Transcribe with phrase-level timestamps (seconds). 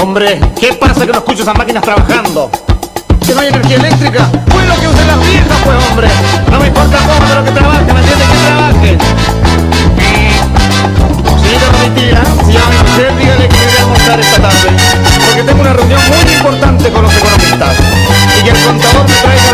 [0.00, 2.50] Hombre, ¿qué pasa que no escucho esas máquinas trabajando?
[3.26, 4.28] Que no hay energía eléctrica.
[4.48, 6.08] Pues lo que usen las viejas, pues hombre.
[6.50, 8.28] No me importa cómo, pero que trabajen, ¿me entiendes?
[8.28, 8.98] Que trabajen.
[11.42, 14.70] Señorita Domitila, si a mujer, dígale que me voy a almorzar esta tarde.
[15.26, 17.74] Porque tengo una reunión muy importante con los economistas.
[18.38, 19.47] Y que el contador me traiga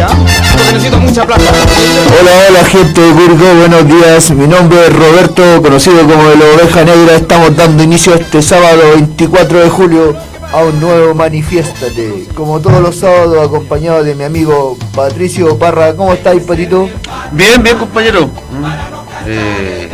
[0.00, 0.08] día.
[0.52, 1.42] Porque necesito mucha plata.
[1.42, 4.30] Hola, hola gente de Curicó, buenos días.
[4.30, 7.16] Mi nombre es Roberto, conocido como el Oveja Negra.
[7.16, 10.16] Estamos dando inicio este sábado 24 de julio
[10.52, 12.28] a un nuevo Manifiéstate.
[12.34, 15.94] Como todos los sábados, acompañado de mi amigo Patricio Parra.
[15.94, 16.88] ¿Cómo estáis, Patito?
[17.32, 18.26] Bien, bien, compañero.
[18.26, 18.64] Mm,
[19.26, 19.90] eh,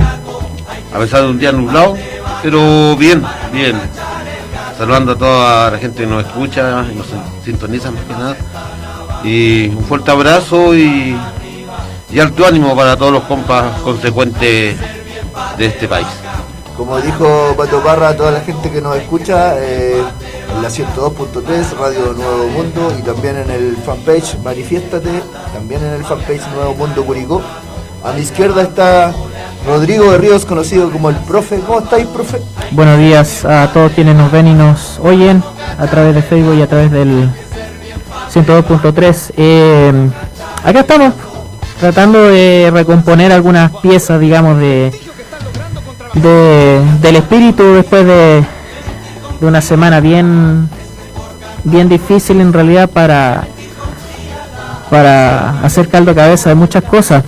[0.94, 1.96] a pesar de un día nublado,
[2.42, 3.80] pero bien, bien.
[4.78, 7.06] Saludando a toda la gente que nos escucha y nos
[7.44, 8.36] sintoniza más que nada.
[9.24, 11.16] Y un fuerte abrazo y,
[12.10, 14.76] y alto ánimo para todos los compas consecuentes
[15.58, 16.06] de este país.
[16.76, 20.02] Como dijo Pato Parra, a toda la gente que nos escucha eh,
[20.54, 25.22] en la 102.3, Radio Nuevo Mundo, y también en el fanpage Manifiéstate,
[25.54, 27.40] también en el fanpage Nuevo Mundo Curicó.
[28.04, 29.14] A mi izquierda está
[29.66, 31.60] Rodrigo de Ríos, conocido como el profe.
[31.60, 32.42] ¿Cómo estáis, profe?
[32.72, 35.42] Buenos días a todos quienes nos ven y nos oyen
[35.78, 37.30] a través de Facebook y a través del
[38.44, 39.32] 102.3.
[39.36, 40.10] Eh,
[40.64, 41.12] acá estamos
[41.80, 44.92] tratando de recomponer algunas piezas, digamos, de,
[46.14, 48.44] de- del espíritu después de,
[49.40, 50.68] de una semana bien
[51.64, 53.44] bien difícil en realidad para
[54.88, 57.24] para hacer caldo de cabeza de muchas cosas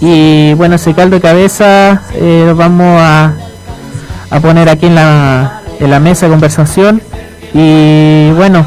[0.00, 3.32] y bueno ese caldo de cabeza eh, lo vamos a,
[4.30, 7.02] a poner aquí en la en la mesa de conversación
[7.52, 8.64] y bueno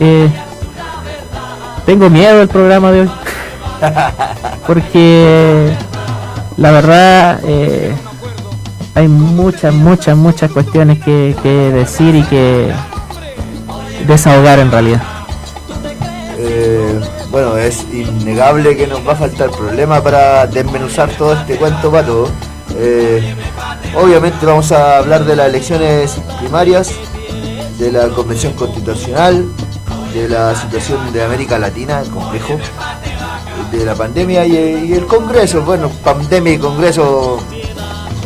[0.00, 0.28] eh,
[1.86, 3.10] tengo miedo del programa de hoy
[4.66, 5.72] porque
[6.56, 7.94] la verdad eh,
[8.94, 11.34] hay muchas, muchas, muchas cuestiones que,
[11.72, 12.72] decir y que
[14.06, 15.02] desahogar en realidad.
[16.38, 21.90] Eh, bueno, es innegable que nos va a faltar problema para desmenuzar todo este cuento
[21.90, 22.28] pato.
[22.78, 23.34] Eh,
[23.94, 26.90] obviamente vamos a hablar de las elecciones primarias,
[27.78, 29.44] de la convención constitucional,
[30.14, 32.58] de la situación de América Latina, el complejo,
[33.70, 35.62] de la pandemia y, y el Congreso.
[35.62, 37.38] Bueno, pandemia y Congreso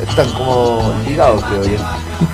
[0.08, 1.78] están como ligados, creo yo.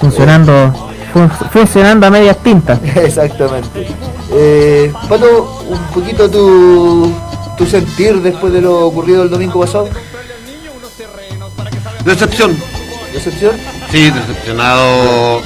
[0.01, 2.79] Funcionando, fun- funcionando a medias tintas.
[2.97, 3.87] Exactamente.
[4.33, 7.13] Eh, Pato, un poquito tu,
[7.57, 9.89] tu sentir después de lo ocurrido el domingo pasado.
[12.05, 12.57] Decepción,
[13.13, 13.57] ¿Decepción?
[13.91, 15.41] sí, decepcionado.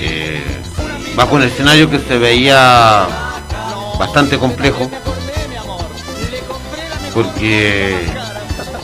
[0.00, 0.42] eh,
[1.16, 3.06] bajo un escenario que se veía
[3.98, 4.90] bastante complejo.
[7.14, 8.06] Porque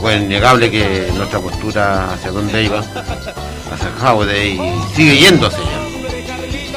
[0.00, 4.58] fue innegable que nuestra postura hacia dónde iba, hacia y
[4.94, 5.78] sigue yendo hacia allá.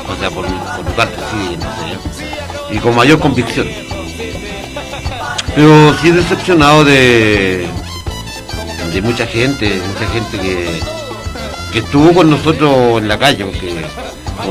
[0.07, 2.00] O sea, por, por mi parte sigue allá.
[2.72, 3.68] Y con mayor convicción.
[5.56, 7.68] Pero sí decepcionado de,
[8.94, 10.79] de mucha gente, mucha gente que,
[11.72, 13.85] que estuvo con nosotros en la calle, porque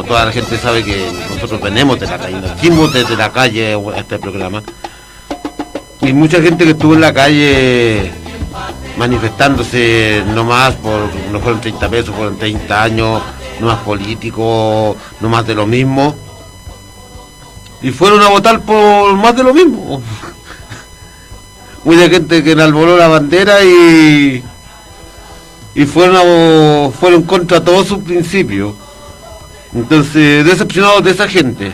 [0.02, 4.18] toda la gente sabe que nosotros venimos de la calle, nacimos desde la calle este
[4.18, 4.62] programa.
[6.00, 8.10] Y mucha gente que estuvo en la calle
[8.96, 13.22] manifestándose no más por, no fueron 30 pesos, fueron 30 años,
[13.60, 16.14] no más políticos, no más de lo mismo.
[17.82, 20.02] Y fueron a votar por más de lo mismo.
[21.84, 24.42] Mucha gente que enalboló la bandera y
[25.74, 28.74] y fueron fueron contra todos sus principios.
[29.74, 31.72] Entonces, decepcionados de esa gente,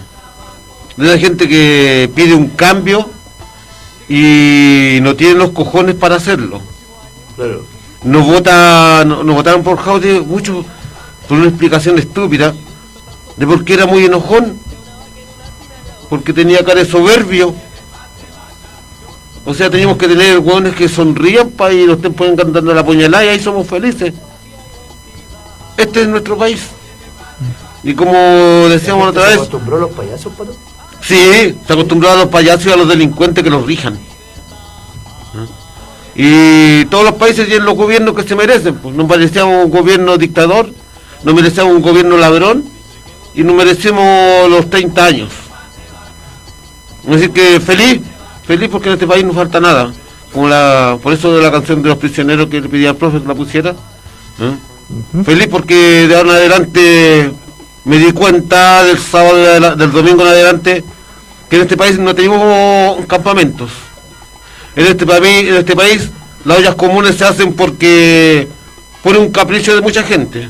[0.96, 3.10] de esa gente que pide un cambio
[4.08, 6.60] y no tiene los cojones para hacerlo.
[7.36, 7.64] Claro.
[8.02, 10.64] Nos vota, no- nos votaron por Jaude mucho
[11.28, 12.54] por una explicación estúpida
[13.36, 14.58] de por qué era muy enojón,
[16.08, 17.54] porque tenía cara de soberbio.
[19.44, 22.84] O sea, teníamos que tener hueones que sonrían para y nos estén poniendo cantando la
[22.84, 24.12] puñalada y ahí somos felices.
[25.76, 26.60] Este es nuestro país.
[27.82, 28.12] Y como
[28.68, 30.54] decíamos otra ¿Se vez, acostumbró a los payasos, Pato?
[31.00, 33.98] Sí, se acostumbrado a los payasos y a los delincuentes que los rijan.
[35.34, 35.46] ¿Ah?
[36.14, 38.76] Y todos los países tienen los gobiernos que se merecen.
[38.76, 40.70] Pues no merecemos un gobierno dictador,
[41.24, 42.64] no merecemos un gobierno ladrón
[43.34, 45.30] y no merecemos los 30 años.
[47.08, 48.02] Así que feliz,
[48.44, 49.92] feliz porque en este país no falta nada.
[50.32, 53.20] Como la, por eso de la canción de los prisioneros que le pedía al profe
[53.20, 53.70] que la pusiera.
[53.70, 55.24] ¿eh?
[55.24, 57.32] Feliz porque de ahora en adelante
[57.84, 60.84] me di cuenta del sábado, de del domingo en adelante,
[61.48, 63.70] que en este país no tenemos campamentos.
[64.76, 66.10] En este en este país
[66.44, 68.48] las ollas comunes se hacen porque
[69.02, 70.48] por un capricho de mucha gente.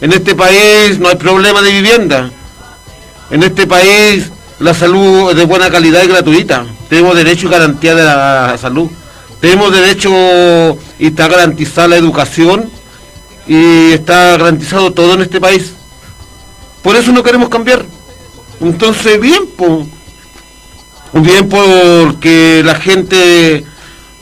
[0.00, 2.30] En este país no hay problema de vivienda,
[3.30, 4.30] En este país
[4.60, 6.64] la salud es de buena calidad y gratuita.
[6.88, 8.88] Tenemos derecho y garantía de la salud.
[9.40, 10.10] Tenemos derecho
[10.98, 12.70] y está garantizada la educación
[13.46, 15.74] y está garantizado todo en este país.
[16.88, 17.84] Por eso no queremos cambiar.
[18.62, 19.86] Entonces, bien, pues.
[21.12, 23.66] Bien porque la gente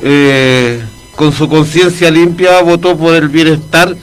[0.01, 0.85] eh,
[1.15, 3.97] con su conciencia limpia votó por el bienestar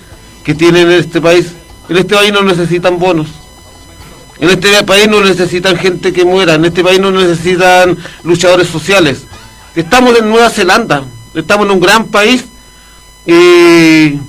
[0.45, 1.48] que tienen en este país.
[1.89, 3.27] En este país no necesitan bonos.
[4.39, 6.54] En este país no necesitan gente que muera.
[6.54, 9.24] En este país no necesitan luchadores sociales.
[9.75, 11.04] Estamos en Nueva Zelanda.
[11.36, 12.45] Estamos en un gran país.
[13.25, 14.19] Y,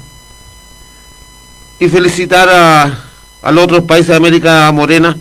[1.78, 3.03] y felicitar a,
[3.44, 5.16] a los otros países de América Morena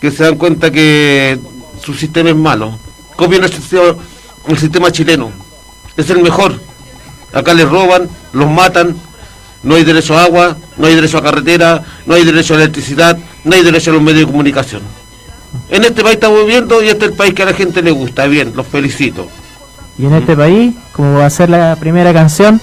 [0.00, 1.38] que se dan cuenta que
[1.82, 2.76] su sistema es malo.
[3.14, 3.94] Copien el sistema,
[4.48, 5.30] el sistema chileno.
[5.96, 6.60] Es el mejor.
[7.32, 8.96] Acá les roban, los matan,
[9.62, 13.16] no hay derecho a agua, no hay derecho a carretera, no hay derecho a electricidad,
[13.44, 14.82] no hay derecho a los medios de comunicación.
[15.70, 17.92] En este país estamos viviendo y este es el país que a la gente le
[17.92, 18.26] gusta.
[18.26, 19.28] Bien, los felicito.
[19.98, 22.60] Y en este país, como va a ser la primera canción,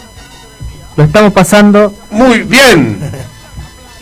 [0.96, 3.00] lo estamos pasando Muy bien.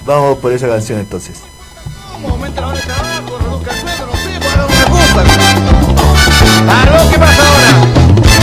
[0.05, 1.41] Vamos por esa canción entonces.
[7.11, 7.71] ¿Qué pasa ahora?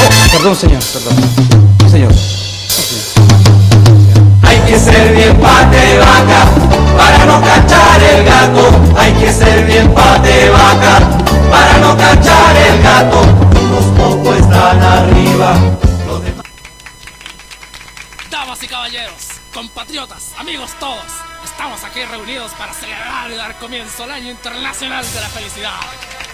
[0.07, 1.15] Oh, perdón, señor, perdón.
[1.81, 2.13] Sí, señor.
[4.43, 6.45] Hay que ser bien pate vaca
[6.97, 8.71] para no cachar el gato.
[8.97, 11.01] Hay que ser bien pate vaca
[11.51, 13.21] para no cachar el gato.
[13.61, 15.57] Unos pocos están arriba,
[16.07, 16.45] los demás.
[18.31, 21.05] Damas y caballeros, compatriotas, amigos todos,
[21.59, 25.75] estamos aquí reunidos para celebrar y dar comienzo al Año Internacional de la Felicidad.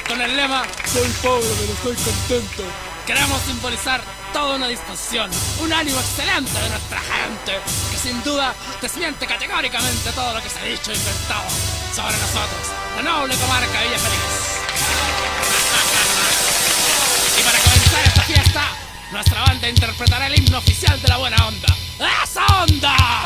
[0.06, 2.62] Con el lema Soy pobre pero estoy contento.
[3.06, 4.02] Queremos simbolizar
[4.34, 5.30] toda una disposición,
[5.60, 7.58] un ánimo excelente de nuestra gente,
[7.90, 11.48] que sin duda desmiente categóricamente todo lo que se ha dicho e inventado
[11.94, 14.60] sobre nosotros, la noble comarca Villa Feliz.
[17.40, 18.62] Y para comenzar esta fiesta,
[19.10, 21.74] nuestra banda interpretará el himno oficial de la buena onda.
[22.22, 23.24] ¡Esa onda!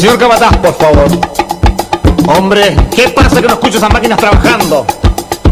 [0.00, 1.08] Señor Capataz, por favor.
[2.36, 4.86] Hombre, ¿qué pasa que no escucho esas máquinas trabajando?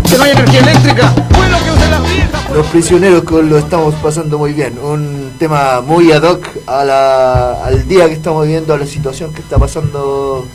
[0.09, 1.13] ¿Que no hay energía eléctrica?
[1.37, 2.51] Bueno, que usen las viejas.
[2.55, 4.79] Los prisioneros que lo estamos pasando muy bien.
[4.83, 9.33] Un tema muy ad hoc a la- al día que estamos viviendo, a la situación
[9.33, 10.47] que está pasando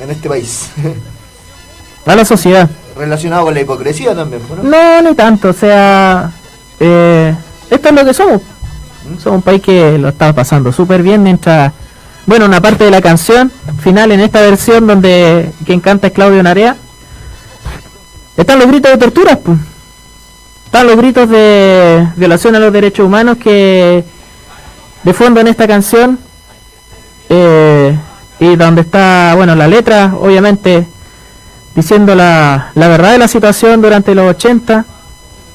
[0.00, 0.70] en este país.
[2.04, 2.68] A la sociedad.
[2.96, 4.64] Relacionado con la hipocresía también, ¿no?
[4.68, 6.32] No, ni tanto, o sea,
[6.80, 7.32] eh,
[7.70, 8.40] esto es lo que somos.
[9.22, 11.72] Somos un país que lo está pasando súper bien mientras,
[12.26, 13.50] bueno, una parte de la canción
[13.80, 16.76] final en esta versión donde quien canta es Claudio Narea,
[18.36, 19.58] están los gritos de torturas, pues.
[20.66, 24.04] Están los gritos de violación a los derechos humanos que
[25.02, 26.18] de fondo en esta canción
[27.28, 27.94] eh,
[28.40, 30.86] y donde está, bueno, la letra, obviamente
[31.74, 34.84] diciendo la, la verdad de la situación durante los 80.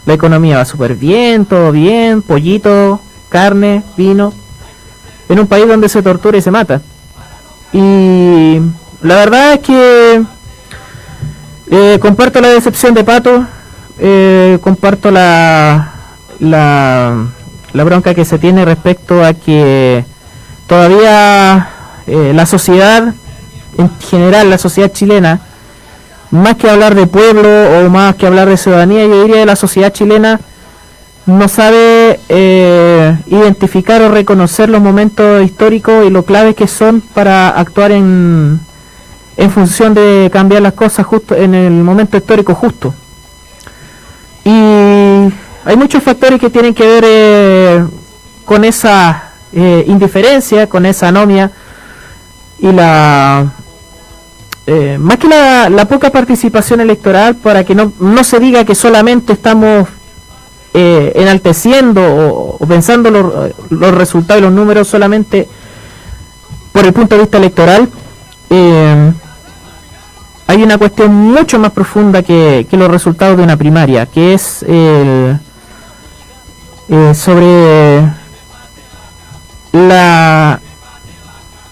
[0.05, 4.33] La economía va súper bien, todo bien, pollito, carne, vino.
[5.29, 6.81] En un país donde se tortura y se mata.
[7.74, 8.60] Y
[9.01, 10.24] la verdad es que
[11.69, 13.46] eh, comparto la decepción de Pato,
[14.00, 15.91] eh, comparto la,
[16.39, 17.25] la,
[17.74, 20.05] la bronca que se tiene respecto a que
[20.65, 21.69] todavía
[22.07, 23.13] eh, la sociedad,
[23.77, 25.41] en general la sociedad chilena,
[26.31, 29.55] más que hablar de pueblo o más que hablar de ciudadanía, yo diría de la
[29.55, 30.39] sociedad chilena
[31.27, 31.97] no sabe
[32.29, 38.60] eh, identificar o reconocer los momentos históricos y lo claves que son para actuar en,
[39.38, 42.93] en función de cambiar las cosas justo en el momento histórico justo.
[44.43, 47.86] Y hay muchos factores que tienen que ver eh,
[48.46, 51.51] con esa eh, indiferencia, con esa anomia
[52.60, 53.51] y la
[54.65, 58.75] eh, más que la, la poca participación electoral para que no, no se diga que
[58.75, 59.88] solamente estamos
[60.74, 62.01] eh, enalteciendo
[62.59, 65.47] o, pensando los, los resultados y los números solamente
[66.71, 67.89] por el punto de vista electoral,
[68.51, 69.12] eh,
[70.45, 74.62] hay una cuestión mucho más profunda que, que los resultados de una primaria, que es
[74.62, 75.39] el,
[76.89, 78.09] eh, sobre
[79.74, 80.59] la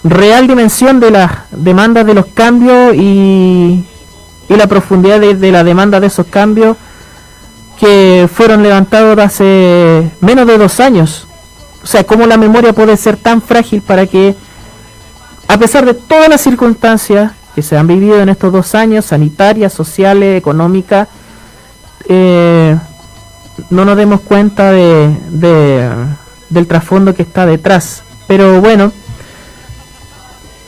[0.04, 3.86] real dimensión de las demandas de los cambios y,
[4.50, 6.78] y la profundidad de, de la demanda de esos cambios
[7.80, 11.28] que fueron levantados hace menos de dos años.
[11.84, 14.36] O sea, cómo la memoria puede ser tan frágil para que,
[15.48, 19.72] a pesar de todas las circunstancias que se han vivido en estos dos años, sanitarias,
[19.74, 21.08] sociales, económicas,
[22.10, 22.78] eh,
[23.70, 25.90] no nos demos cuenta de, de-
[26.50, 28.04] del trasfondo que está detrás.
[28.28, 28.92] Pero bueno,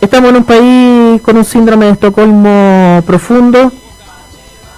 [0.01, 3.71] estamos en un país con un síndrome de Estocolmo profundo,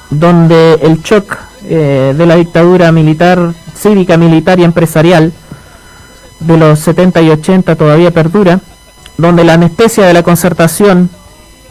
[0.10, 5.34] donde el shock eh, de la dictadura militar, cívica, militar y empresarial
[6.40, 8.60] de los 70 y 80 todavía perdura,
[9.18, 11.10] donde la anestesia de la concertación,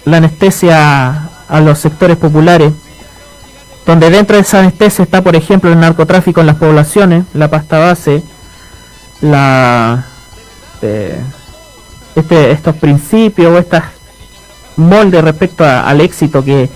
[0.04, 2.72] la anestesia a los sectores populares,
[3.86, 7.78] donde dentro de esa anestesia está, por ejemplo, el narcotráfico en las poblaciones, la pasta
[7.78, 8.22] base,
[10.82, 11.16] eh,
[12.14, 13.84] este, estos principios o estas
[14.76, 16.68] moldes respecto al éxito que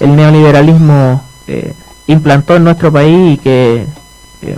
[0.00, 1.72] el neoliberalismo eh,
[2.06, 3.86] implantó en nuestro país y que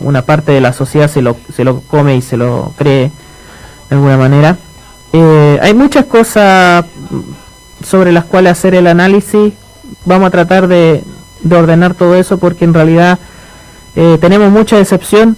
[0.00, 3.10] una parte de la sociedad se lo, se lo come y se lo cree
[3.88, 4.56] de alguna manera.
[5.12, 6.84] Eh, hay muchas cosas
[7.84, 9.52] sobre las cuales hacer el análisis.
[10.04, 11.04] Vamos a tratar de,
[11.42, 13.18] de ordenar todo eso porque en realidad
[13.94, 15.36] eh, tenemos mucha decepción,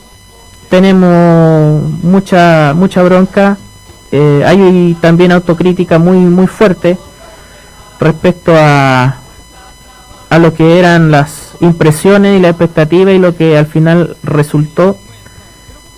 [0.69, 3.59] tenemos mucha mucha bronca,
[4.11, 6.99] eh, hay también autocrítica muy muy fuerte
[8.01, 9.17] respecto a
[10.31, 14.97] a lo que eran las impresiones y la expectativa y lo que al final resultó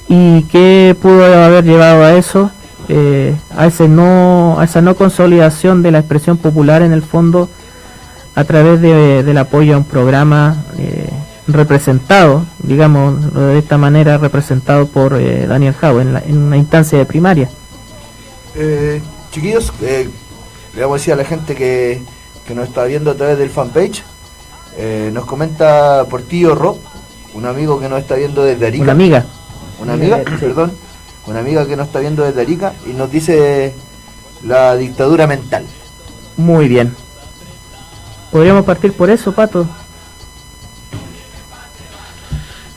[0.08, 2.50] y qué pudo haber llevado a eso
[2.88, 7.48] eh, a ese no a esa no consolidación de la expresión popular en el fondo
[8.34, 11.08] a través de- del apoyo a un programa eh,
[11.46, 17.04] representado digamos de esta manera representado por eh, Daniel Jau en, en una instancia de
[17.06, 17.48] primaria
[19.30, 22.02] chiquillos, le vamos a decir a la gente que,
[22.46, 24.02] que nos está viendo a través del fanpage.
[24.76, 26.78] Eh, nos comenta Portillo Ro,
[27.34, 28.82] un amigo que nos está viendo desde Arica.
[28.84, 29.26] una amiga
[29.80, 30.72] Una amiga, perdón.
[31.26, 33.74] Una amiga que nos está viendo desde Arica y nos dice
[34.44, 35.64] la dictadura mental.
[36.36, 36.94] muy bien
[38.30, 39.66] podríamos partir por eso Pato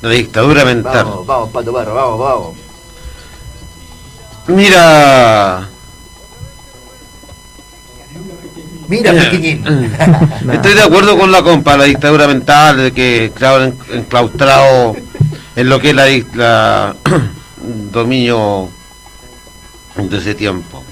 [0.01, 1.05] La dictadura mental.
[1.05, 2.57] Vamos, vamos, Pato Barro, vamos, vamos.
[4.47, 5.69] Mira,
[8.87, 9.63] Mira, pequeñín.
[10.51, 14.95] estoy de acuerdo con la compa, la dictadura mental, de que claro, en- enclaustrado
[15.55, 16.95] en lo que es la, la
[17.91, 18.69] dominio
[19.95, 20.83] de ese tiempo.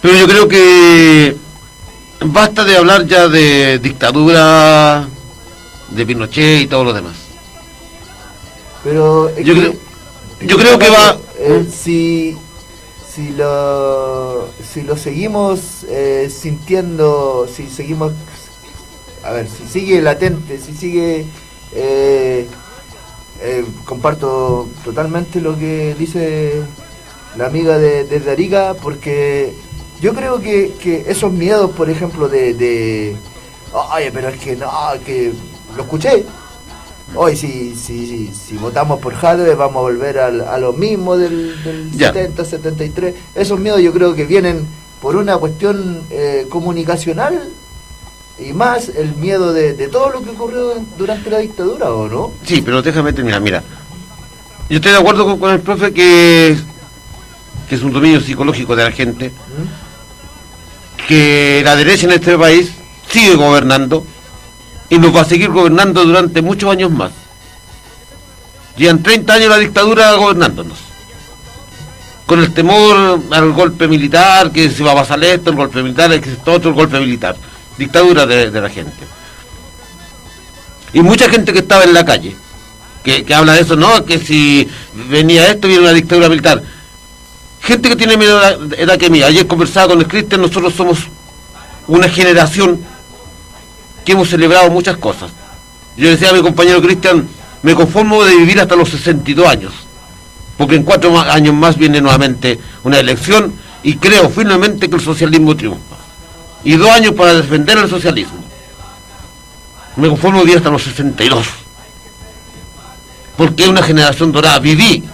[0.00, 1.36] Pero yo creo que
[2.26, 5.06] basta de hablar ya de dictadura,
[5.90, 7.14] de Pinochet y todo lo demás.
[8.82, 9.74] Pero Yo que- creo-
[10.42, 12.36] yo creo que va- eh, si
[13.14, 18.12] si lo si lo seguimos eh, sintiendo, si seguimos
[19.22, 21.24] a ver, si sigue latente, si sigue
[21.72, 22.46] eh,
[23.40, 26.62] eh, comparto totalmente lo que dice
[27.36, 29.54] la amiga de, desde Arica porque
[30.00, 33.16] yo creo que, que esos miedos, por ejemplo, de, de
[33.72, 34.70] oye, pero es que no,
[35.04, 35.32] que
[35.76, 36.24] lo escuché.
[37.14, 41.16] Hoy si, si, si, si votamos por Jadwe vamos a volver al- a lo mismo
[41.16, 42.08] del, del Ya.
[42.12, 43.14] 70, 73.
[43.34, 44.66] Esos miedos yo creo que vienen
[45.00, 47.48] por una cuestión eh, comunicacional
[48.38, 52.32] y más el miedo de, de todo lo que ocurrió durante la dictadura, ¿o no?
[52.44, 53.62] Sí, pero déjame terminar, mira.
[54.70, 56.56] Yo estoy de acuerdo con, con el profe que,
[57.68, 59.30] que es un dominio psicológico de la gente,
[61.06, 62.72] que la derecha en este país
[63.10, 64.04] sigue gobernando
[64.88, 67.12] y nos va a seguir gobernando durante muchos años más.
[68.76, 70.78] Llevan 30 años la dictadura gobernándonos.
[72.26, 76.12] Con el temor al golpe militar, que se va a pasar esto, el golpe militar,
[76.12, 77.36] esto otro, golpe militar.
[77.76, 79.04] Dictadura de, de la gente.
[80.92, 82.34] Y mucha gente que estaba en la calle,
[83.02, 84.68] que, que habla de eso, no, que si
[85.10, 86.62] venía esto, viene una dictadura militar.
[87.60, 89.26] Gente que tiene edad, edad que mía.
[89.26, 90.98] Ayer conversaba con el Cristian, nosotros somos
[91.86, 92.80] una generación
[94.04, 95.30] que hemos celebrado muchas cosas.
[95.96, 97.26] Yo decía a mi compañero Cristian,
[97.62, 99.72] me conformo de vivir hasta los 62 años,
[100.56, 105.56] porque en cuatro años más viene nuevamente una elección y creo firmemente que el socialismo
[105.56, 105.96] triunfa.
[106.64, 108.42] Y dos años para defender el socialismo.
[109.96, 111.46] Me conformo de vivir hasta los 62.
[113.36, 114.58] Porque una generación dorada.
[114.60, 115.04] Viví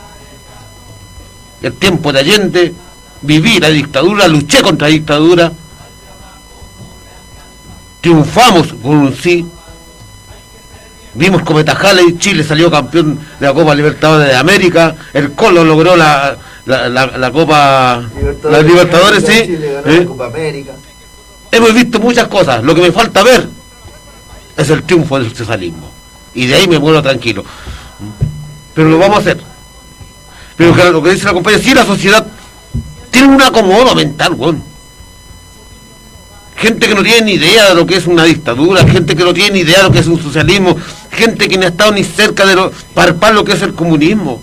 [1.62, 2.74] el tiempo de Allende,
[3.22, 5.53] viví la dictadura, luché contra la dictadura,
[8.00, 9.46] triunfamos con un sí,
[11.14, 15.96] vimos Cometa Halley, Chile salió campeón de la Copa Libertadores de América, el Colo logró
[15.96, 16.36] la,
[16.66, 18.02] la, la- la Copa
[18.44, 19.42] la Libertadores, sí.
[19.46, 20.00] Chile ganó ¿eh?
[20.00, 20.72] la Copa América.
[21.52, 23.48] Hemos visto muchas cosas, lo que me falta ver
[24.56, 25.90] es el triunfo del socialismo.
[26.32, 27.44] Y de ahí me muero tranquilo.
[28.72, 29.40] Pero lo vamos a hacer.
[30.56, 32.24] Pero que lo que dice la compañera, sí la sociedad
[33.10, 34.62] tiene un acomodo mental, weón.
[36.61, 39.33] Gente que no tiene ni idea de lo que es una dictadura, gente que no
[39.33, 40.77] tiene ni idea de lo que es un socialismo,
[41.11, 44.42] gente que no ha estado ni cerca de lo, parpar lo que es el comunismo.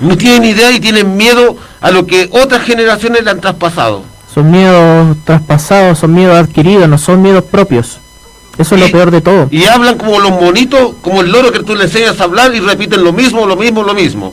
[0.00, 4.04] No tienen ni idea y tienen miedo a lo que otras generaciones le han traspasado.
[4.32, 7.98] Son miedos traspasados, son miedos adquiridos, no son miedos propios.
[8.56, 9.48] Eso es lo peor de todo.
[9.50, 12.60] Y hablan como los monitos, como el loro que tú le enseñas a hablar y
[12.60, 14.32] repiten lo mismo, lo mismo, lo mismo.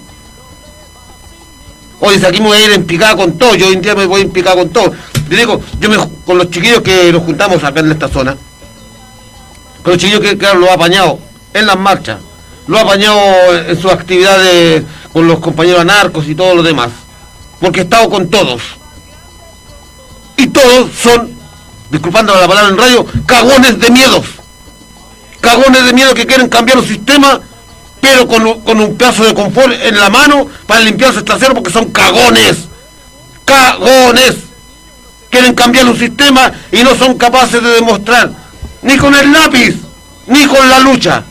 [2.00, 3.96] Oye, si aquí me voy a ir en picada con todo, yo hoy en día
[3.96, 4.92] me voy en picada con todo.
[5.32, 8.36] Le digo, yo me, con los chiquillos que nos juntamos acá en esta zona,
[9.82, 11.20] con los chiquillos que, lo ha apañado
[11.54, 12.18] en las marchas,
[12.68, 13.18] lo ha apañado
[13.56, 16.90] en sus actividades con los compañeros anarcos y todo lo demás,
[17.62, 18.62] porque he estado con todos.
[20.36, 21.32] Y todos son,
[21.90, 24.26] disculpando la palabra en radio, cagones de miedos.
[25.40, 27.40] Cagones de miedo que quieren cambiar el sistema,
[28.02, 31.72] pero con, con un pedazo de confort en la mano para limpiarse el trasero porque
[31.72, 32.66] son cagones.
[33.46, 34.51] Cagones.
[35.32, 38.32] Quieren cambiar un sistema y no son capaces de demostrar,
[38.84, 39.78] ni con el lápiz,
[40.28, 41.24] ni con la lucha.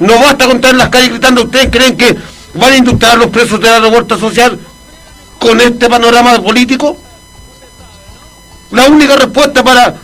[0.00, 2.14] No basta con estar en las calles gritando, ¿ustedes creen que
[2.54, 4.58] van a indultar a los presos de la revuelta social
[5.38, 6.98] con este panorama político?
[8.72, 9.94] La única respuesta para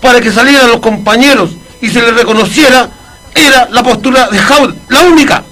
[0.00, 2.88] para que salieran los compañeros y se les reconociera
[3.34, 5.44] era la postura de Jaud, la única.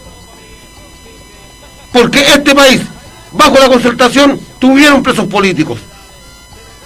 [1.93, 2.81] Porque este país,
[3.33, 5.81] bajo la concertación, tuvieron presos políticos.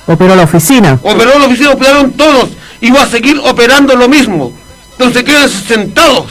[0.09, 0.99] Operó la oficina.
[1.03, 2.49] Operó la oficina, operaron todos
[2.81, 4.53] y va a seguir operando lo mismo.
[4.93, 6.27] Entonces quédense sentados.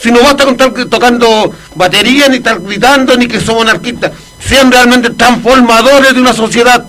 [0.00, 4.12] Si no basta con estar tocando batería, ni estar gritando, ni que somos anarquistas.
[4.38, 6.84] Sean realmente transformadores de una sociedad.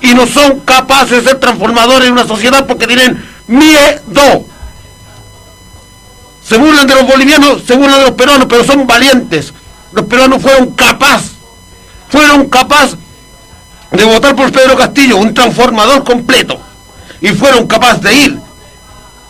[0.00, 4.46] Y no son capaces de ser transformadores de una sociedad porque tienen miedo.
[6.42, 9.52] Se burlan de los bolivianos, se burlan de los peruanos, pero son valientes.
[9.92, 11.32] Los peruanos fueron capaces,
[12.08, 12.96] fueron capaces
[13.96, 16.58] de votar por Pedro Castillo, un transformador completo.
[17.20, 18.38] Y fueron capaces de ir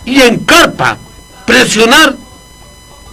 [0.05, 0.98] y en carpa
[1.46, 2.16] presionar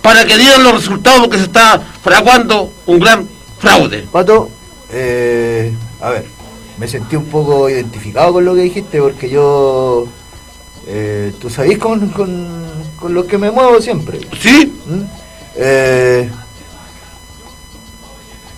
[0.02, 3.28] para que dieran los resultados porque se está fraguando un gran
[3.60, 4.08] fraude.
[4.12, 4.50] Pato,
[4.92, 6.26] eh, a ver,
[6.78, 10.08] me sentí un poco identificado con lo que dijiste porque yo,
[10.88, 12.66] eh, tú sabés con, con,
[13.00, 14.20] con lo que me muevo siempre.
[14.40, 14.74] ¿Sí?
[14.88, 15.02] ¿Mm?
[15.56, 16.30] Eh,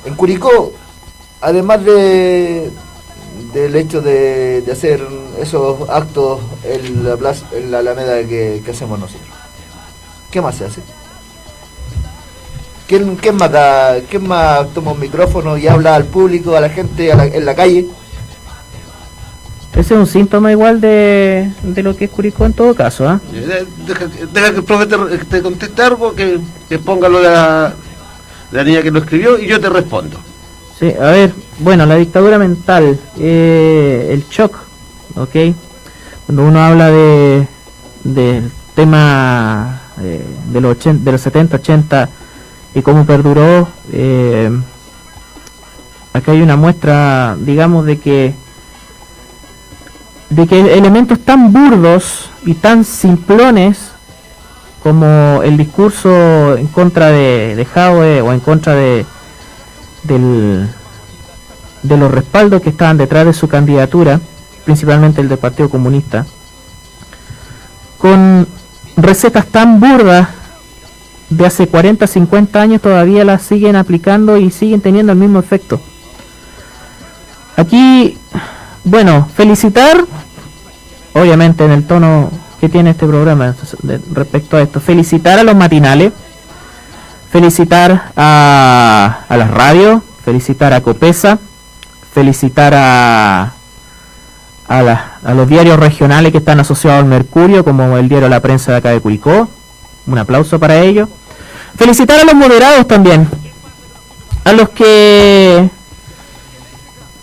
[0.05, 0.73] en Curicó
[1.43, 2.71] además de
[3.53, 5.05] del hecho de, de hacer
[5.39, 9.27] esos actos en la plaza, en la Alameda que, que hacemos nosotros.
[10.31, 10.81] ¿Qué más se hace?
[12.87, 16.69] ¿Quién, quién más da, quién más toma un micrófono y habla al público, a la
[16.69, 17.87] gente a la- en la calle?
[19.73, 23.19] Ese es un síntoma igual de, de lo que es Curicó en todo caso, ¿ah?
[23.33, 27.29] Eh, Deja, deja que el profe te, te conteste algo, que, que ponga lo de
[27.29, 27.73] la,
[28.51, 30.17] de la niña que lo escribió y yo te respondo.
[30.91, 34.57] A ver, bueno, la dictadura mental, eh, el shock,
[35.15, 35.55] ¿ok?
[36.25, 37.47] Cuando uno habla de
[38.03, 42.09] del tema eh, de, los 80, de los 70, 80
[42.75, 44.51] y cómo perduró, eh,
[46.11, 48.33] acá hay una muestra, digamos, de que
[50.29, 53.91] de que elementos tan burdos y tan simplones
[54.81, 59.05] como el discurso en contra de, de o en contra de,
[60.03, 60.69] del,
[61.81, 64.19] de los respaldos que estaban detrás de su candidatura,
[64.65, 66.25] principalmente el del Partido Comunista,
[67.97, 68.47] con
[68.97, 70.27] recetas tan burdas
[71.29, 75.79] de hace 40, 50 años todavía las siguen aplicando y siguen teniendo el mismo efecto.
[77.55, 78.17] Aquí,
[78.83, 80.05] bueno, felicitar,
[81.13, 83.55] obviamente en el tono que tiene este programa
[84.11, 86.13] respecto a esto, felicitar a los matinales,
[87.33, 91.39] felicitar a, a las radios, felicitar a Copesa,
[92.13, 93.53] felicitar a,
[94.67, 98.39] a, la- a los diarios regionales que están asociados al Mercurio, como el diario La
[98.39, 99.49] Prensa de acá de Curicó.
[100.05, 101.09] Un aplauso para ellos.
[101.75, 103.27] Felicitar a los moderados también,
[104.43, 105.67] a los que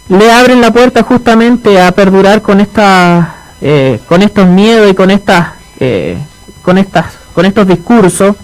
[0.09, 5.13] le abren la puerta justamente a perdurar con esta, eh, con estos miedos y con
[5.13, 6.19] estas, eh,
[6.63, 8.35] con estas, con estos discursos.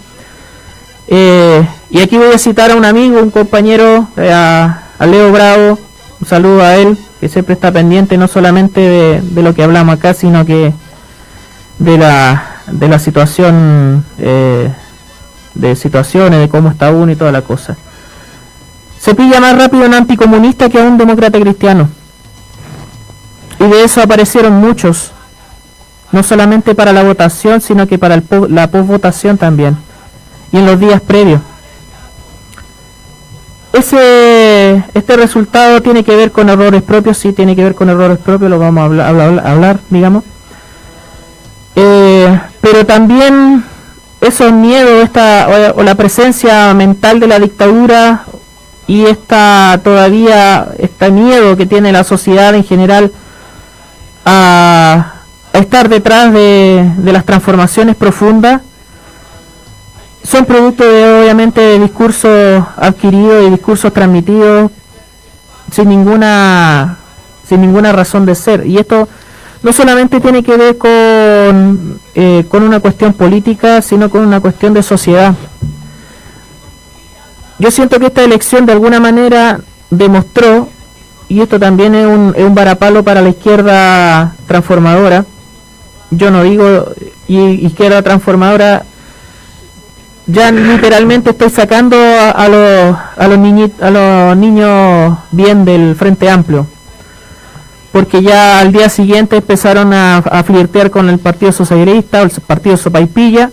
[1.07, 5.79] Eh, y aquí voy a citar a un amigo, un compañero, eh, a, Leo Bravo,
[6.19, 10.13] un saludo a él, que siempre está pendiente no solamente de, lo que hablamos acá,
[10.13, 10.73] sino que
[11.79, 14.69] de la, de la situación, eh,
[15.53, 17.77] de situaciones, de cómo está uno y toda la cosa.
[18.99, 21.87] Se pilla más rápido un anticomunista que a un demócrata cristiano.
[23.59, 25.11] Y de eso aparecieron muchos,
[26.11, 29.77] no solamente para la votación, sino que para el la postvotación también
[30.51, 31.41] y en los días previos.
[33.73, 38.17] Ese, este resultado tiene que ver con errores propios, sí tiene que ver con errores
[38.17, 40.23] propios, lo vamos a hablar, hablar, hablar, digamos.
[41.75, 43.63] Eh, pero también
[44.19, 48.25] esos miedos, esta, o, la presencia mental de la dictadura
[48.87, 53.11] y esta todavía, este miedo que tiene la sociedad en general
[54.25, 55.13] a,
[55.53, 58.61] a estar detrás de, de las transformaciones profundas,
[60.29, 64.71] son producto de obviamente de discursos adquiridos y discursos transmitidos
[65.71, 66.97] sin ninguna
[67.47, 68.65] sin ninguna razón de ser.
[68.65, 69.07] Y esto
[69.63, 74.73] no solamente tiene que ver con eh, con una cuestión política sino con una cuestión
[74.73, 75.33] de sociedad.
[77.59, 80.69] Yo siento que esta elección de alguna manera demostró
[81.29, 85.25] y esto también es un, es un varapalo para la izquierda transformadora
[86.09, 86.85] yo no digo
[87.27, 88.83] izquierda transformadora
[90.27, 96.29] ya literalmente estoy sacando a, los a los niñi- a los niños bien del Frente
[96.29, 96.67] Amplio.
[97.91, 102.77] Porque ya al día siguiente empezaron a, flirtear con el Partido Socialista o el Partido
[102.77, 103.49] Sopaipilla.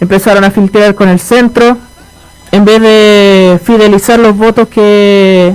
[0.00, 1.76] Empezaron a filtrar con el centro.
[2.52, 5.54] En vez de fidelizar los votos que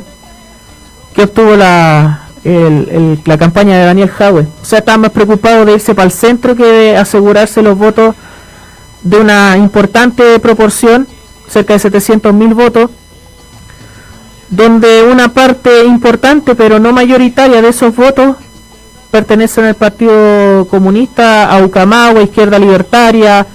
[1.15, 5.73] que obtuvo la el- la campaña de Daniel Jaue o sea estaban más preocupados de
[5.73, 8.15] irse para el centro que de asegurarse los votos
[9.03, 11.07] de una importante proporción,
[11.47, 12.91] cerca de 700.000 votos,
[14.49, 18.35] donde una parte importante pero no mayoritaria de esos votos
[19.09, 23.45] pertenecen al Partido Comunista, a UCAMAU, a Izquierda Libertaria,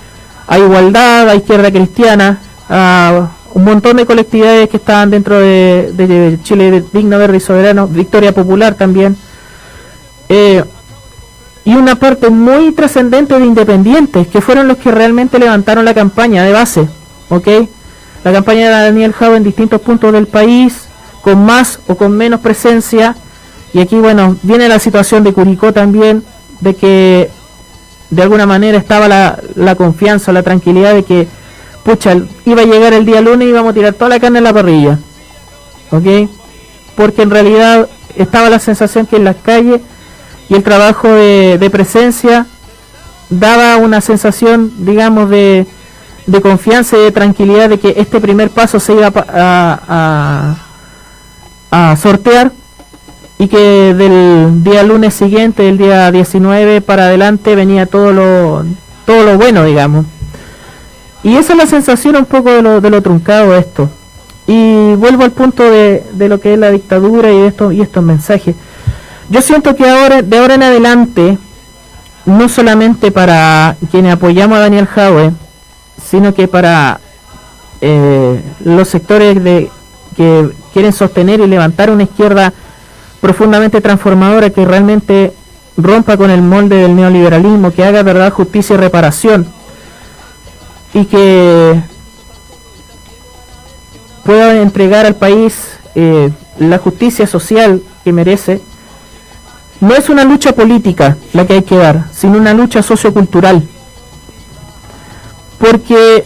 [0.46, 6.38] a Igualdad, a Izquierda Cristiana, a un montón de colectividades que estaban dentro de, de
[6.42, 9.16] Chile Digno, Verde y Soberano, Victoria Popular también.
[10.28, 10.62] Eh,
[11.66, 16.44] y una parte muy trascendente de independientes, que fueron los que realmente levantaron la campaña
[16.44, 16.86] de base,
[17.28, 17.48] ¿ok?
[18.22, 20.84] La campaña de Daniel Jau en distintos puntos del país,
[21.22, 23.16] con más o con menos presencia,
[23.74, 26.22] y aquí, bueno, viene la situación de Curicó también,
[26.60, 27.30] de que
[28.10, 31.26] de alguna manera estaba la, confianza, la tranquilidad de que,
[31.84, 34.44] pucha, iba a llegar el día lunes y íbamos a tirar toda la carne en
[34.44, 35.00] la parrilla,
[35.90, 36.30] ¿ok?
[36.94, 39.80] Porque en realidad estaba la sensación que en las calles
[40.48, 42.46] y el trabajo de, de presencia
[43.30, 45.66] daba una sensación, digamos, de,
[46.26, 50.56] de confianza y de tranquilidad de que este primer paso se iba a,
[51.96, 52.52] sortear
[53.38, 58.64] y que del día lunes siguiente, el día 19 para adelante venía todo lo
[59.04, 60.06] todo lo bueno, digamos.
[61.22, 63.90] Y esa es la sensación un poco de lo, de lo truncado de esto.
[64.46, 68.02] Y vuelvo al punto de, de lo que es la dictadura y esto y estos
[68.02, 68.56] mensajes.
[69.28, 71.38] Yo siento que ahora de ahora en adelante
[72.24, 75.32] no solamente para quienes apoyamos a Daniel Jaue,
[76.04, 77.00] sino que para
[77.80, 79.70] eh, los sectores de
[80.16, 82.52] que quieren sostener y levantar una izquierda
[83.20, 85.32] profundamente transformadora que realmente
[85.76, 89.46] rompa con el molde del neoliberalismo, que haga verdad, justicia y reparación.
[90.94, 91.80] Y que
[94.24, 95.54] pueda entregar al país
[95.94, 98.60] eh, la justicia social que merece,
[99.80, 103.66] no es una lucha política la que hay que dar, sino una lucha sociocultural.
[105.58, 106.24] Porque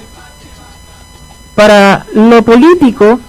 [1.55, 3.21] para lo político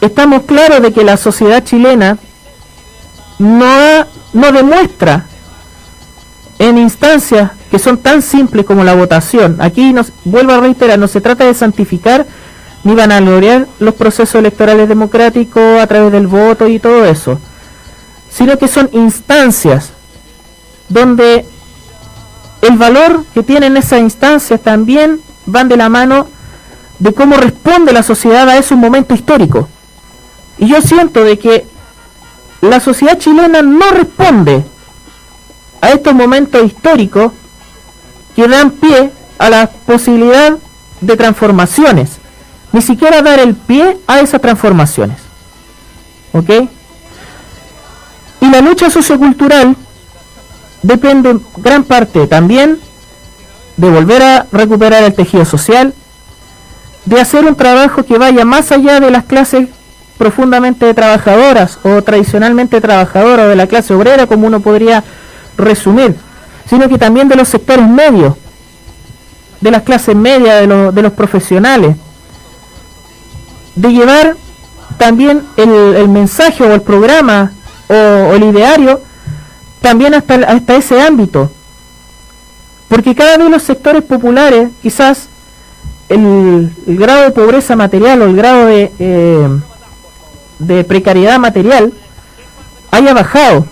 [0.00, 2.18] estamos claros de que la sociedad chilena
[3.38, 5.26] no, no demuestra
[6.58, 9.56] en instancias que son tan simples como la votación.
[9.60, 12.26] Aquí nos vuelvo a reiterar, no se trata de santificar
[12.84, 17.38] ni vanagloriar los procesos electorales democráticos a través del voto y todo eso,
[18.30, 19.90] sino que son instancias
[20.88, 21.44] donde
[22.62, 26.28] el valor que tienen esas instancias también van de la mano
[26.98, 29.68] de cómo responde la sociedad a ese momento histórico.
[30.58, 31.66] Y yo siento de que
[32.60, 34.64] la sociedad chilena no responde
[35.80, 37.32] a estos momentos históricos
[38.36, 40.58] que dan pie a la posibilidad
[41.00, 42.18] de transformaciones,
[42.72, 45.16] ni siquiera dar el pie a esas transformaciones.
[46.32, 46.50] ¿Ok?
[48.40, 49.76] Y la lucha sociocultural
[50.82, 52.78] depende en gran parte también
[53.76, 55.94] de volver a recuperar el tejido social,
[57.04, 59.68] de hacer un trabajo que vaya más allá de las clases
[60.18, 65.02] profundamente trabajadoras o tradicionalmente trabajadoras o de la clase obrera, como uno podría
[65.56, 66.14] resumir,
[66.68, 68.34] sino que también de los sectores medios,
[69.62, 71.96] de las clases medias, de, los- profesionales,
[73.74, 74.36] de llevar
[74.98, 77.52] también el mensaje o el programa
[77.90, 79.02] o, o ideario
[79.80, 81.50] también hasta, hasta ese ámbito.
[82.88, 85.28] Porque cada vez los sectores populares, quizás
[86.08, 89.48] el, el grado de pobreza material o el grado de, eh,
[90.58, 91.92] de precariedad material
[92.90, 93.66] haya bajado.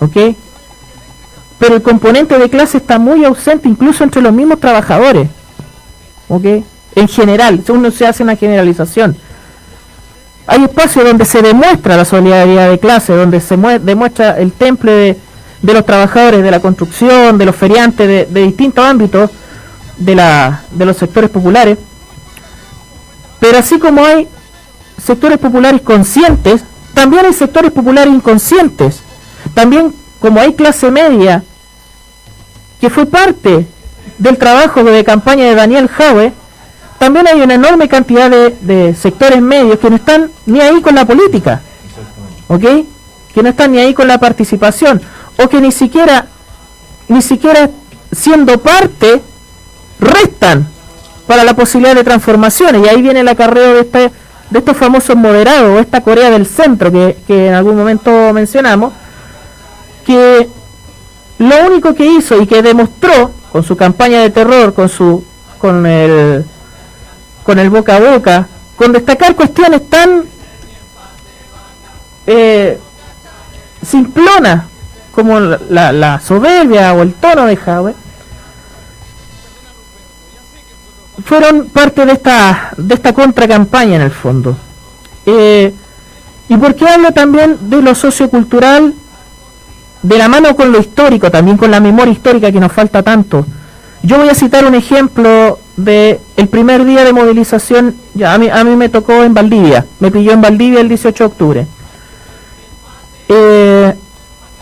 [0.00, 0.36] ¿Ok?
[1.58, 5.28] Pero el componente de clase está muy ausente incluso entre los mismos trabajadores.
[6.28, 6.44] ¿Ok?
[6.94, 9.16] En general, uno se hace una generalización.
[10.46, 15.16] Hay espacios donde se demuestra la solidaridad de clase, donde se mue- demuestra el temple
[15.62, 19.30] de, los trabajadores de la construcción, de los feriantes, de, distintos ámbitos
[19.96, 20.14] de,
[20.72, 21.78] de los sectores populares.
[23.38, 24.28] Pero así como hay
[25.04, 29.00] sectores populares conscientes, también hay sectores populares inconscientes.
[29.54, 31.42] También como hay clase media
[32.80, 33.66] que fue parte
[34.18, 36.32] del trabajo de campaña de Daniel Jaue,
[37.02, 40.94] también hay una enorme cantidad de, de sectores medios que no están ni ahí con
[40.94, 41.60] la política,
[42.46, 42.62] ¿ok?
[43.34, 45.02] Que no están ni ahí con la participación,
[45.36, 46.26] o que ni siquiera,
[47.08, 47.70] ni siquiera
[48.12, 49.20] siendo parte,
[49.98, 50.68] restan
[51.26, 54.12] para la posibilidad de transformaciones, y ahí viene el acarreo de, este,
[54.50, 58.92] de estos famosos moderados, o esta Corea del Centro que, que en algún momento mencionamos,
[60.06, 60.48] que
[61.38, 65.24] lo único que hizo y que demostró con su campaña de terror, con su
[65.58, 66.44] con el
[67.42, 70.24] con el boca a boca, con destacar cuestiones tan
[72.26, 72.78] eh,
[73.84, 74.64] simplonas
[75.12, 77.94] como la, la- soberbia o el tono de Jaue,
[81.24, 84.56] fueron parte de esta de esta contracampaña en el fondo.
[85.26, 85.72] Eh,
[86.48, 88.94] y por qué hablo también de lo sociocultural
[90.02, 93.46] de la mano con lo histórico, también con la memoria histórica que nos falta tanto.
[94.02, 98.48] Yo voy a citar un ejemplo de el primer día de movilización, ya a mí,
[98.50, 101.66] a mí me tocó en Valdivia, me pilló en Valdivia el 18 de octubre.
[103.28, 103.94] Eh,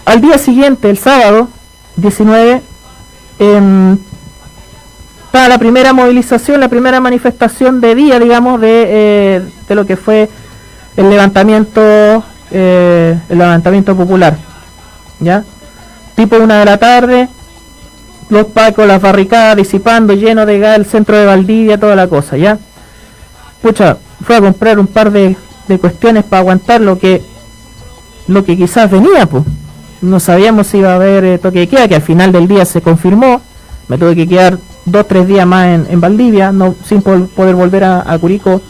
[0.04, 1.48] al día siguiente, el sábado
[1.96, 2.62] 19,
[3.38, 3.98] em,
[5.26, 9.96] estaba la primera movilización, la primera manifestación de día, digamos, de, eh, de lo que
[9.96, 10.28] fue
[10.96, 14.36] el levantamiento, eh, el levantamiento popular.
[15.20, 15.44] ¿ya?
[16.16, 17.28] Tipo una de la tarde,
[18.30, 22.36] los pacos, las barricadas disipando, lleno de gas el centro de Valdivia, toda la cosa,
[22.36, 22.58] ¿ya?
[23.60, 25.36] Pucha, fue a comprar un par de,
[25.68, 27.22] de cuestiones para aguantar lo que
[28.28, 29.44] lo que quizás venía, pues.
[30.00, 32.64] No sabíamos si iba a haber eh, toque de queda, que al final del día
[32.64, 33.40] se confirmó.
[33.88, 37.54] Me tuve que quedar dos tres días más en, en Valdivia, no sin po- poder
[37.54, 38.62] volver a, a Curicó.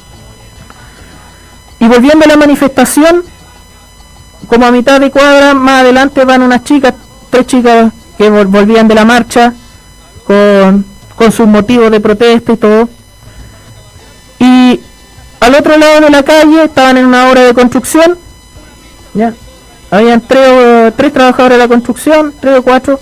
[1.78, 3.22] y volviendo a la manifestación,
[4.48, 6.94] como a mitad de cuadra, más adelante van unas chicas,
[7.30, 9.54] tres chicas que vol- volvían de la marcha
[10.26, 10.84] con,
[11.16, 12.86] con sus motivos de protesta y todo.
[14.38, 14.78] Y
[15.40, 18.18] al otro lado de la calle estaban en una obra de construcción.
[19.14, 19.32] Ya.
[19.90, 23.00] Habían tres, tres trabajadores de la construcción, tres o cuatro,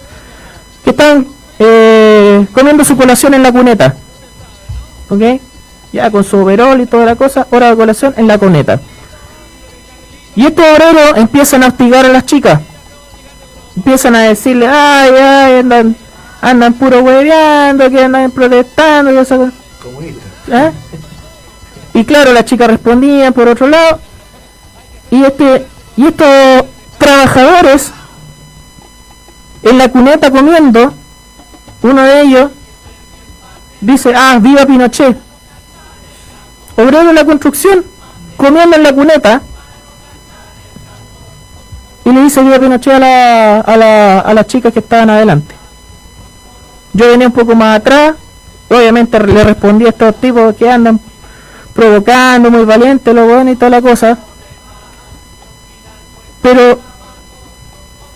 [0.85, 1.27] que estaban
[1.59, 3.97] eh, comiendo su colación en la cuneta.
[5.09, 5.41] ¿Ok?
[5.93, 8.79] Ya con su overol y toda la cosa, hora de colación en la cuneta.
[10.37, 12.61] Y estos obreros empiezan a hostigar a las chicas.
[13.79, 15.95] Empiezan a decirle, ay, ay, andan,
[16.41, 19.53] andan puro hueveando, que andan protestando, y esa cosa".
[19.81, 20.25] Comunista.
[20.51, 20.73] ¿Eh?
[21.95, 24.01] Y claro, las chicas respondían por otro lado.
[25.13, 25.65] Y este
[25.97, 26.65] y estos
[26.99, 27.93] trabajadores
[29.63, 30.93] en la cuneta comiendo,
[31.83, 32.51] uno de ellos
[33.81, 35.17] dice, ah, viva Pinochet.
[36.77, 37.85] Obrero de la construcción,
[38.37, 39.43] comiendo en la cuneta.
[42.09, 45.55] Y le dice viva Pinochet a, la, a, la, a las chicas que estaban adelante.
[46.95, 48.15] Yo venía un poco más atrás,
[48.71, 50.99] obviamente le respondí a estos tipos que andan
[51.75, 54.17] provocando, muy valientes, lo bueno y toda la cosa.
[56.41, 56.81] Pero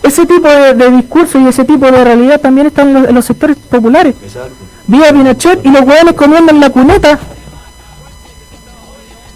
[0.01, 3.13] ese tipo de, de discurso y ese tipo de realidad también están en los, en
[3.13, 4.15] los sectores populares.
[4.23, 4.55] Exacto.
[4.87, 7.19] Viva Pinochet y los hueones comiendo en la cuneta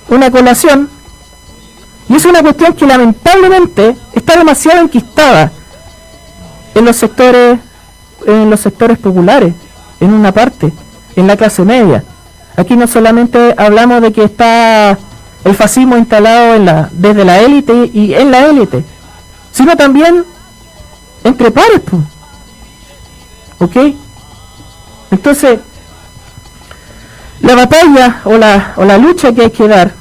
[0.10, 0.89] una colación.
[2.10, 5.52] Y es una cuestión que lamentablemente está demasiado enquistada
[6.74, 7.60] en los sectores
[8.26, 9.54] en los sectores populares,
[10.00, 10.72] en una parte,
[11.15, 12.04] en la clase media.
[12.56, 14.98] Aquí no solamente hablamos de que está
[15.43, 18.84] el fascismo instalado en la, desde la élite y en la élite,
[19.52, 20.26] sino también
[21.24, 21.80] entre pares.
[21.80, 22.02] po.
[23.60, 23.76] ¿Ok?
[25.12, 25.60] Entonces,
[27.41, 29.93] la batalla o la, o la lucha que hay que dar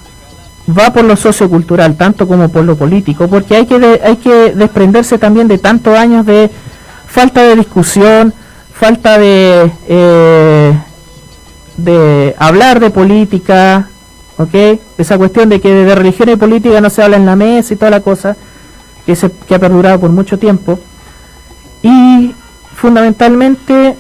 [0.69, 4.53] va por lo sociocultural, tanto como por lo político, porque hay que, de- hay que
[4.53, 6.51] desprenderse también de tantos años de
[7.07, 8.33] falta de discusión,
[8.73, 10.79] falta de, eh,
[11.77, 13.89] de hablar de política,
[14.39, 14.81] ¿ok?
[14.99, 17.77] Esa cuestión de que de religión y política no se habla en la mesa y
[17.77, 18.37] toda la cosa,
[19.07, 20.79] que, se, que ha perdurado por mucho tiempo.
[21.83, 22.35] Y
[22.75, 23.97] fundamentalmente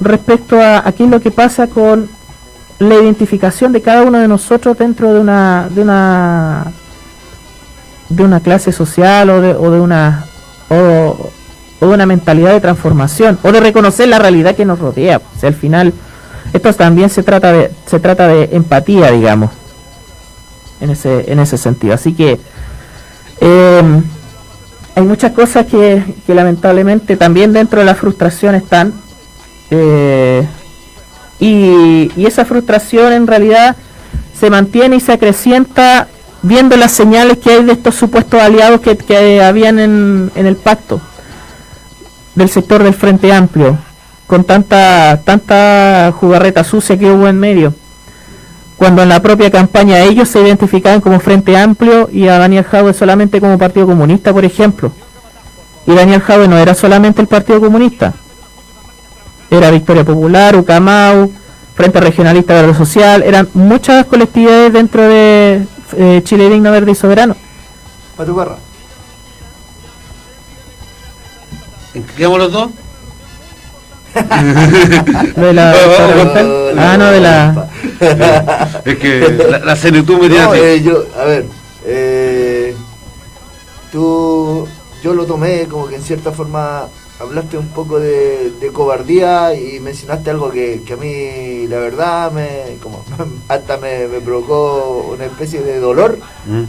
[0.00, 2.08] respecto a, a qué es lo que pasa con
[2.78, 6.72] la identificación de cada uno de nosotros dentro de una de una
[8.08, 10.26] de una clase social o de, o de una
[10.68, 11.30] o,
[11.80, 15.18] de una mentalidad de transformación o de reconocer la realidad que nos rodea.
[15.18, 15.92] O sea, al final
[16.52, 19.50] esto también se trata de se trata de empatía digamos
[20.80, 21.94] en ese en ese sentido.
[21.94, 22.38] Así que
[23.40, 24.02] eh,
[24.94, 28.94] hay muchas cosas que, que lamentablemente también dentro de la frustración están
[29.70, 30.46] eh,
[31.38, 33.76] y, y esa frustración en realidad
[34.38, 36.08] se mantiene y se acrecienta
[36.42, 40.56] viendo las señales que hay de estos supuestos aliados que, que habían en, en el
[40.56, 41.00] pacto
[42.34, 43.78] del sector del Frente Amplio,
[44.26, 47.74] con tanta, tanta jugarreta sucia que hubo en medio.
[48.76, 52.92] Cuando en la propia campaña ellos se identificaban como Frente Amplio y a Daniel Jaue
[52.92, 54.92] solamente como Partido Comunista, por ejemplo.
[55.86, 58.12] Y Daniel Jaue no era solamente el Partido Comunista,
[59.50, 61.30] era Victoria Popular, Ucamau,
[61.74, 65.66] Frente Regionalista Verde Social, eran muchas colectividades dentro de
[65.96, 67.36] eh, Chile Digno Verde y Soberano.
[68.16, 68.56] Para tu barra.
[71.94, 72.70] ¿En qué quedamos los dos?
[75.36, 76.78] De la fundamental.
[76.78, 77.68] Ah, no, de la.
[78.84, 80.60] Es que la, la senectud me tiene No, así.
[80.62, 81.46] eh, yo, a ver,
[81.84, 82.74] eh,
[83.92, 84.66] tú,
[85.02, 86.84] yo lo tomé como que en cierta forma
[87.20, 92.30] hablaste un poco de, de cobardía y mencionaste algo que, que a mí la verdad
[92.32, 93.04] me, como,
[93.48, 96.64] hasta me, me provocó una especie de dolor Mm.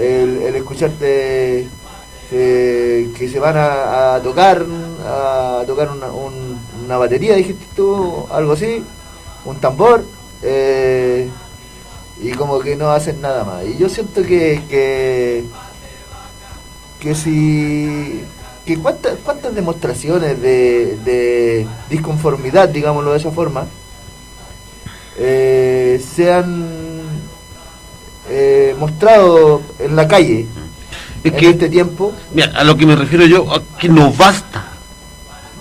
[0.00, 1.66] el, el escucharte
[2.30, 4.64] eh, que se van a, a tocar
[5.04, 8.82] a tocar una, un- una batería dijiste tú algo así
[9.44, 10.02] un tambor
[10.42, 11.28] eh,
[12.22, 15.44] y como que no hacen nada más y yo siento que que,
[17.00, 18.22] que si
[18.64, 23.66] que cuántas cuántas demostraciones de, de disconformidad digámoslo de esa forma
[25.18, 27.00] eh, se han
[28.30, 30.46] eh, mostrado en la calle
[31.24, 34.12] Es en que, este tiempo mira, a lo que me refiero yo, a que no
[34.12, 34.64] basta.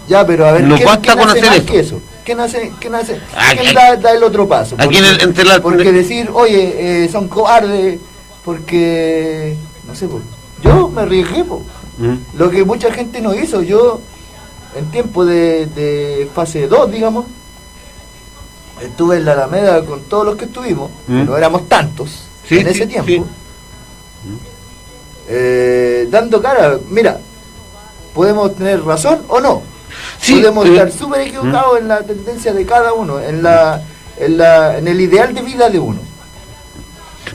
[0.07, 1.71] ya pero a ver No ¿quién- basta quién con hace hacer esto.
[1.73, 4.75] que eso ¿Quién hace, quién hace, Aquí- quién da, da el otro paso?
[4.77, 7.99] aquí en el- entre la- porque decir, oye, eh, son cobardes,
[8.45, 9.55] porque,
[9.87, 10.21] no sé, po,
[10.63, 11.63] yo me arriesgué, po.
[12.01, 12.37] Mm.
[12.37, 13.99] lo que mucha gente no hizo, yo
[14.75, 17.25] en tiempo de, de fase 2, digamos,
[18.81, 21.25] estuve en la Alameda con todos los que estuvimos, Mm.
[21.25, 23.21] no éramos tantos Sí, en sí, ese tiempo, sí.
[25.27, 26.77] eh, dando cara.
[26.89, 27.19] Mira,
[28.13, 29.61] podemos tener razón o no.
[30.27, 33.81] Podemos eh, estar súper equivocados en la tendencia de cada uno, en la,
[34.17, 35.99] en la, en el ideal de vida de uno.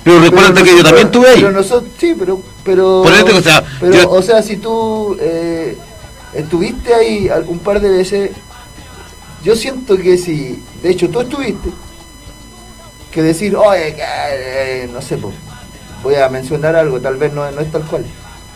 [0.03, 1.37] Pero recuerda que yo también estuve ahí.
[1.37, 5.77] Pero nosotros, sí, pero, pero, o sea, pero, yo- o sea, si tú eh,
[6.35, 8.31] estuviste ahí un par de veces,
[9.45, 11.71] yo siento que si, de hecho, tú estuviste,
[13.13, 15.35] que decir, oye, que, eh, no sé, pues,
[16.03, 18.05] voy a mencionar algo, tal vez no, no es tal cual,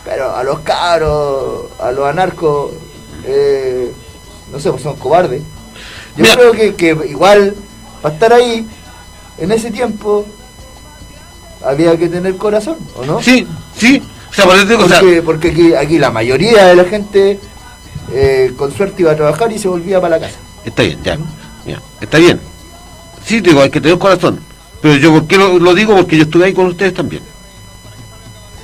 [0.03, 2.71] pero a los cabros, a los anarcos,
[3.25, 3.91] eh,
[4.51, 5.41] no sé, pues son cobardes.
[6.17, 6.35] Yo Mira.
[6.35, 7.55] creo que, que igual,
[8.01, 8.67] para estar ahí,
[9.37, 10.25] en ese tiempo,
[11.63, 13.21] había que tener corazón, ¿o no?
[13.21, 13.47] Sí,
[13.77, 14.01] sí.
[14.29, 16.85] O sea, por eso te digo, o sea, Porque, aquí, aquí la mayoría de la
[16.85, 17.39] gente,
[18.13, 20.37] eh, con suerte, iba a trabajar y se volvía para la casa.
[20.63, 21.17] está bien, ya.
[21.65, 22.39] ya, Está bien.
[23.25, 24.39] Sí, digo, hay que tener corazón.
[24.81, 25.95] Pero yo, ¿por qué lo, lo digo?
[25.95, 27.21] Porque yo estuve ahí con ustedes también.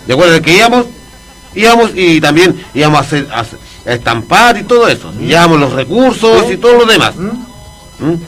[0.08, 0.42] ¿De acuerdo?
[0.42, 0.86] Que íbamos,
[1.54, 3.28] íbamos y también íbamos a, hacer,
[3.86, 5.12] a, estampar y todo eso.
[5.20, 6.54] Y llevamos los recursos Sí.
[6.54, 7.14] y todo lo demás.
[7.18, 8.06] ¿Mm?
[8.06, 8.20] ¿Mm?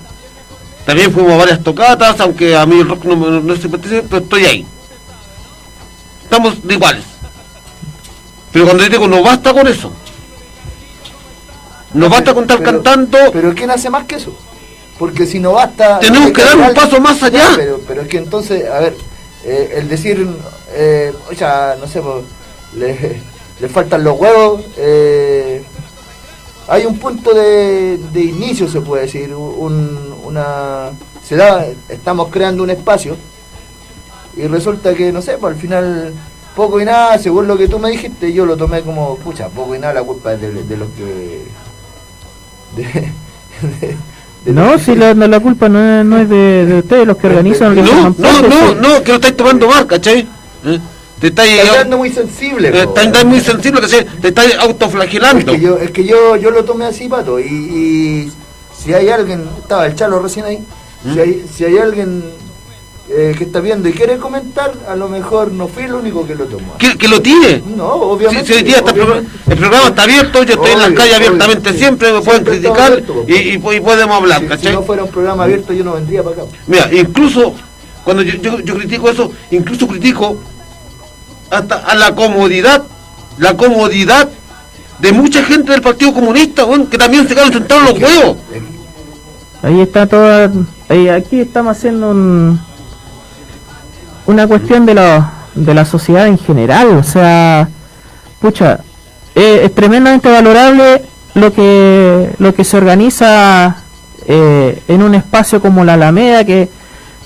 [0.89, 4.07] También fuimos a varias tocatas, aunque a mí el rock no, me- no se pertenece,
[4.09, 4.65] pero estoy ahí.
[6.23, 7.03] Estamos de iguales.
[8.51, 9.91] Pero cuando yo digo, no basta con eso.
[11.93, 13.19] No basta con estar Pero- cantando.
[13.31, 14.35] Pero ¿quién hace más que eso?
[14.97, 15.99] Porque si no basta...
[15.99, 17.49] Tenemos que dar un paso más allá.
[17.55, 18.95] Pero, pero es que entonces, a ver,
[19.45, 20.27] eh, el decir,
[20.71, 22.23] eh, o sea, no sé, pues,
[22.73, 23.21] le,
[23.59, 25.63] le faltan los huevos, eh,
[26.67, 30.89] hay un punto de, de inicio, se puede decir, un, una...
[31.23, 33.15] Se da, estamos creando un espacio
[34.37, 36.13] y resulta que, no sé, pues al final
[36.55, 39.75] poco y nada, según lo que tú me dijiste, yo lo tomé como, pucha, poco
[39.75, 41.45] y nada, la culpa es de, de los que...
[42.75, 42.83] de-
[43.81, 43.97] de-
[44.45, 47.17] de No, si la, no, la culpa no es, no es de, de ustedes, los
[47.17, 47.75] que organizan.
[47.75, 50.27] los que No, no, no, no, que lo estáis tomando mal, ¿cachai?
[50.65, 50.79] ¿Eh?
[51.19, 52.69] Te estáis, Está dando muy sensible.
[52.69, 53.27] eh, po, estáis weón.
[53.27, 54.05] muy sensible, ¿cachai?
[54.05, 55.51] Te estáis es autoflagelando.
[55.51, 58.31] que yo, es que yo, yo lo tomé así, pato, y, y
[58.81, 60.63] si hay alguien, estaba el Chalo recién ahí,
[61.03, 61.13] ¿Mm?
[61.13, 62.23] si, hay, si hay alguien
[63.09, 66.35] eh, que está viendo y quiere comentar, a lo mejor no fui el único que
[66.35, 66.77] lo tomó.
[66.77, 67.63] Que, que lo tire.
[67.75, 68.45] No, obviamente.
[68.45, 68.97] si hoy día está el,
[69.57, 71.79] programa, está abierto, yo estoy en las calles obvio, abiertamente sí.
[71.79, 75.03] siempre, me pueden Siempre criticar abierto, y, y, y podemos hablar, Si- si, no fuera
[75.03, 76.45] un programa abierto, yo no vendría para acá.
[76.67, 77.55] Mira, incluso
[78.03, 80.37] cuando yo, yo, yo critico eso, incluso critico
[81.49, 82.83] hasta a la comodidad,
[83.39, 84.29] la comodidad
[84.99, 88.37] de mucha gente del Partido Comunista, weón, que también se quedan sentados en los huevos.
[89.61, 90.51] Ahí está toda.
[91.15, 92.59] aquí estamos haciendo un,
[94.25, 96.97] una cuestión de, la de la sociedad en general.
[96.97, 97.69] O sea,
[98.39, 98.79] pucha,
[99.35, 103.77] eh, es tremendamente valorable lo que, lo que se organiza
[104.25, 106.69] eh, en un espacio como la Alameda, que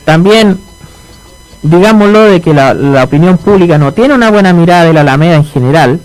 [0.06, 0.60] también,
[1.64, 5.36] digámoslo, de que la, la opinión pública no tiene una buena mirada de la Alameda
[5.36, 6.00] en general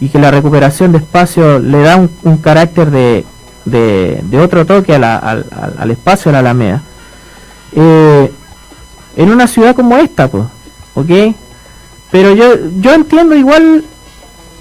[0.00, 3.24] y que la recuperación de espacio le da un, carácter de,
[3.64, 5.46] de, otro toque a la- al,
[5.78, 6.82] al- espacio de la Alameda.
[7.72, 8.32] Eh,
[9.16, 10.44] en una ciudad como esta, pues,
[10.94, 11.10] ¿ok?
[12.10, 12.46] Pero yo,
[12.80, 13.84] yo entiendo igual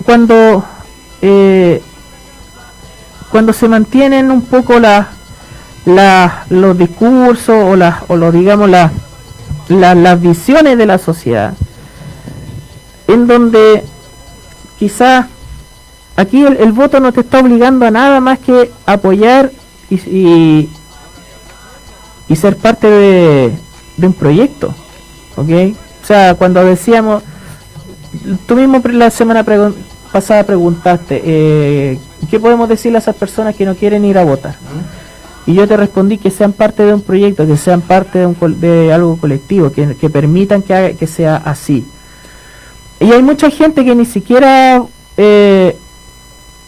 [0.05, 0.63] cuando
[1.21, 1.81] eh,
[3.31, 5.07] cuando se mantienen un poco las
[5.85, 8.91] la, los discursos o las o los digamos las
[9.69, 11.53] la- las visiones de la sociedad
[13.07, 13.83] en donde
[14.83, 15.27] quizás
[16.17, 19.49] aquí el, voto no te está obligando a nada más que apoyar
[19.89, 20.69] y, y,
[22.27, 23.53] y ser parte de,
[24.07, 24.75] un proyecto,
[25.37, 25.49] ¿ok?
[26.03, 27.23] O sea, cuando decíamos,
[28.45, 29.45] tú mismo la semana
[30.11, 31.97] pasada preguntaste, eh,
[32.29, 34.55] ¿qué podemos decirle a esas personas que no quieren ir a votar?
[35.45, 38.35] Y yo te respondí que sean parte de un proyecto, que sean parte de, un
[38.59, 41.85] de algo colectivo, que, que permitan que, haga- que sea así.
[43.03, 44.81] Y hay mucha gente que ni siquiera
[45.17, 45.75] eh,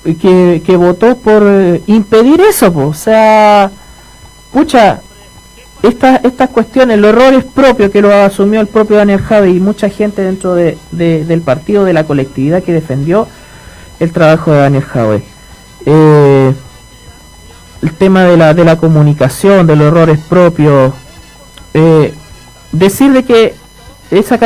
[0.04, 3.72] que, que votó por eh, impedir eso, o sea,
[4.52, 5.02] pucha,
[5.82, 9.88] estas estas cuestiones, los errores propios que lo asumió el propio Daniel Javi y mucha
[9.90, 13.28] gente dentro de, de- del partido, de la colectividad que defendió
[14.00, 15.24] el trabajo de Daniel Javi.
[15.86, 16.54] Eh,
[17.82, 20.94] el tema de la, de la comunicación, de los errores propios,
[21.74, 22.14] eh,
[22.72, 23.54] decir de que
[24.18, 24.40] esa,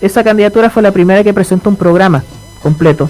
[0.00, 2.22] esa candidatura fue la primera que presentó un programa
[2.62, 3.08] completo.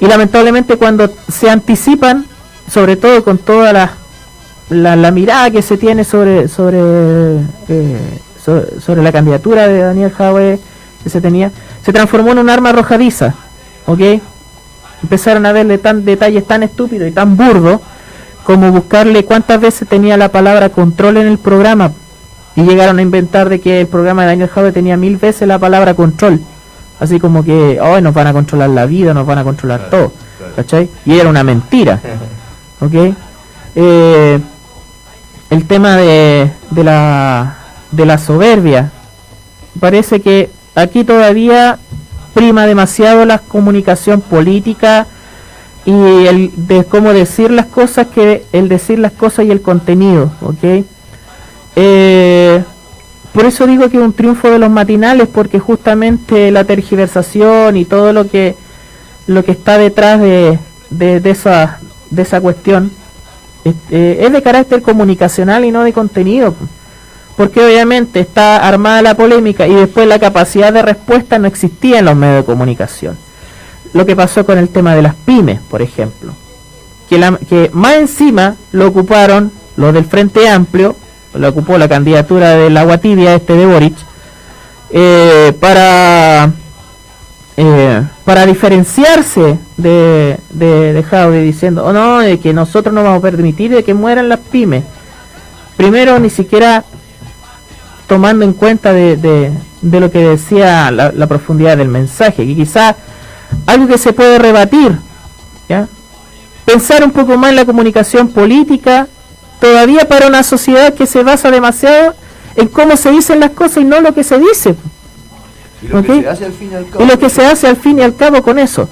[0.00, 2.26] Y lamentablemente cuando se anticipan,
[2.70, 3.92] sobre todo con toda la,
[4.70, 6.78] la, la mirada que se tiene sobre sobre,
[7.68, 7.98] eh,
[8.44, 10.58] so- sobre la candidatura de Daniel Jaue
[11.02, 11.50] que se tenía,
[11.84, 13.34] se transformó en un arma arrojadiza,
[13.86, 14.00] ¿ok?
[15.02, 17.80] Empezaron a verle tan detalles tan estúpidos y tan burdos
[18.44, 21.92] como buscarle cuántas veces tenía la palabra control en el programa
[22.54, 25.58] y llegaron a inventar de que el programa de Daniel Jaue tenía mil veces la
[25.58, 26.40] palabra control,
[27.00, 30.12] así como que hoy nos van a controlar la vida, nos van a controlar todo,
[30.56, 30.88] ¿cachai?
[31.06, 32.00] Y era una mentira,
[32.80, 33.14] ¿ok?
[33.74, 34.40] Eh,
[35.50, 37.56] el tema de, de, la,
[37.90, 38.90] de la soberbia,
[39.80, 41.78] parece que aquí todavía
[42.34, 45.06] prima demasiado la comunicación política
[45.84, 50.32] y el de cómo decir las cosas que el decir las cosas y el contenido,
[50.40, 50.84] ¿ok?
[51.76, 52.62] Eh,
[53.32, 57.84] por eso digo que es un triunfo de los matinales, porque justamente la tergiversación y
[57.84, 58.56] todo lo que
[59.26, 60.58] lo que está detrás de,
[60.90, 61.78] de, esa
[62.10, 62.90] de esa cuestión
[63.64, 66.54] este, es de carácter comunicacional y no de contenido,
[67.36, 72.06] porque obviamente está armada la polémica y después la capacidad de respuesta no existía en
[72.06, 73.16] los medios de comunicación.
[73.92, 76.34] Lo que pasó con el tema de las pymes, por ejemplo,
[77.08, 80.96] que, la, que más encima lo ocuparon los del Frente Amplio,
[81.34, 83.94] lo ocupó la candidatura del agua tibia este de Boric,
[84.90, 86.52] eh, para
[87.56, 93.30] eh, para diferenciarse de, de, de diciendo, oh no, de que nosotros no vamos a
[93.30, 94.84] permitir de que mueran las pymes.
[95.76, 96.84] Primero, ni siquiera
[98.06, 102.54] tomando en cuenta de, de, de lo que decía la, la, profundidad del mensaje, que
[102.54, 102.96] quizá
[103.66, 104.98] algo que se puede rebatir,
[105.68, 105.88] ¿ya?
[106.64, 109.08] pensar un poco más en la comunicación política,
[109.62, 112.14] todavía para una sociedad que se basa demasiado
[112.56, 114.74] en cómo se dicen las cosas y no lo que se dice.
[115.80, 116.16] Y lo, ¿Okay?
[116.16, 117.04] que se hace al fin y al cabo.
[117.04, 118.88] y lo que se hace al fin y al cabo con eso.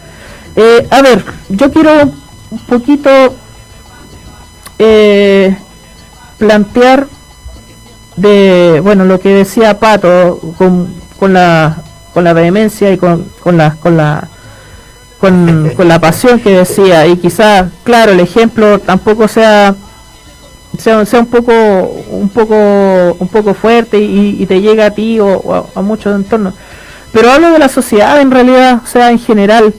[0.55, 1.91] Eh, a ver, yo quiero
[2.53, 3.11] un poquito
[4.79, 5.59] eh,
[6.39, 7.09] plantear
[8.15, 11.83] de, bueno, lo que decía Pato con, con la
[12.15, 14.29] con la vehemencia y con, con la con la
[15.19, 19.75] con, con la pasión que decía y quizás claro el ejemplo tampoco sea
[20.81, 21.53] sea, sea un poco
[22.11, 26.15] un poco un poco fuerte y, te llega a ti o, o a, a, muchos
[26.15, 26.55] entornos.
[27.13, 29.75] Pero hablo de la sociedad en realidad o sea en general.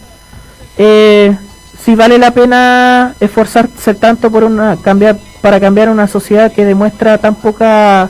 [0.77, 1.35] Eh,
[1.83, 7.17] si vale la pena esforzarse tanto por una cambiar para cambiar una sociedad que demuestra
[7.17, 8.09] tan poca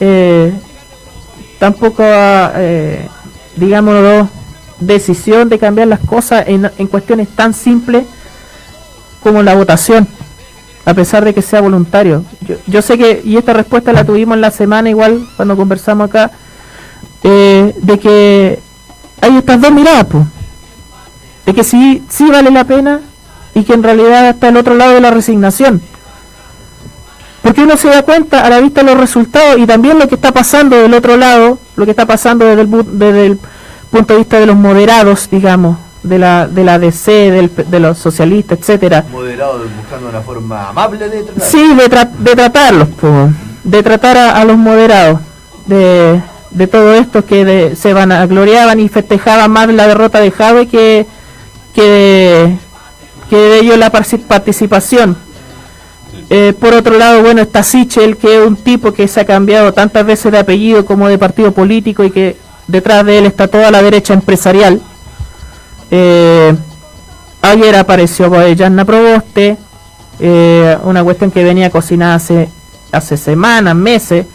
[0.00, 0.52] eh,
[1.58, 3.08] tan poca eh,
[3.56, 4.28] digámoslo
[4.78, 8.04] decisión de cambiar las cosas en, en cuestiones tan simples
[9.22, 10.06] como la votación
[10.84, 12.24] a pesar de que sea voluntario.
[12.40, 16.08] Yo, yo, sé que, y esta respuesta la tuvimos en la semana igual, cuando conversamos
[16.08, 16.30] acá,
[17.22, 18.58] eh, de que
[19.20, 20.24] hay estas dos miradas, pues,
[21.46, 23.00] de que sí, sí vale la pena
[23.54, 25.80] y que en realidad está el otro lado de la resignación.
[27.42, 30.14] Porque uno se da cuenta a la vista de los resultados y también lo que
[30.14, 33.38] está pasando del otro lado, lo que está pasando desde el, desde el
[33.90, 37.98] punto de vista de los moderados, digamos, de la de la DC, del, de los
[37.98, 39.04] socialistas, etcétera.
[39.10, 41.44] Moderado, buscando una forma amable de tratar.
[41.44, 43.30] Sí, de, tra de tratarlos, pues,
[43.64, 45.18] de tratar a, a, los moderados,
[45.66, 50.20] de, de todo esto que de, se van a gloriaban y festejaban más la derrota
[50.20, 51.06] de Jave que
[51.74, 52.56] que,
[53.28, 55.16] que de ello la participación.
[56.30, 59.72] Eh, por otro lado, bueno, está Sichel, que es un tipo que se ha cambiado
[59.72, 62.36] tantas veces de apellido como de partido político y que
[62.66, 64.80] detrás de él está toda la derecha empresarial.
[65.96, 66.52] Eh,
[67.40, 69.56] ayer apareció Boyana Proboste,
[70.18, 72.48] eh, una cuestión que venía cocinada hace,
[72.90, 74.26] hace semanas, meses.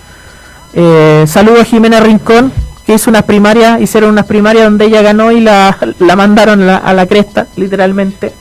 [0.72, 2.54] Eh, saludo a Jimena Rincón,
[2.86, 6.66] que hizo unas primarias, hicieron unas primarias donde ella ganó y la, la mandaron a
[6.66, 8.32] la, a la, cresta, literalmente,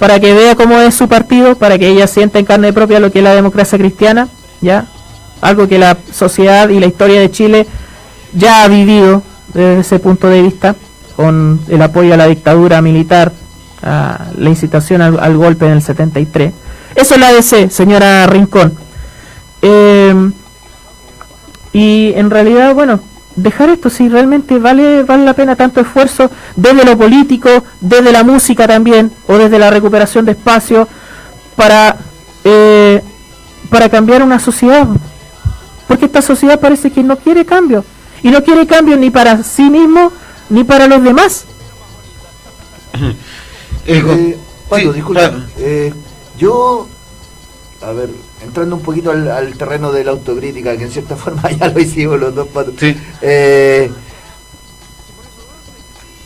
[0.00, 3.12] para que vea cómo es su partido, para que ella sienta en carne propia lo
[3.12, 4.26] que es la democracia cristiana,
[4.60, 4.86] ya,
[5.42, 7.68] algo que la sociedad y la historia de Chile
[8.32, 9.22] ya ha vivido
[9.54, 10.74] desde ese punto de vista
[11.18, 13.32] con el apoyo a la dictadura militar,
[13.82, 16.52] a la incitación al, golpe en el 73.
[16.94, 18.72] Eso es la ADC, señora Rincón.
[19.60, 20.30] Eh,
[21.72, 23.00] y en realidad, bueno,
[23.34, 28.22] dejar esto, si realmente vale, vale la pena tanto esfuerzo desde lo político, desde la
[28.22, 30.86] música también, o desde la recuperación de espacio,
[31.56, 31.96] para,
[32.44, 33.02] eh,
[33.70, 34.86] para cambiar una sociedad.
[35.88, 37.84] Porque esta sociedad parece que no quiere cambio.
[38.22, 40.12] Y no quiere cambio ni para sí mismo,
[40.50, 41.44] ni para los demás.
[43.86, 44.36] Eh,
[44.68, 45.20] Pato, sí, disculpa.
[45.30, 45.44] Claro.
[45.58, 45.92] Eh,
[46.36, 46.86] yo,
[47.82, 48.10] a ver,
[48.42, 51.80] entrando un poquito al, al, terreno de la autocrítica, que en cierta forma ya lo
[51.80, 52.74] hicimos los dos patos.
[52.78, 52.96] Sí.
[53.22, 53.90] Eh,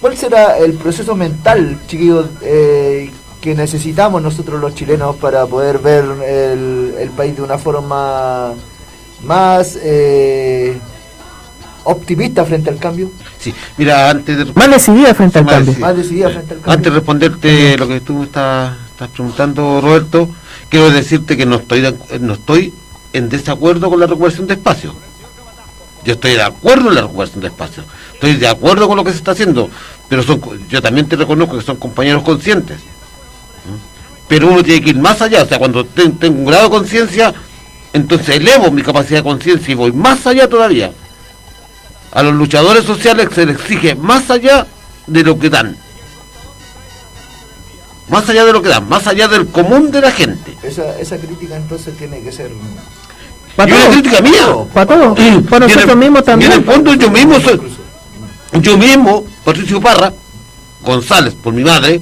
[0.01, 6.05] ¿Cuál será el proceso mental, chiquillos, eh, que necesitamos nosotros los chilenos para poder ver
[6.27, 8.55] el, el país de una forma
[9.23, 10.77] más eh,
[11.85, 13.11] optimista frente al cambio?
[13.39, 14.45] Sí, mira, antes de...
[14.55, 15.74] Más decidida frente al cambio.
[15.78, 16.72] Más decidida frente al cambio.
[16.72, 20.28] Antes de responderte lo que tú estás, estás preguntando, Roberto,
[20.68, 22.72] quiero decirte que no estoy, de, no estoy
[23.12, 24.95] en desacuerdo con la recuperación de espacio.
[26.05, 29.12] Yo estoy de acuerdo en la recuperación de espacios, estoy de acuerdo con lo que
[29.12, 29.70] se está haciendo,
[30.09, 32.78] pero son, yo también te reconozco que son compañeros conscientes.
[32.78, 34.26] ¿Mm?
[34.26, 36.70] Pero uno tiene que ir más allá, o sea, cuando ten- tengo un grado de
[36.70, 37.33] conciencia,
[37.93, 40.91] entonces elevo mi capacidad de conciencia y voy más allá todavía.
[42.13, 44.67] A los luchadores sociales se les exige más allá
[45.07, 45.77] de lo que dan.
[48.09, 50.57] Más allá de lo que dan, más allá del común de la gente.
[50.63, 52.51] Esa, esa crítica entonces tiene que ser...
[53.57, 54.47] Para Y una todo, crítica mía.
[54.73, 56.65] para todo, Y- para nosotros el- mismos y en el también.
[56.65, 57.61] fondo yo mismo soy,
[58.63, 60.11] yo mismo, Patricio Parra,
[60.83, 62.01] González, por mi madre,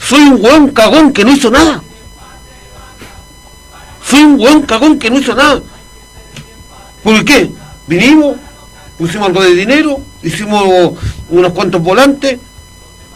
[0.00, 1.80] soy un hueón cagón que no hizo nada.
[4.08, 5.60] Soy un hueón cagón que no hizo nada.
[7.04, 7.50] ¿Por qué?
[7.86, 8.36] Vinimos,
[8.98, 10.92] pusimos algo de dinero, hicimos
[11.30, 12.38] unos cuantos volantes,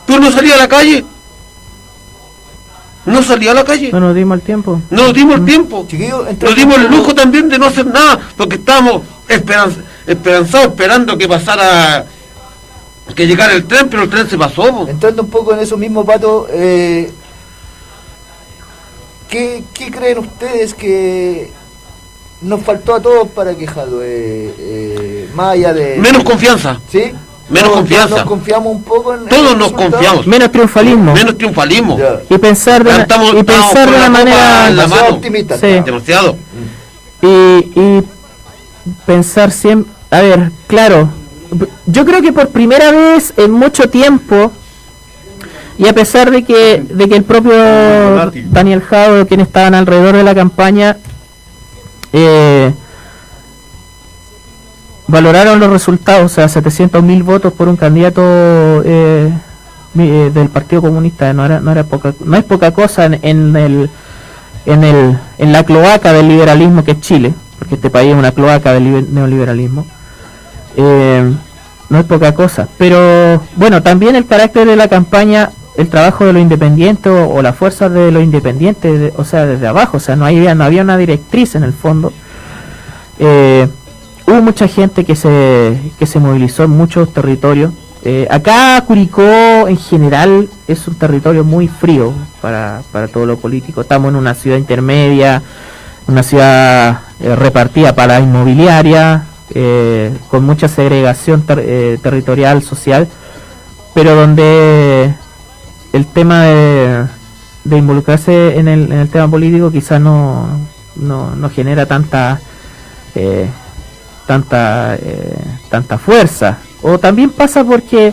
[0.06, 1.04] pero no salía a la calle.
[3.04, 3.90] No salía a la calle.
[3.92, 4.80] No nos dimos el tiempo.
[4.90, 5.86] No nos dimos el tiempo.
[5.88, 10.68] Chiquillo, entonces- Nos dimos el lujo también de no hacer nada, porque estábamos esperanz- esperanzados
[10.68, 12.04] esperando que pasara,
[13.14, 14.62] que llegara el tren, pero el tren se pasó.
[14.74, 14.88] po.
[14.88, 17.12] Entrando un poco en eso mismo, Pato, eh,
[19.28, 21.52] ¿qué, qué creen ustedes que
[22.42, 25.96] nos faltó a todos para que Jadwe, eh, más allá de...
[25.98, 27.12] Menos confianza, ¿Sí?
[27.48, 28.16] menos Nos- confianza.
[28.16, 29.26] Nos confiamos un poco en...
[29.26, 29.90] todos nos resultado.
[29.92, 31.12] confiamos, Menos triunfalismo.
[31.14, 31.98] menos triunfalismo.
[31.98, 32.20] Ya.
[32.28, 34.66] Y pensar de, Estamos- y pensar de la una manera...
[34.70, 35.56] Demasiado optimista.
[35.58, 35.66] Sí.
[35.84, 36.36] Demasiado.
[37.22, 38.02] y, y
[39.06, 41.08] pensar siempre, a ver, claro,
[41.86, 44.52] yo creo que por primera vez en mucho tiempo,
[45.78, 47.52] y a pesar de que, de que el propio
[48.50, 50.96] Daniel Jado, quienes estaban alrededor de la campaña,
[52.18, 52.72] eh,
[55.08, 58.20] valoraron los resultados, o sea, 700 mil votos por un candidato
[58.84, 59.32] eh,
[59.98, 61.72] eh, del Partido Comunista, no era, no
[62.36, 63.14] es poca cosa en,
[63.56, 63.90] el
[64.66, 68.32] en el en la cloaca del liberalismo que es Chile, porque este país es una
[68.32, 69.86] cloaca del liber- neoliberalismo.
[71.88, 76.32] No es poca cosa, pero bueno, también el carácter de la campaña, el trabajo de
[76.32, 80.00] los independientes o, o la fuerza de los independientes, de- o sea, desde abajo, o
[80.00, 82.12] sea, no había, no había una directriz en el fondo.
[83.18, 83.68] Eh,
[84.26, 87.72] hubo mucha gente que se, que se movilizó en muchos territorios.
[88.04, 93.80] Eh, acá Curicó en general es un territorio muy frío para, para todo lo político.
[93.80, 95.42] Estamos en una ciudad intermedia,
[96.06, 99.26] una ciudad eh, repartida para inmobiliaria,
[100.28, 103.08] con mucha segregación ter- territorial, social,
[103.94, 105.14] pero donde
[105.96, 107.06] el tema de,
[107.64, 110.46] involucrarse en el, en el tema político quizás no,
[110.94, 112.38] no, no genera tanta
[113.14, 113.48] eh,
[114.26, 115.38] tanta eh,
[115.70, 118.12] tanta fuerza o también pasa porque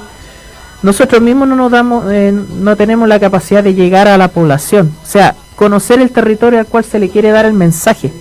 [0.82, 4.94] nosotros mismos no nos damos eh, no tenemos la capacidad de llegar a la población
[5.04, 8.14] o sea conocer el territorio al cual se le quiere dar el mensaje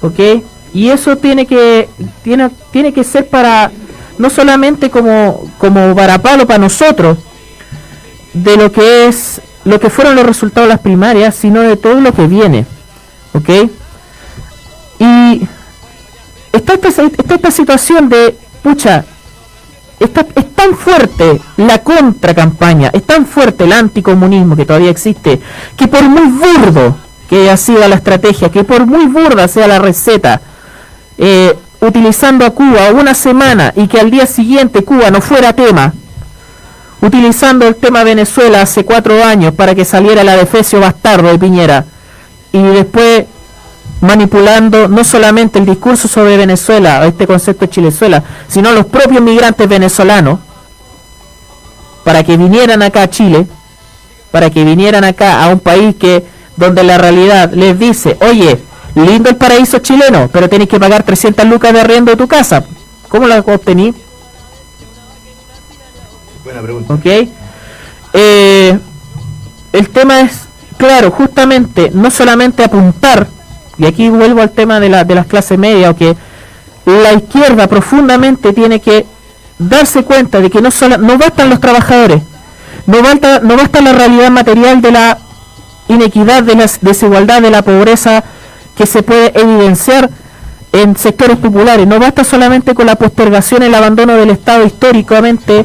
[0.00, 0.20] ¿ok?
[0.72, 1.88] y eso tiene que
[2.22, 3.70] tiene tiene que ser para
[4.18, 7.18] no solamente como como varapalo para nosotros
[8.32, 12.00] de lo que es lo que fueron los resultados de las primarias sino de todo
[12.00, 12.66] lo que viene
[13.34, 13.50] ¿ok?
[14.98, 15.48] y
[16.52, 19.04] está esta, está esta situación de, pucha,
[19.98, 25.40] está, es tan fuerte la contracampaña, es tan fuerte el anticomunismo que todavía existe,
[25.76, 26.96] que por muy burdo
[27.28, 30.40] que haya sido la estrategia, que por muy burda sea la receta,
[31.18, 35.94] eh, utilizando a Cuba una semana y que al día siguiente Cuba no fuera tema,
[37.02, 41.84] utilizando el tema Venezuela hace cuatro años para que saliera la defecio bastardo de Piñera,
[42.52, 43.24] y después
[44.00, 49.68] manipulando no solamente el discurso sobre Venezuela, este concepto de Chilezuela, sino los propios migrantes
[49.68, 50.38] venezolanos,
[52.04, 53.46] para que vinieran acá a Chile,
[54.30, 56.24] para que vinieran acá a un país que
[56.56, 58.58] donde la realidad les dice, oye,
[58.94, 62.64] lindo el paraíso chileno, pero tenés que pagar 300 lucas de arriendo de tu casa.
[63.08, 63.94] ¿Cómo la obtení?
[66.44, 66.94] Buena pregunta.
[66.94, 67.06] ¿Ok?
[68.14, 68.78] Eh,
[69.72, 70.42] el tema es,
[70.76, 73.28] claro, justamente, no solamente apuntar,
[73.78, 76.16] y aquí vuelvo al tema de, la, de las clases medias, o que
[76.84, 79.06] la izquierda profundamente tiene que
[79.58, 82.22] darse cuenta de que no, solo, no bastan los trabajadores,
[82.86, 85.18] no basta, no basta la realidad material de la
[85.88, 88.24] inequidad, de la desigualdad, de la pobreza
[88.76, 90.10] que se puede evidenciar
[90.72, 91.86] en sectores populares.
[91.86, 95.64] No basta solamente con la postergación, el abandono del Estado históricamente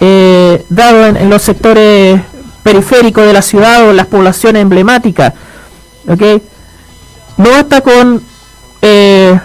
[0.00, 2.20] eh, dado en, los sectores
[2.62, 5.32] periféricos de la ciudad o las poblaciones emblemáticas.
[6.08, 6.22] ¿ok?
[7.36, 8.22] No basta con,
[8.82, 9.38] eh,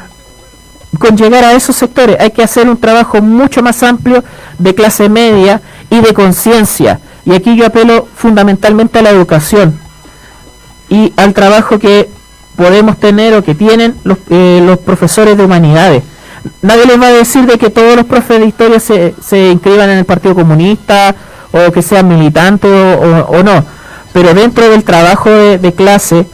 [0.97, 4.23] con llegar a esos sectores, hay que hacer un trabajo mucho más amplio
[4.57, 6.99] de clase media y de conciencia.
[7.25, 9.79] Y aquí yo apelo fundamentalmente a la educación
[10.89, 12.09] y al trabajo que
[12.55, 16.03] podemos tener o que tienen los, eh, los profesores de humanidades.
[16.61, 19.89] Nadie les va a decir de que todos los profes de historia se, se inscriban
[19.89, 21.15] en el Partido Comunista
[21.51, 23.63] o que sean militantes o, o- no,
[24.13, 26.25] pero dentro del trabajo de, de clase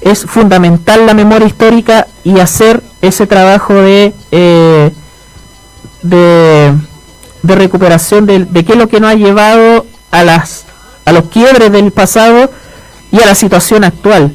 [0.00, 4.90] es fundamental la memoria histórica y hacer ese trabajo de, eh,
[6.02, 6.72] de,
[7.42, 10.64] de recuperación de, de qué es lo que nos ha llevado a, las,
[11.04, 12.50] a los quiebres del pasado
[13.10, 14.32] y a la situación actual,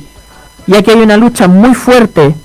[0.67, 2.35] ya que hay una lucha muy fuerte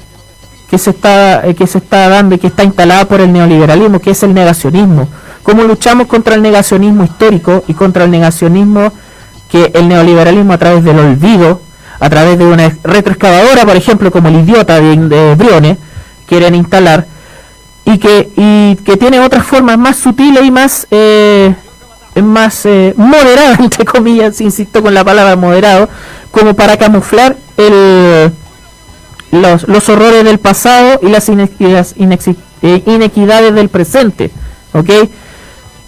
[0.69, 4.01] que se está eh, que se está dando y que está instalada por el neoliberalismo,
[4.01, 5.09] que es el negacionismo.
[5.43, 8.93] Cómo luchamos contra el negacionismo histórico y contra el negacionismo
[9.49, 11.61] que el neoliberalismo a través del olvido,
[12.01, 15.79] a través de una retroexcavadora, por ejemplo, como el idiota de, de Briones,
[16.27, 17.07] quieren instalar
[17.85, 21.55] y que y que tiene otras formas más sutiles y más eh,
[22.23, 25.89] más eh, moderadas entre comillas, insisto con la palabra moderado,
[26.31, 28.33] como para camuflar el
[29.31, 34.31] los, los horrores del pasado y las eh, inequidades del presente,
[34.73, 34.91] ¿ok?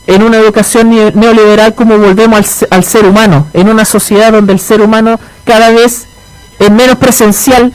[0.07, 4.33] En una educación neo- neoliberal como volvemos al, se- al ser humano, en una sociedad
[4.33, 6.07] donde el ser humano cada vez
[6.59, 7.73] es menos presencial,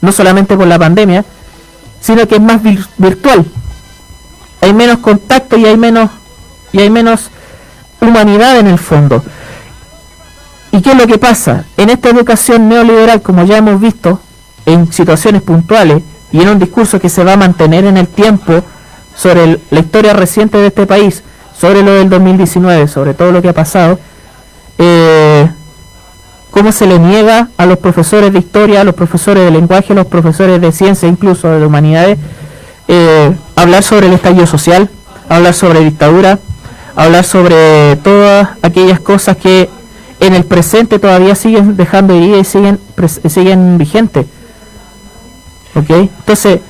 [0.00, 1.24] no solamente por la pandemia,
[2.00, 3.44] sino que es más vir- virtual.
[4.62, 6.10] Hay menos contacto y hay menos
[6.72, 7.30] y hay menos
[8.00, 9.22] humanidad en el fondo.
[10.72, 11.64] ¿Y qué es lo que pasa?
[11.76, 14.20] En esta educación neoliberal, como ya hemos visto,
[14.66, 16.02] en situaciones puntuales
[16.32, 18.62] y en un discurso que se va a mantener en el tiempo
[19.14, 21.22] sobre la historia reciente de este país,
[21.58, 23.98] sobre lo del 2019, sobre todo lo que ha pasado,
[24.78, 25.48] eh,
[26.50, 29.96] cómo se le niega a los profesores de historia, a los profesores de lenguaje, a
[29.96, 32.18] los profesores de ciencia, incluso de humanidades,
[32.88, 34.88] eh, hablar sobre el estallido social,
[35.28, 36.38] hablar sobre dictadura,
[36.96, 39.68] hablar sobre todas aquellas cosas que
[40.18, 42.80] en el presente todavía siguen dejando heridas y siguen,
[43.28, 44.26] siguen vigentes.
[45.74, 45.90] ¿Ok?
[45.90, 46.60] Entonces,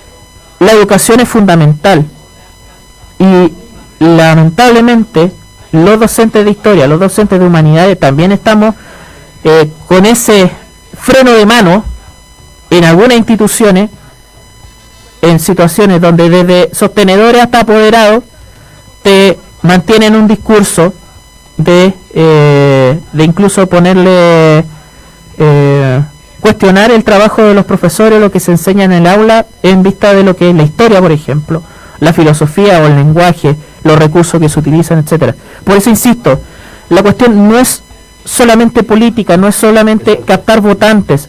[0.59, 2.05] la educación es fundamental.
[3.19, 3.53] Y
[3.99, 5.33] lamentablemente,
[5.73, 8.75] los docentes de historia, los docentes de humanidades, también estamos
[9.45, 10.51] eh, con ese
[10.99, 11.85] freno de mano
[12.71, 13.91] en algunas instituciones,
[15.23, 18.25] en situaciones donde desde sostenedores hasta apoderados,
[19.03, 20.95] te mantienen un discurso
[21.57, 24.65] de, eh, de incluso ponerle
[25.39, 26.03] eh,
[26.41, 30.12] cuestionar el trabajo de los profesores, lo que se enseña en el aula, en vista
[30.14, 31.62] de lo que es la historia, por ejemplo,
[32.01, 35.34] la filosofía o el lenguaje, los recursos que se utilizan, etcétera.
[35.64, 36.41] Por eso insisto,
[36.88, 37.82] la cuestión no es
[38.24, 41.28] solamente política, no es solamente captar votantes,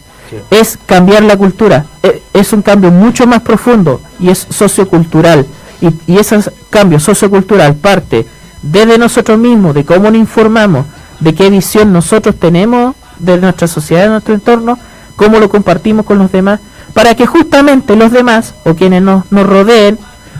[0.50, 1.84] es cambiar la cultura.
[2.02, 5.46] E- Es un cambio mucho más profundo y es sociocultural.
[5.80, 6.38] Y, y ese
[6.70, 8.26] cambio sociocultural parte
[8.62, 10.86] desde nosotros mismos, de cómo nos informamos,
[11.20, 14.78] de qué visión nosotros tenemos de nuestra sociedad, de nuestro entorno,
[15.22, 16.58] cómo lo compartimos con los demás,
[16.94, 19.96] para que justamente los demás, o quienes nos, nos rodeen,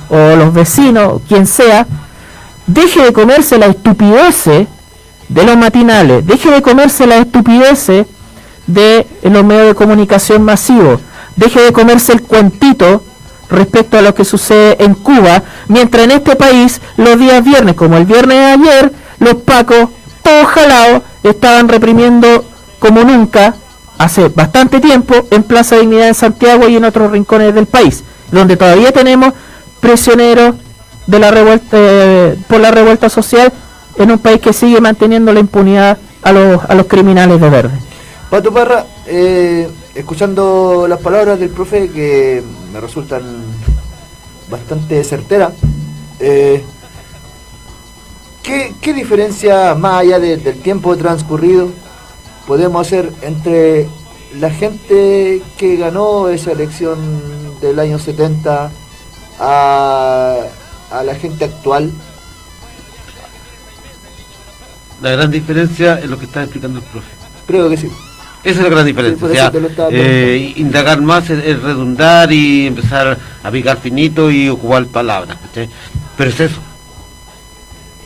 [0.09, 1.87] o los vecinos, o quien sea,
[2.66, 4.66] deje de comerse la estupideces
[5.28, 8.07] de los matinales, deje de comerse la estupideces
[8.66, 11.01] de los medios de comunicación masivos,
[11.37, 13.05] deje de comerse el cuentito
[13.49, 17.97] respecto a lo que sucede en Cuba, mientras en este país los días viernes, como
[17.99, 19.91] el viernes de ayer, los pacos,
[20.22, 22.45] todos jalados, estaban reprimiendo
[22.80, 23.55] como nunca,
[23.99, 28.57] hace bastante tiempo, en Plaza Dignidad en Santiago y en otros rincones del país, donde
[28.57, 29.32] todavía tenemos
[29.80, 30.57] prisioneros
[31.07, 33.53] de la revuelta eh, por la revuelta social
[33.99, 37.74] en un país que sigue manteniendo la impunidad a los, a los criminales de verde.
[38.30, 43.22] Pato Parra, eh, escuchando las palabras del profe que me resultan
[44.51, 45.53] bastante certeras,
[46.20, 46.64] eh,
[48.43, 51.68] ¿qué, qué diferencia, más allá de- del tiempo transcurrido,
[52.47, 53.88] podemos hacer entre
[54.38, 56.99] la gente que ganó esa elección
[57.61, 58.70] del año 70
[59.38, 60.36] a,
[60.90, 61.90] a la gente actual?
[65.03, 67.09] La gran diferencia es lo que está explicando el profe.
[67.47, 67.90] Creo que sí.
[68.45, 69.26] Esa es la gran diferencia.
[69.26, 74.49] o sea, estaba eh, indagar más es, es redundar y empezar a picar finito y
[74.49, 75.36] ocupar palabras.
[76.16, 76.61] Pero es eso.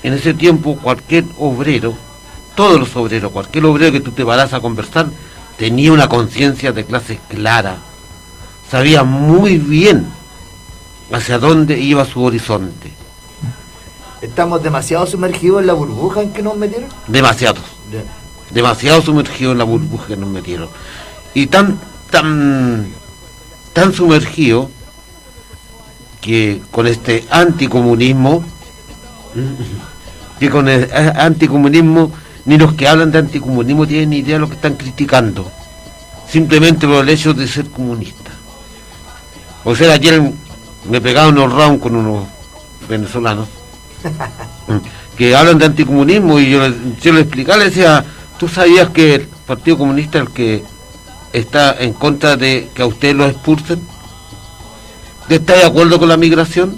[0.02, 1.96] En ese tiempo cualquier obrero,
[2.56, 5.06] todos los obreros, cualquier obrero que tú te paras a conversar,
[5.56, 7.76] tenía una conciencia de clase clara.
[8.68, 10.08] Sabía muy bien
[11.12, 12.92] hacia dónde iba su horizonte.
[14.20, 16.88] ¿Estamos demasiado sumergidos en la burbuja en que nos metieron?
[17.06, 17.62] Demasiados.
[18.50, 20.68] Demasiado sumergido en la burbuja que nos metieron.
[21.34, 21.78] Y tan,
[22.10, 22.88] tan,
[23.72, 24.70] tan sumergido
[26.20, 28.42] que con este anticomunismo,
[30.40, 32.10] que con el eh, anticomunismo,
[32.46, 35.50] ni los que hablan de anticomunismo tienen ni idea de lo que están criticando.
[36.28, 38.30] Simplemente por el hecho de ser comunista.
[39.64, 40.34] O sea, quieren
[40.88, 42.26] me pegaba unos rounds con unos
[42.88, 43.48] venezolanos
[45.16, 46.60] que hablan de anticomunismo y yo,
[47.00, 48.04] yo le explicaba, le decía,
[48.38, 50.64] ¿tú sabías que el Partido Comunista es el que
[51.32, 53.80] está en contra de que a usted lo expulsen?
[55.28, 56.76] ¿Que está de acuerdo con la migración?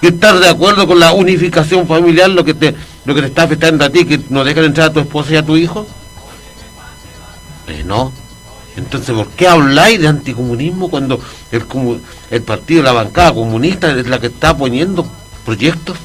[0.00, 2.74] ¿Que está de acuerdo con la unificación familiar, lo que te,
[3.04, 5.36] lo que te está afectando a ti, que no dejan entrar a tu esposa y
[5.36, 5.86] a tu hijo?
[7.66, 8.12] Eh, no.
[8.76, 11.20] Entonces, ¿por qué habláis de anticomunismo cuando
[11.50, 11.64] el,
[12.30, 15.06] el partido, la bancada comunista es la que está poniendo
[15.44, 15.98] proyectos?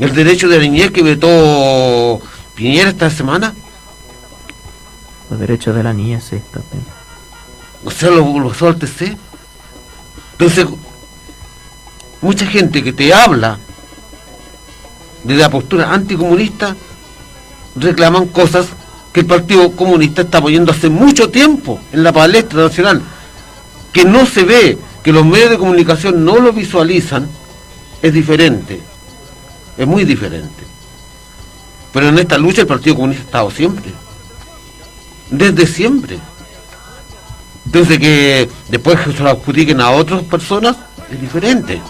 [0.00, 2.20] El derecho de la niñez que vetó
[2.54, 3.54] Piñera esta semana,
[5.30, 6.84] Los derechos de la niña, sí, también.
[7.84, 9.16] o sea, lo, lo TC.
[10.32, 10.66] Entonces,
[12.20, 13.58] mucha gente que te habla
[15.24, 16.76] de la postura anticomunista
[17.76, 18.66] reclaman cosas
[19.12, 23.02] que el Partido Comunista está poniendo hace mucho tiempo en la palestra nacional,
[23.92, 27.28] que no se ve, que los medios de comunicación no lo visualizan,
[28.02, 28.80] es diferente,
[29.76, 30.64] es muy diferente.
[31.92, 33.92] Pero en esta lucha el Partido Comunista ha estado siempre,
[35.30, 36.18] desde siempre.
[37.66, 40.76] Entonces que después se lo adjudiquen a otras personas
[41.10, 41.80] es diferente.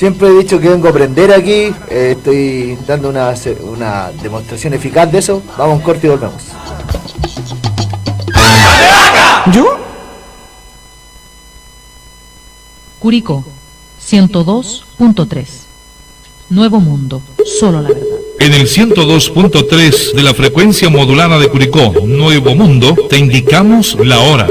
[0.00, 3.34] Siempre he dicho que vengo a aprender aquí, eh, estoy dando una,
[3.64, 5.42] una demostración eficaz de eso.
[5.58, 6.42] Vamos a un corte y volvemos.
[9.52, 9.78] ¿Yo?
[12.98, 13.44] Curicó
[14.02, 15.46] 102.3.
[16.48, 18.06] Nuevo Mundo, solo la verdad.
[18.38, 24.48] En el 102.3 de la frecuencia modulada de Curicó, Nuevo Mundo, te indicamos la hora.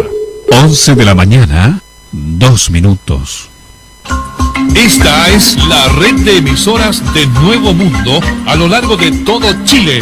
[0.51, 1.81] 11 de la mañana,
[2.11, 3.48] dos minutos.
[4.75, 10.01] Esta es la red de emisoras de Nuevo Mundo a lo largo de todo Chile.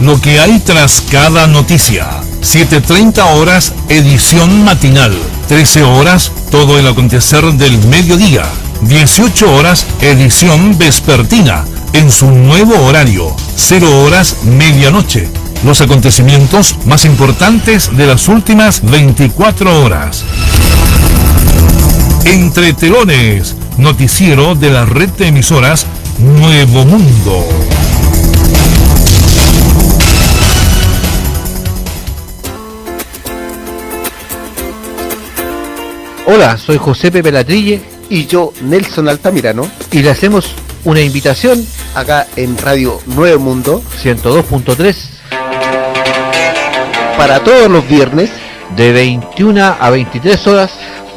[0.00, 2.08] lo que hay tras cada noticia.
[2.42, 5.12] 7.30 horas, edición matinal.
[5.48, 8.44] 13 horas, todo el acontecer del mediodía.
[8.82, 13.34] 18 horas, edición vespertina, en su nuevo horario.
[13.56, 15.28] 0 horas, medianoche.
[15.64, 20.24] Los acontecimientos más importantes de las últimas 24 horas.
[22.26, 25.86] Entre telones, noticiero de la red de emisoras
[26.18, 27.46] Nuevo Mundo.
[36.26, 39.68] Hola, soy José Pepe Latrille y yo Nelson Altamirano.
[39.92, 40.54] Y le hacemos
[40.84, 43.82] una invitación acá en Radio Nuevo Mundo.
[44.02, 44.96] 102.3
[47.18, 48.30] para todos los viernes.
[48.74, 50.72] De 21 a 23 horas.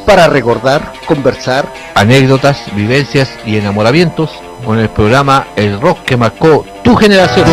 [0.05, 4.29] Para recordar, conversar, anécdotas, vivencias y enamoramientos.
[4.65, 7.45] Con el programa El Rock que marcó tu generación.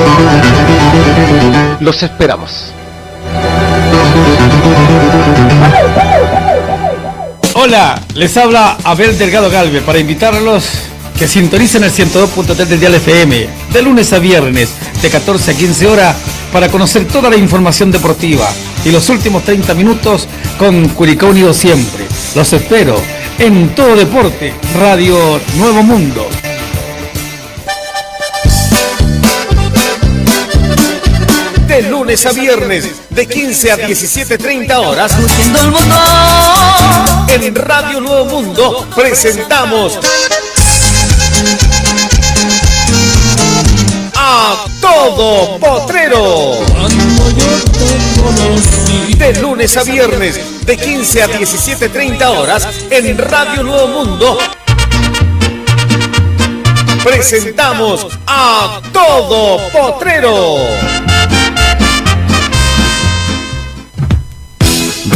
[1.79, 2.73] Los esperamos.
[7.65, 10.67] Hola, les habla Abel Delgado Galvez para invitarlos
[11.19, 14.69] que sintonicen el 102.3 del Dial FM de lunes a viernes
[15.01, 16.15] de 14 a 15 horas
[16.53, 18.47] para conocer toda la información deportiva
[18.85, 22.05] y los últimos 30 minutos con Curicó Unido siempre.
[22.35, 23.01] Los espero
[23.39, 26.29] en Todo Deporte, Radio Nuevo Mundo.
[32.05, 35.17] Lunes a viernes, de 15 a 17.30 horas,
[37.31, 39.99] en Radio Nuevo Mundo presentamos
[44.15, 46.59] a Todo Potrero.
[49.17, 54.39] De lunes a viernes, de 15 a 17.30 horas, en Radio Nuevo Mundo,
[57.03, 61.14] presentamos a Todo Potrero.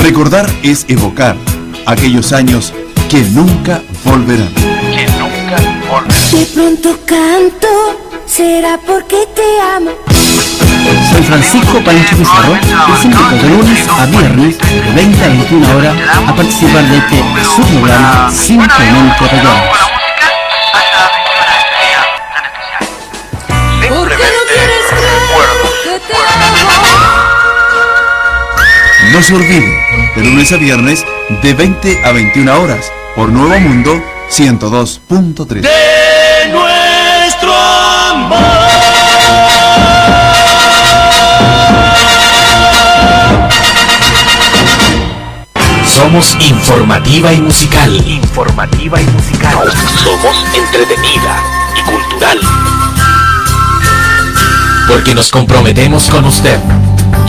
[0.03, 1.37] Recordar es evocar
[1.87, 2.73] aquellos años
[3.11, 4.53] que nunca volverán.
[6.31, 7.69] De pronto canto,
[8.27, 9.91] será porque te amo.
[11.13, 12.57] Soy Francisco Pancho Pizarro
[13.03, 15.97] y invito de lunes a viernes de 20 a 21 horas
[16.27, 17.17] a participar de este
[17.55, 19.88] su programa Simplemente Rayado.
[29.13, 29.75] No se olvide,
[30.15, 31.05] de lunes a viernes
[31.43, 35.63] de 20 a 21 horas por Nuevo Mundo 102.3.
[35.63, 38.39] De nuestro amor.
[45.87, 47.95] Somos informativa y musical.
[48.07, 49.73] Informativa y musical.
[50.05, 51.43] Somos entretenida
[51.77, 52.39] y cultural.
[54.87, 56.59] Porque nos comprometemos con usted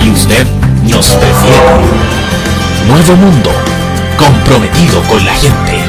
[0.04, 0.46] y usted
[0.84, 1.58] nos prefiere.
[2.88, 3.52] Nuevo Mundo,
[4.18, 5.89] comprometido con la gente.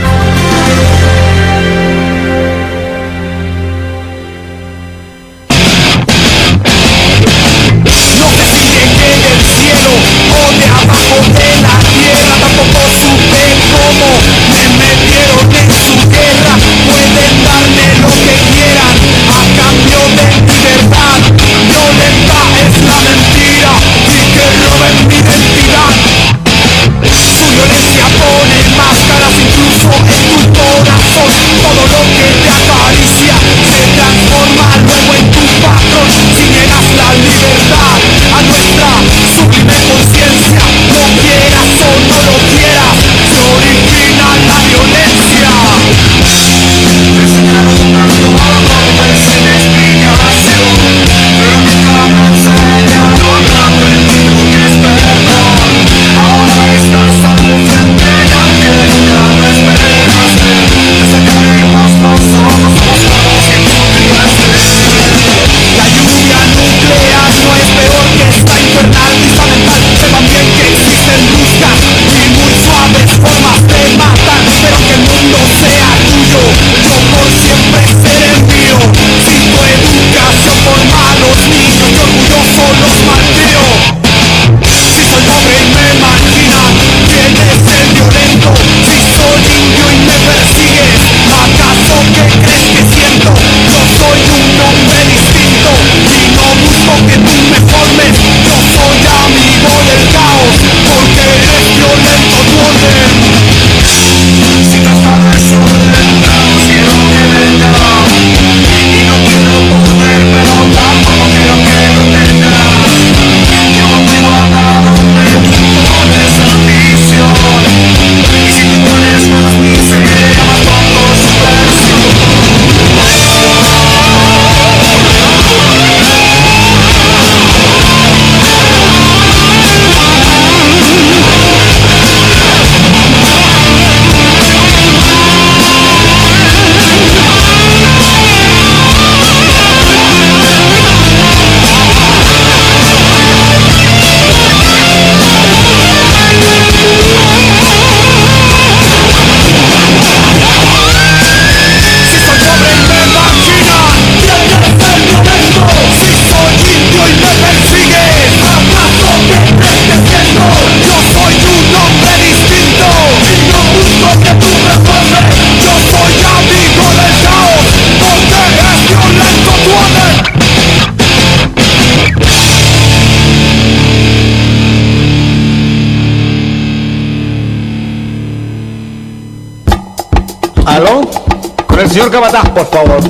[182.33, 183.01] El por favor.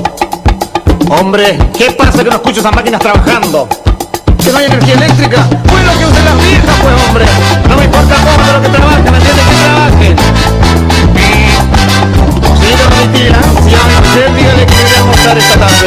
[1.11, 3.68] Hombre, ¿qué pasa que no escucho esas máquinas trabajando?
[4.43, 5.47] ¿Que no hay energía eléctrica?
[5.68, 7.27] Pues lo que usen las viejas, pues, hombre.
[7.68, 9.45] No me importa cómo, pero que trabajen, ¿me entiendes?
[9.45, 10.16] Que trabajen.
[12.61, 15.87] Señora Mentira, si llama a usted, dígale que quería almorzar esta tarde.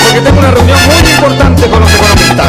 [0.00, 2.46] Porque tengo una reunión muy importante con los economistas.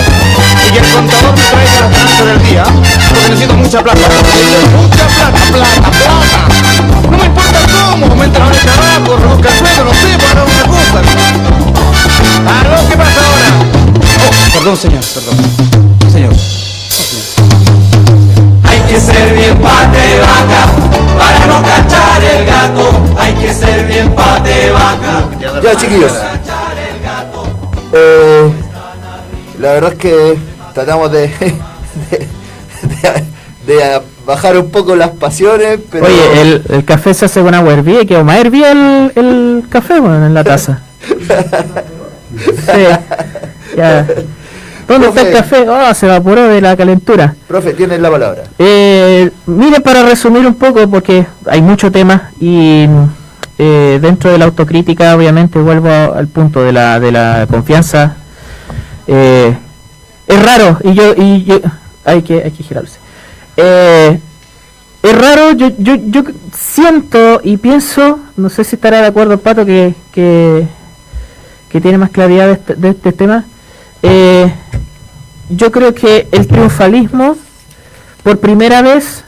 [0.66, 2.64] Y que el contador me traiga las ganancias del día.
[2.64, 4.00] Porque necesito mucha plata.
[4.80, 6.62] Mucha plata, plata, plata.
[7.12, 9.50] No me importa cómo, aumenta la hora de trabajo, reduzca
[14.62, 16.12] perdón, señor, perdón.
[16.12, 16.34] Señor.
[18.64, 20.68] Hay que ser bien pate vaca
[21.18, 22.92] para no cachar el gato.
[23.18, 25.62] Hay que ser bien pate vaca.
[25.64, 26.12] Ya chiquillos,
[27.94, 28.52] Eh,
[29.60, 30.38] la verdad es que
[30.76, 32.28] tratamos de, de,
[33.66, 36.06] de bajar un poco las pasiones, pero...
[36.06, 39.64] Oye, el, el café se hace con agua hervida y quedó más hervida el, el
[39.70, 40.82] café bueno, en la taza.
[42.34, 42.88] Sí,
[43.76, 44.08] ya.
[44.92, 45.70] ¿Dónde está el café?
[45.70, 47.34] Oh, se evaporó de la calentura.
[47.48, 48.44] Profe, tienes la palabra.
[48.60, 52.88] Eh, mire, para resumir un poco, porque hay mucho tema y
[53.58, 58.18] eh, dentro de la autocrítica, obviamente, vuelvo al punto de la, de la confianza.
[59.08, 59.56] Eh,
[60.28, 61.60] es raro y yo, y yo
[62.04, 63.00] hay que, hay que girarse.
[63.58, 64.20] Eh,
[65.04, 66.24] es raro, yo, yo, yo
[66.54, 70.68] siento y pienso, no sé si estará de acuerdo el pato que, que,
[71.70, 73.46] que tiene más claridad de este, de este tema.
[74.04, 74.52] Eh,
[75.56, 77.36] yo creo que el triunfalismo,
[78.24, 79.24] por primera vez,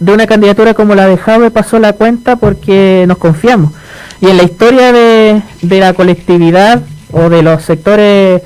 [0.00, 3.72] de una candidatura como la de Jave pasó la cuenta porque nos confiamos.
[4.20, 8.42] Y en la historia de, la colectividad o de los sectores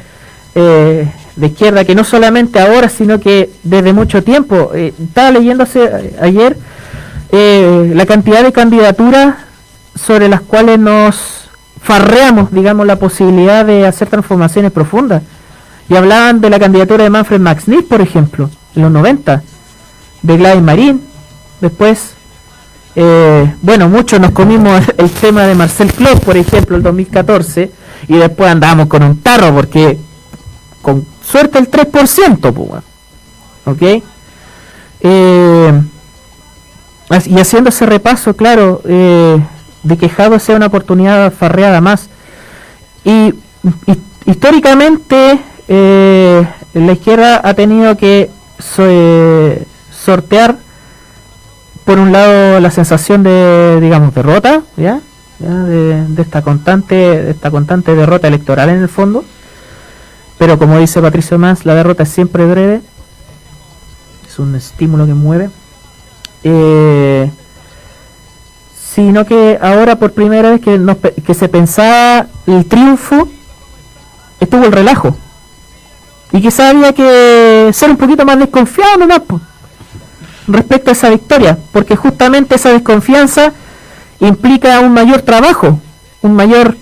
[0.55, 5.65] eh, de izquierda, que no solamente ahora, sino que desde mucho tiempo, eh, estaba leyendo
[5.65, 6.57] hace- ayer
[7.31, 9.37] eh, la cantidad de candidaturas
[9.95, 11.49] sobre las cuales nos
[11.83, 15.23] farreamos, digamos, la posibilidad de hacer transformaciones profundas.
[15.89, 19.43] Y hablaban de la candidatura de Manfred Max por ejemplo, en los 90,
[20.23, 21.03] de Gladys Marín,
[21.61, 22.13] después,
[22.95, 27.71] eh, bueno, muchos nos comimos el tema de Marcel Clos, por ejemplo, el 2014,
[28.09, 29.99] y después andábamos con un tarro, porque
[30.81, 32.83] con suerte el 3%, pues.
[33.65, 34.03] ¿ok?
[35.01, 35.83] Eh,
[37.27, 39.39] y haciendo ese repaso, claro, eh,
[39.83, 42.09] de que Jado sea una oportunidad farreada más.
[43.05, 43.35] Y,
[43.87, 50.57] hi- históricamente eh, la izquierda ha tenido que so- eh, sortear
[51.85, 55.01] por un lado la sensación de digamos derrota ya.
[55.39, 59.25] De, esta constante de esta constante derrota electoral en el fondo.
[60.39, 62.81] Pero como dice Patricio Mans la derrota es siempre breve.
[64.29, 65.51] Es un estímulo que mueve.
[66.45, 67.31] Eh,
[68.95, 73.29] sino que ahora por primera vez que, nos que se pensaba el triunfo
[74.39, 75.17] estuvo el relajo
[76.33, 79.21] y quizá había que ser un poquito más desconfiado nomás
[80.49, 83.53] respecto a esa victoria porque justamente esa desconfianza
[84.21, 85.79] implica un mayor trabajo
[86.23, 86.77] un mayor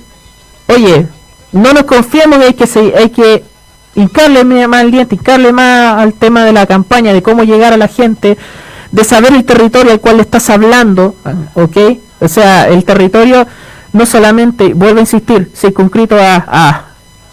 [0.68, 1.06] oye
[1.52, 3.44] no nos confiemos hay que se- hay que
[3.94, 7.76] hincarle más el diente hincarle más al tema de la campaña de cómo llegar a
[7.76, 8.38] la gente
[8.92, 11.14] de saber el territorio al cual estás hablando,
[11.54, 11.76] ¿ok?
[12.20, 13.46] O sea, el territorio
[13.92, 16.84] no solamente, vuelvo a insistir, circunscrito a, a,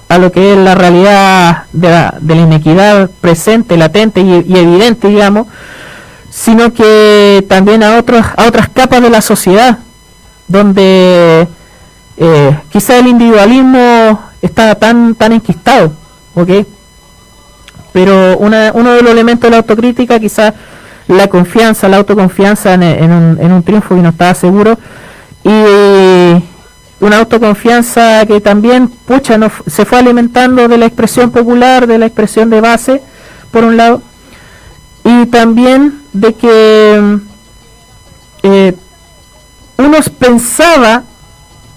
[0.10, 5.10] a lo que es la realidad de la, de la inequidad presente, latente y, evidente,
[5.10, 5.48] digamos,
[6.30, 9.80] sino que también a, otros, a otras capas de la sociedad,
[10.48, 11.48] donde
[12.18, 15.92] eh, quizá el individualismo está tan, tan enquistado,
[16.36, 16.50] ¿ok?
[17.92, 20.54] Pero uno de los elementos de la autocrítica quizás
[21.08, 24.78] la confianza, la autoconfianza en, en un, en un triunfo que no estaba seguro
[25.44, 26.44] y
[27.00, 28.92] una autoconfianza que también
[29.68, 33.02] se fue alimentando de la expresión popular, de la expresión de base,
[33.52, 34.02] por un lado,
[35.04, 37.20] y también de que
[38.44, 38.76] eh,
[39.78, 41.04] uno pensaba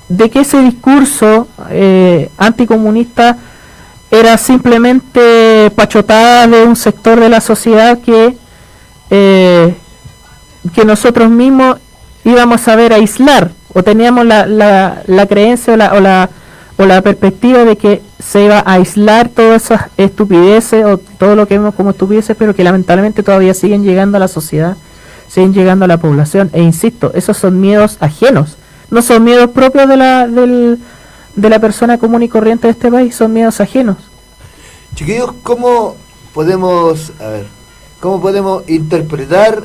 [0.08, 3.36] de que ese discurso eh, anticomunista
[4.10, 8.36] era simplemente pachotada de un sector de la sociedad que
[9.10, 9.76] eh,
[10.74, 11.78] que nosotros mismos
[12.24, 16.30] íbamos a ver aislar o teníamos la, la, la creencia o la, o, la,
[16.76, 21.46] o la perspectiva de que se iba a aislar todas esas estupideces o todo lo
[21.46, 24.76] que vemos como estupideces pero que lamentablemente todavía siguen llegando a la sociedad
[25.30, 26.50] siguen llegando a la población.
[26.52, 28.56] E insisto esos son miedos ajenos.
[28.90, 30.78] No son miedos propios de la del,
[31.36, 33.96] de la persona común y corriente de este país son miedos ajenos.
[34.94, 35.94] Chiquillos, ¿cómo
[36.34, 37.46] podemos, a ver,
[38.00, 39.62] cómo podemos interpretar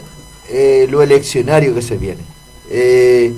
[0.49, 2.21] eh, lo eleccionario que se viene?
[2.69, 3.33] Eh,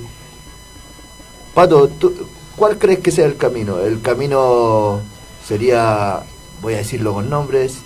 [1.58, 2.14] Pato, ¿tú-
[2.54, 3.80] ¿cuál crees que sea el camino?
[3.80, 5.00] ¿El camino
[5.44, 6.20] sería,
[6.62, 7.78] voy a decirlo con nombres,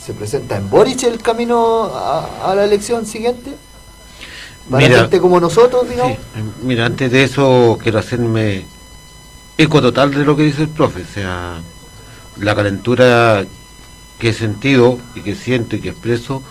[0.00, 3.56] se presenta en Boric el camino a, a la elección siguiente?
[4.70, 6.18] ¿Para Mira, gente como nosotros, digamos?
[6.62, 8.64] Mira, antes de eso quiero hacerme
[9.56, 11.60] eco total de lo que dice el profe, o sea,
[12.36, 13.44] la calentura
[14.20, 16.44] que he sentido y que siento y que expreso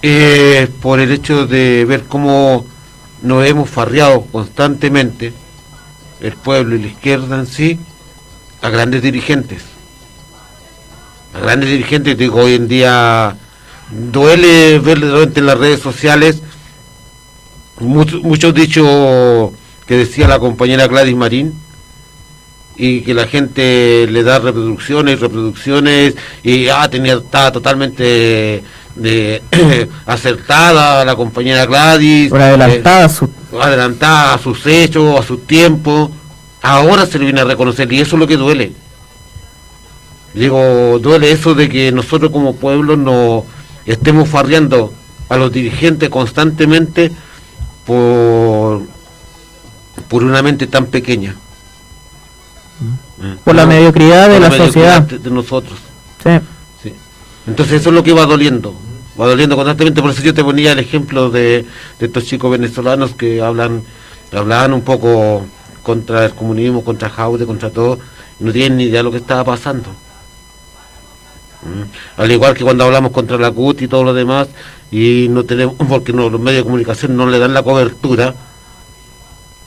[0.00, 2.64] es por el hecho de ver cómo
[3.26, 5.32] nos hemos farreado constantemente,
[6.20, 7.78] el pueblo y la izquierda en sí,
[8.62, 9.62] a grandes dirigentes.
[11.34, 13.36] A grandes dirigentes, digo, hoy en día
[13.90, 16.42] duele ver en las redes sociales
[17.78, 19.52] muchos, muchos dichos
[19.86, 21.54] que decía la compañera Gladys Marín,
[22.76, 28.62] y que la gente le da reproducciones reproducciones y ah, tenía, estaba totalmente
[28.96, 29.42] de,
[30.06, 32.30] acertada la compañera Gladys.
[32.30, 36.10] Por adelantada su- adelantada a sus hechos, a sus tiempos.
[36.62, 38.72] Ahora se le viene a reconocer y eso es lo que duele.
[40.34, 43.44] Digo, duele eso de que nosotros como pueblo nos
[43.86, 44.92] estemos farreando
[45.28, 47.10] a los dirigentes constantemente
[47.86, 48.82] por,
[50.08, 51.36] por una mente tan pequeña.
[53.44, 55.20] Por la mediocridad de Por la mediocridad sociedad.
[55.20, 55.78] de- nosotros.
[56.22, 56.92] Sí.
[57.46, 58.74] Entonces eso es lo que va doliendo,
[59.20, 61.64] va doliendo constantemente, por eso yo te ponía el ejemplo de,
[61.98, 63.82] de estos chicos venezolanos que hablan,
[64.32, 65.46] hablaban un poco
[65.82, 67.98] contra el comunismo, contra Jaude, contra todo,
[68.40, 69.90] y no tienen ni idea de lo que estaba pasando.
[71.62, 72.20] Mm.
[72.20, 74.48] Al igual que cuando hablamos contra la CUT y todo lo demás,
[74.90, 78.34] y no tenemos, porque no, los medios de comunicación no le dan la cobertura,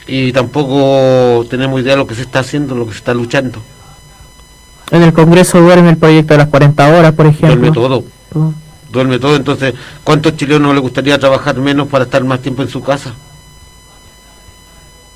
[0.07, 3.61] y tampoco tenemos idea de lo que se está haciendo, lo que se está luchando.
[4.91, 7.47] En el Congreso duerme el proyecto de las 40 horas, por ejemplo.
[7.47, 8.03] Duerme todo.
[8.34, 8.53] Todo.
[8.91, 12.82] Duerme todo, entonces, ¿cuántos chilenos les gustaría trabajar menos para estar más tiempo en su
[12.82, 13.14] casa?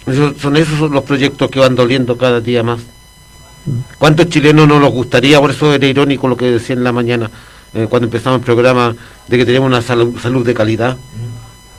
[0.06, 2.80] Eso- son esos los proyectos que van doliendo cada día más.
[3.98, 7.32] ¿Cuántos chilenos no nos gustaría, por eso era irónico lo que decía en la mañana,
[7.74, 8.94] eh, cuando empezamos el programa,
[9.28, 10.98] de que tenemos una salud, salud de calidad?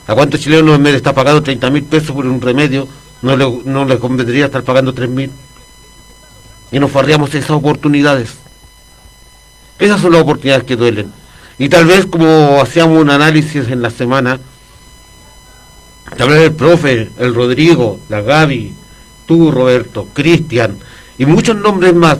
[0.06, 2.88] ¿A cuántos chilenos de estar pagando 30 mil pesos por un remedio,
[3.22, 5.30] no, le, no les convendría estar pagando 3 mil?
[6.72, 8.30] Y nos farreamos esas oportunidades.
[9.78, 11.12] Esas son las oportunidades que duelen.
[11.58, 14.40] Y tal vez como hacíamos un análisis en la semana,
[16.16, 18.74] tal vez el profe, el Rodrigo, la Gaby,
[19.26, 20.78] tú Roberto, Cristian
[21.16, 22.18] y muchos nombres más,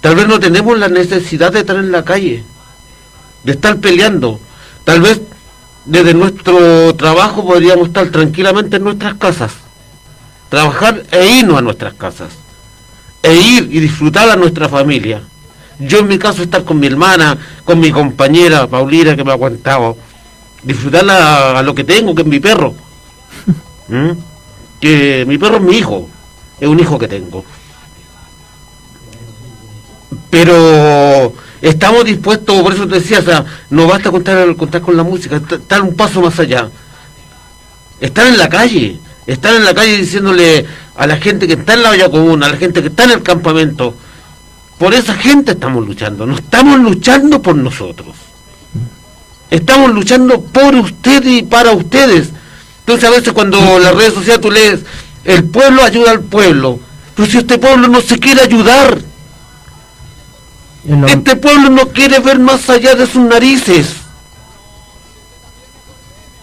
[0.00, 2.44] tal vez no tenemos la necesidad de estar en la calle,
[3.44, 4.40] de estar peleando.
[4.84, 5.20] Tal vez
[5.84, 9.52] desde nuestro trabajo podríamos estar tranquilamente en nuestras casas,
[10.48, 12.30] trabajar e irnos a nuestras casas,
[13.22, 15.22] e ir y disfrutar a nuestra familia.
[15.78, 19.34] Yo en mi caso estar con mi hermana, con mi compañera Paulina que me ha
[19.34, 19.96] aguantado,
[20.62, 22.74] disfrutar a, lo que tengo, que es mi perro.
[23.88, 24.10] ¿Mm?
[24.80, 26.08] Que mi perro es mi hijo,
[26.60, 27.44] es un hijo que tengo.
[30.30, 35.02] Pero estamos dispuestos, por eso te decía, o sea, no basta contar, contar con la
[35.02, 36.68] música, est- estar un paso más allá.
[38.00, 40.66] Estar en la calle, estar en la calle diciéndole
[40.96, 43.12] a la gente que está en la olla común, a la gente que está en
[43.12, 43.94] el campamento,
[44.78, 48.14] por esa gente estamos luchando, no estamos luchando por nosotros.
[49.50, 52.30] Estamos luchando por ustedes y para ustedes.
[52.80, 54.80] Entonces a veces cuando en las redes sociales tú lees,
[55.24, 56.78] el pueblo ayuda al pueblo,
[57.14, 58.98] pero si este pueblo no se quiere ayudar,
[60.84, 63.88] lo- este pueblo no quiere ver más allá de sus narices.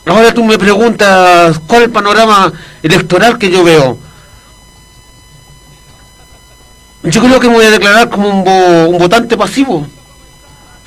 [0.06, 2.52] Ahora tú me preguntas, ¿cuál es el panorama
[2.82, 3.98] electoral que yo veo?
[7.04, 9.88] Yo creo que me voy a declarar como un, vo- un votante pasivo.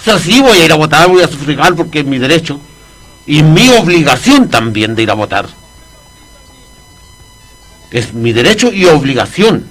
[0.00, 2.58] O sea, sí voy a ir a votar, voy a sufrigar porque es mi derecho.
[3.26, 5.46] Y mi obligación también de ir a votar.
[7.90, 9.66] Es mi derecho y obligación.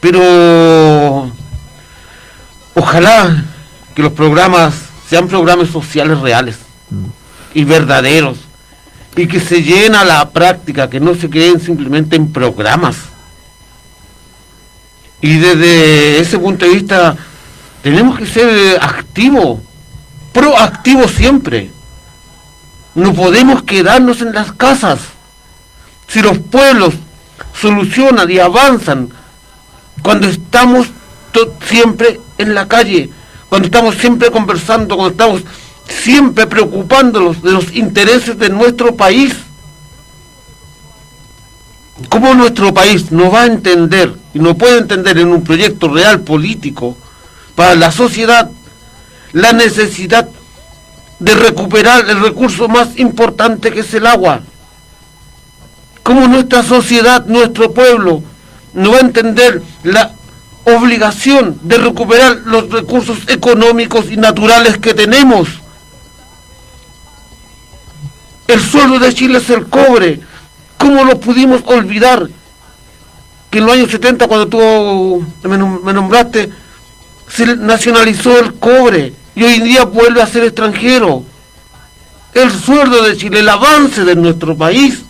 [0.00, 1.30] Pero
[2.74, 3.44] ojalá
[3.94, 4.74] que los programas
[5.08, 6.56] sean programas sociales reales
[7.54, 8.38] y verdaderos
[9.16, 12.96] y que se llenen a la práctica, que no se queden simplemente en programas.
[15.22, 17.16] Y desde ese punto de vista
[17.82, 19.60] tenemos que ser activos,
[20.32, 21.70] proactivos siempre.
[22.96, 24.98] No podemos quedarnos en las casas.
[26.08, 26.94] Si los pueblos
[27.58, 29.10] solucionan y avanzan
[30.02, 30.88] cuando estamos
[31.66, 33.08] siempre en la calle,
[33.48, 35.42] cuando estamos siempre conversando, cuando estamos
[35.86, 39.36] siempre preocupándonos de los intereses de nuestro país.
[42.08, 46.20] ¿Cómo nuestro país no va a entender y no puede entender en un proyecto real
[46.20, 46.96] político
[47.54, 48.50] para la sociedad
[49.32, 50.28] la necesidad
[51.18, 54.40] de recuperar el recurso más importante que es el agua?
[56.02, 58.22] ¿Cómo nuestra sociedad, nuestro pueblo,
[58.74, 60.12] no va a entender la
[60.64, 65.48] obligación de recuperar los recursos económicos y naturales que tenemos?
[68.48, 70.20] El sueldo de Chile es el cobre.
[70.76, 72.28] ¿Cómo lo pudimos olvidar?
[73.52, 76.48] Que en los años 70, cuando tú me nom- me nombraste,
[77.28, 81.22] se nacionalizó el cobre y hoy en día vuelve a ser extranjero.
[82.32, 85.02] El sueldo de Chile, el avance de nuestro país.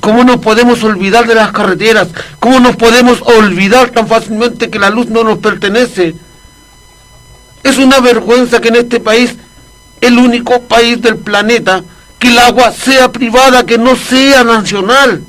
[0.00, 2.08] ¿Cómo nos podemos olvidar de las carreteras?
[2.38, 6.14] ¿Cómo nos podemos olvidar tan fácilmente que la luz no nos pertenece?
[7.62, 9.34] Es una vergüenza que en este país,
[10.02, 11.82] el único país del planeta,
[12.18, 15.22] que el agua sea privada, que no sea nacional.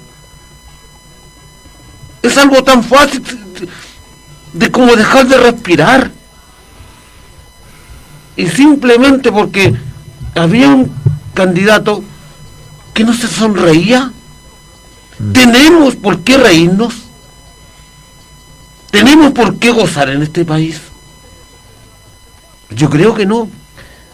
[2.22, 3.24] Es algo tan fácil
[4.54, 6.12] de, como dejar de respirar.
[8.36, 9.76] Y simplemente porque
[10.36, 10.92] había un
[11.34, 12.04] candidato
[12.94, 14.12] que no se sonreía.
[15.34, 16.94] ¿Tenemos por qué reírnos?
[18.90, 20.82] ¿Tenemos por qué gozar en este país?
[22.70, 23.48] Yo creo que no.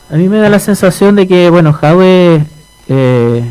[0.10, 2.46] A mí me da la sensación de que, bueno, Jaue
[2.88, 3.44] eh,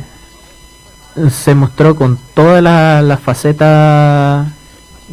[1.31, 4.47] se mostró con todas las la facetas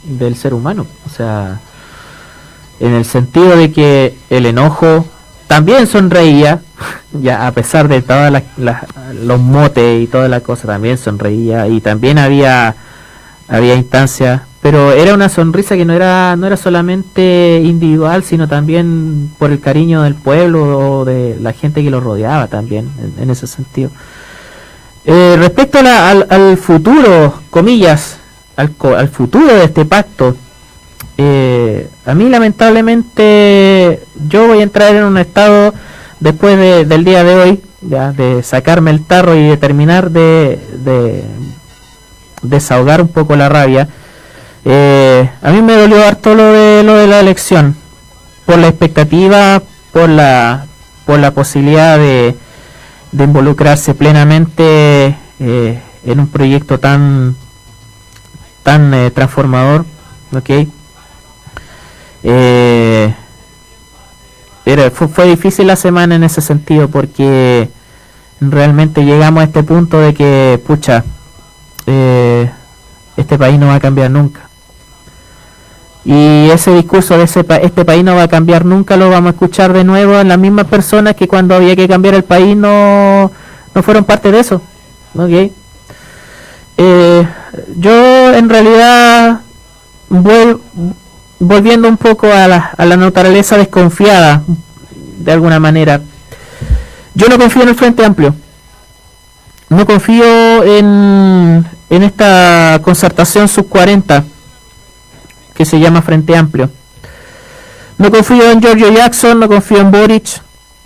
[0.04, 0.86] del ser humano.
[1.06, 1.60] O sea,
[2.80, 5.06] en el sentido de que el enojo
[5.48, 6.62] también sonreía,
[7.14, 8.02] ya a pesar de
[8.58, 12.76] las- los motes y toda la cosa, también sonreía y también había
[13.48, 19.32] había instancias, pero era una sonrisa que no era no era solamente individual, sino también
[19.38, 22.90] por el cariño del pueblo o de la gente que lo rodeaba también,
[23.20, 23.92] en ese sentido.
[25.06, 28.18] Eh, respecto al, futuro, comillas,
[28.56, 30.36] al, al futuro de este pacto,
[31.18, 35.74] eh, a mí lamentablemente yo voy a entrar en un estado
[36.20, 40.58] después de- del día de hoy, ya, de sacarme el tarro y de terminar de,
[40.86, 41.24] de
[42.42, 43.90] desahogar un poco la rabia.
[44.64, 47.76] Eh, a mí me dolió harto lo de lo de la elección,
[48.46, 49.62] por la expectativa,
[49.92, 52.36] por la posibilidad de,
[53.14, 57.36] de involucrarse plenamente eh, en un proyecto tan
[58.64, 59.86] tan eh, transformador,
[60.36, 60.50] ¿ok?
[62.24, 63.14] Eh,
[64.66, 67.70] era, fue, fue difícil la semana en ese sentido porque
[68.40, 71.04] realmente llegamos a este punto de que, pucha,
[71.86, 72.50] eh,
[73.18, 74.50] este país no va a cambiar nunca.
[76.06, 79.30] Y ese discurso de ese pa- este país no va a cambiar nunca lo vamos
[79.30, 82.58] a escuchar de nuevo en las mismas personas que cuando había que cambiar el país
[82.58, 83.32] no,
[83.74, 84.62] no fueron parte de eso.
[85.16, 85.52] ¿ok?
[86.78, 87.28] Eh,
[87.78, 89.40] yo en realidad
[90.10, 90.60] vuel-
[91.40, 94.44] volviendo un poco a la, a la naturaleza desconfiada
[95.20, 96.02] de alguna manera.
[97.14, 98.36] Yo no confío en el Frente Amplio.
[99.70, 104.24] No confío en, en esta concertación sub 40
[105.54, 106.70] que se llama Frente Amplio.
[107.98, 110.42] No confío en Giorgio Jackson, no confío en Boric,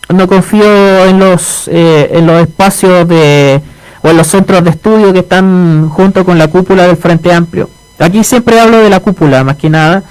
[0.10, 3.62] no confío en los eh, en los espacios de
[4.02, 7.70] o en los centros de estudio que están junto con la cúpula del Frente Amplio.
[8.00, 10.04] Aquí siempre hablo de la cúpula, más que nada.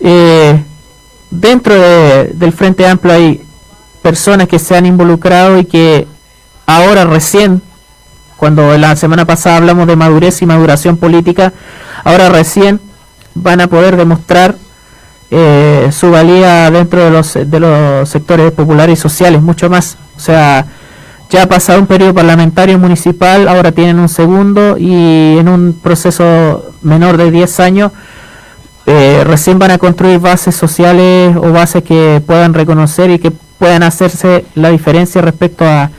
[0.00, 0.62] Eh,
[1.30, 3.42] dentro de- del Frente Amplio hay
[4.02, 6.06] personas que se han involucrado y que
[6.66, 7.62] ahora recién,
[8.36, 11.52] cuando la semana pasada hablamos de madurez y maduración política,
[12.04, 12.80] ahora recién
[13.42, 14.56] van a poder demostrar
[15.30, 19.98] eh, su valía dentro de los, de los sectores populares y sociales, mucho más.
[20.16, 20.66] O sea,
[21.30, 26.72] ya ha pasado un periodo parlamentario municipal, ahora tienen un segundo y en un proceso
[26.82, 27.92] menor de 10 años
[28.86, 33.82] eh, recién van a construir bases sociales o bases que puedan reconocer y que puedan
[33.82, 35.90] hacerse la diferencia respecto a,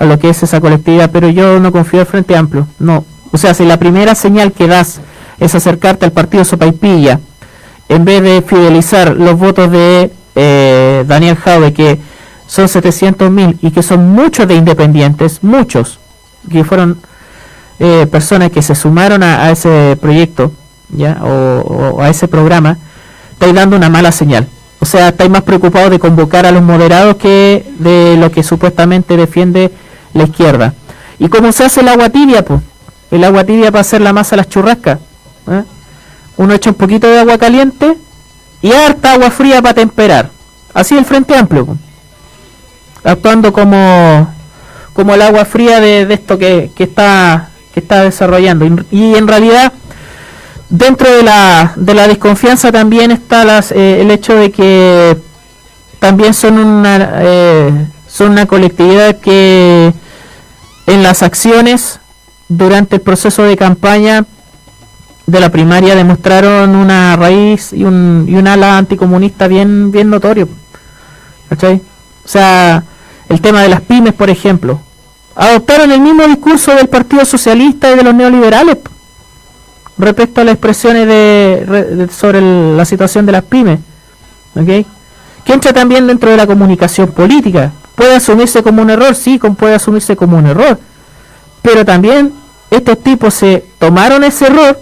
[0.00, 3.04] a lo que es esa colectividad, pero yo no confío en Frente Amplio, no.
[3.30, 5.00] O sea, si la primera señal que das
[5.42, 7.18] es acercarte al partido Sopaipilla,
[7.88, 11.98] en vez de fidelizar los votos de eh, Daniel Jaue, que
[12.46, 15.98] son 700.000 y que son muchos de independientes, muchos,
[16.50, 16.98] que fueron
[17.80, 20.52] eh, personas que se sumaron a, ese proyecto,
[20.90, 22.78] ya o, o a ese programa,
[23.32, 24.46] estáis dando una mala señal.
[24.78, 29.16] O sea, estáis más preocupados de convocar a los moderados que de lo que supuestamente
[29.16, 29.72] defiende
[30.14, 30.74] la izquierda.
[31.18, 32.44] ¿Y cómo se hace el agua tibia?
[32.44, 32.60] Pues?
[33.10, 34.98] El agua tibia para hacer la masa a las churrascas.
[35.48, 35.64] ¿Eh?
[36.36, 37.96] Uno echa un poquito de agua caliente
[38.60, 40.30] y harta agua fría para temperar.
[40.74, 41.76] Así el Frente Amplio.
[43.04, 44.32] Actuando como,
[44.92, 48.64] como el agua fría de, esto que, que está que está desarrollando.
[48.66, 49.72] Y, y en realidad,
[50.68, 55.16] dentro de la, de la desconfianza también está las, eh, el hecho de que
[55.98, 59.92] también son una, eh, son una colectividad que
[60.86, 62.00] en las acciones
[62.48, 64.26] durante el proceso de campaña
[65.26, 70.48] de la primaria demostraron una raíz y un, y un ala anticomunista bien, bien notorio.
[71.50, 72.82] O sea,
[73.28, 74.80] el tema de las pymes, por ejemplo,
[75.36, 78.78] adoptaron el mismo discurso del Partido Socialista y de los neoliberales
[79.98, 82.40] respecto a las expresiones de, re- de- sobre
[82.76, 83.78] la situación de las pymes.
[84.54, 84.86] ¿Ok?
[85.44, 87.72] Que entra también dentro de la comunicación política.
[87.94, 90.78] Puede asumirse como un error, sí, puede asumirse como un error.
[91.62, 92.32] Pero también
[92.70, 94.80] estos tipos se tomaron ese error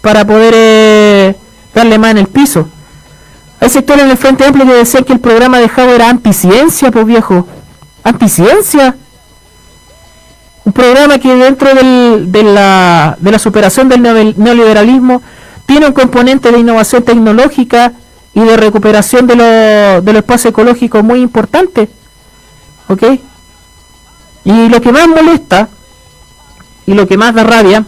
[0.00, 1.36] para poder eh,
[1.74, 2.68] darle más en el piso.
[3.60, 6.90] Hay sectores en el Frente Amplio que decían que el programa de Javo era anticiencia,
[6.90, 7.46] pues viejo.
[8.04, 8.94] Anticiencia.
[10.64, 15.22] un programa que dentro de, la, superación del neo- neoliberalismo
[15.66, 17.92] tiene un componente de innovación tecnológica
[18.34, 21.88] y de recuperación de, lo- de los espacios ecológicos muy importante.
[22.88, 23.02] ¿Ok?
[24.44, 25.68] Y lo que más molesta
[26.86, 27.84] y lo que más da rabia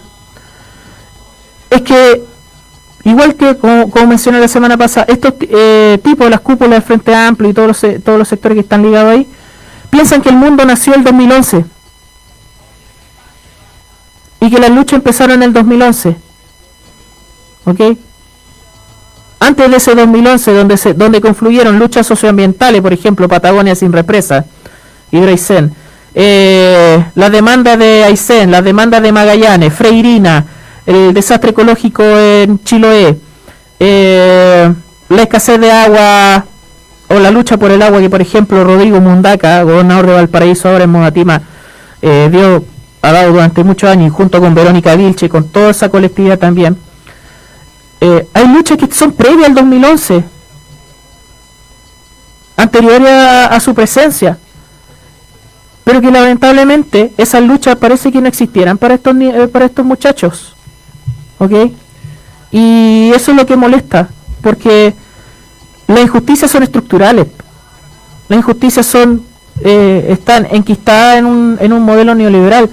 [1.71, 2.25] es que,
[3.05, 7.51] igual que como, mencioné la semana pasada, estos eh, tipos, las cúpulas del Frente Amplio
[7.51, 9.27] y todos los, todos los sectores que están ligados ahí,
[9.89, 11.65] piensan que el mundo nació el 2011
[14.41, 16.17] y que las luchas empezaron en el 2011.
[17.67, 17.81] ¿Ok?
[19.39, 24.45] Antes de ese 2011, donde, se, donde confluyeron luchas socioambientales, por ejemplo, Patagonia sin represa,
[25.11, 25.75] Hidroaicén,
[26.15, 30.45] eh, la demanda de Aysén, la demanda de Magallanes, Freirina,
[30.87, 33.19] el desastre ecológico en Chiloé,
[33.79, 34.73] eh,
[35.09, 36.45] la escasez de agua
[37.09, 40.85] o la lucha por el agua que, por ejemplo, Rodrigo Mundaca, gobernador de Valparaíso, ahora
[40.85, 41.43] en Modatima,
[42.03, 42.65] eh, dio,
[43.03, 46.77] ha dado durante muchos años, junto con Verónica Vilche, con toda esa colectividad también.
[48.01, 50.25] Eh, hay luchas que son previas al 2011,
[52.57, 54.39] anteriores a, su presencia,
[55.83, 60.55] pero que lamentablemente esas luchas parece que no existieran para estos, eh, para estos muchachos.
[61.41, 61.73] ¿Ok?
[62.53, 64.11] Y eso es lo que molesta,
[64.43, 64.95] porque
[65.87, 67.27] las injusticias son estructurales.
[68.29, 69.25] Las injusticias son
[69.63, 72.69] eh, están enquistadas en un, en un modelo neoliberal.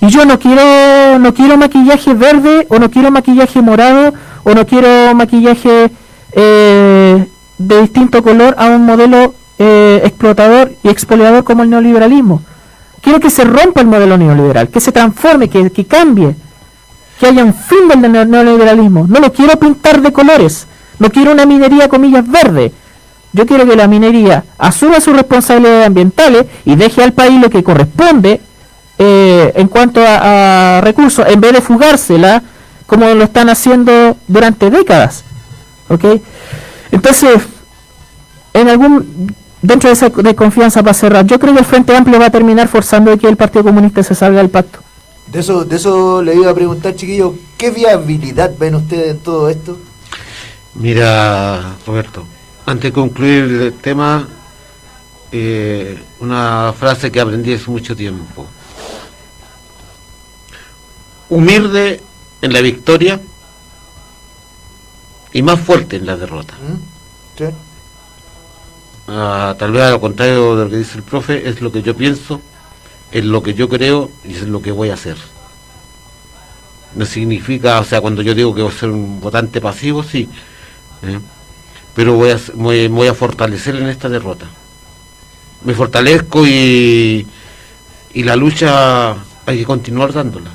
[0.00, 4.12] Y yo no quiero no quiero maquillaje verde o no quiero maquillaje morado
[4.44, 5.90] o no quiero maquillaje
[6.32, 7.26] eh,
[7.56, 12.42] de distinto color a un modelo eh, explotador y expoliador como el neoliberalismo.
[13.00, 16.34] Quiero que se rompa el modelo neoliberal, que se transforme, que, que cambie,
[17.18, 19.06] que haya un fin del neo- neoliberalismo.
[19.08, 20.66] No lo quiero pintar de colores,
[20.98, 22.72] no quiero una minería comillas verde.
[23.32, 27.62] Yo quiero que la minería asuma sus responsabilidades ambientales y deje al país lo que
[27.62, 28.40] corresponde
[28.98, 32.42] eh, en cuanto a, recursos, en vez de fugársela
[32.86, 35.24] como lo están haciendo durante décadas.
[35.88, 36.04] ¿Ok?
[36.92, 37.42] Entonces,
[38.54, 42.18] en algún dentro de esa de confianza para cerrar, yo creo que el Frente Amplio
[42.18, 44.78] va a terminar forzando de que el Partido Comunista se salga del pacto.
[45.26, 49.48] De eso, de eso le iba a preguntar, chiquillo, ¿qué viabilidad ven ustedes en todo
[49.48, 49.78] esto?
[50.74, 52.24] Mira, Roberto,
[52.64, 54.28] antes de concluir el tema,
[55.32, 58.46] eh, una frase que aprendí hace mucho tiempo.
[61.28, 62.00] Humilde
[62.40, 63.20] en la victoria
[65.32, 66.54] y más fuerte en la derrota.
[67.36, 67.44] Sí.
[69.08, 71.82] Ah, tal vez a lo contrario de lo que dice el profe, es lo que
[71.82, 72.40] yo pienso,
[73.12, 75.16] es lo que yo creo y es lo que voy a hacer.
[76.94, 80.28] No significa, o sea, cuando yo digo que voy a ser un votante pasivo, sí,
[81.02, 81.18] ¿eh?
[81.94, 82.38] pero voy a,
[82.88, 84.46] voy a fortalecer en esta derrota.
[85.64, 87.26] Me fortalezco y,
[88.14, 89.12] y la lucha
[89.46, 90.50] hay que continuar dándola.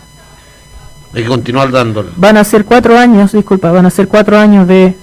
[1.13, 2.11] Hay que continuar dándola.
[2.15, 4.95] Van a ser cuatro años, disculpa, van a ser cuatro años de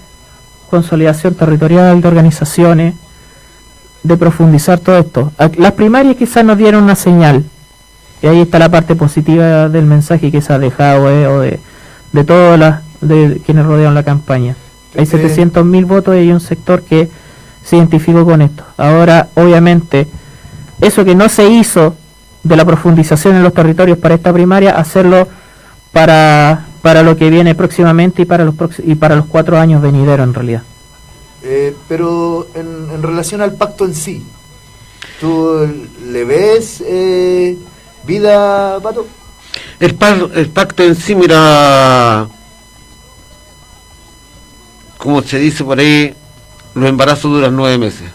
[0.71, 2.95] consolidación territorial, de organizaciones,
[4.03, 5.33] de profundizar todo esto.
[5.57, 7.45] Las primarias quizás nos dieron una señal,
[8.23, 11.61] y ahí está la parte positiva del mensaje que se ha dejado, eh, o de,
[12.13, 14.57] de todas las de quienes rodean la campaña.
[14.97, 15.23] Hay Pepe.
[15.29, 17.09] 700 mil votos y hay un sector que
[17.63, 18.65] se identificó con esto.
[18.77, 20.09] Ahora, obviamente,
[20.81, 21.95] eso que no se hizo
[22.43, 25.29] de la profundización en los territorios para esta primaria, hacerlo
[25.93, 30.27] para, para lo que viene próximamente y para los y para los cuatro años venideros
[30.27, 30.63] en realidad.
[31.43, 34.25] Eh, pero en, en relación al pacto en sí,
[35.21, 35.67] ¿tú
[36.05, 37.57] le ves eh,
[38.05, 39.07] vida, Pato?
[39.79, 42.27] El, par- el pacto en sí, mira,
[44.97, 46.13] como se dice por ahí,
[46.75, 48.11] los embarazos duran nueve meses.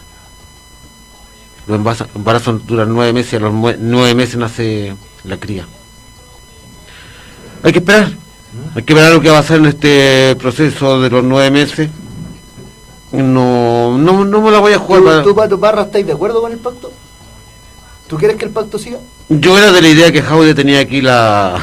[1.66, 4.94] Los embarazo- embarazos duran nueve meses y a los nue- nueve meses nace
[5.24, 5.66] la cría.
[7.62, 8.12] Hay que esperar.
[8.74, 11.88] Hay que esperar lo que va a pasar en este proceso de los nueve meses.
[13.22, 15.00] No, no, no me la voy a jugar.
[15.00, 16.90] ¿Tú, para- tú, Pato Parra, estás de acuerdo con el pacto?
[18.08, 18.98] ¿Tú quieres que el pacto siga?
[19.28, 21.54] Yo era de la idea que Jaude tenía aquí la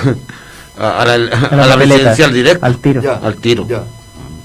[0.78, 2.66] a, a la, a la papeleta, presidencial directa.
[2.66, 3.02] al tiro.
[3.02, 3.14] Ya.
[3.16, 3.68] Al tiro.
[3.68, 3.84] Ya.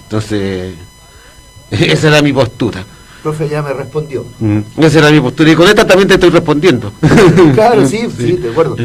[0.05, 0.75] Entonces,
[1.71, 2.85] esa era mi postura.
[3.23, 4.25] Profe ya me respondió.
[4.39, 5.51] Mm, Esa era mi postura.
[5.51, 6.93] Y con esta también te estoy respondiendo.
[7.55, 8.77] Claro, sí, sí, de acuerdo.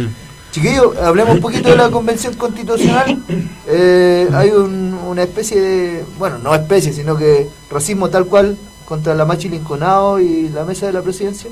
[0.51, 3.17] Chiquillos, hablemos un poquito de la convención constitucional.
[3.73, 9.15] Eh, hay un- una especie de, bueno, no especie, sino que racismo tal cual contra
[9.15, 11.49] la Machi Linconao y la mesa de la presidencia.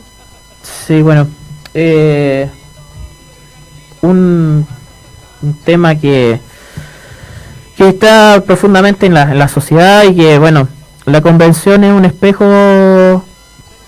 [0.85, 1.27] Sí, bueno,
[1.73, 2.49] eh,
[4.01, 4.65] un,
[5.41, 6.41] un tema que,
[7.77, 10.67] que está profundamente en la, en la sociedad y que, bueno,
[11.05, 13.23] la convención es un espejo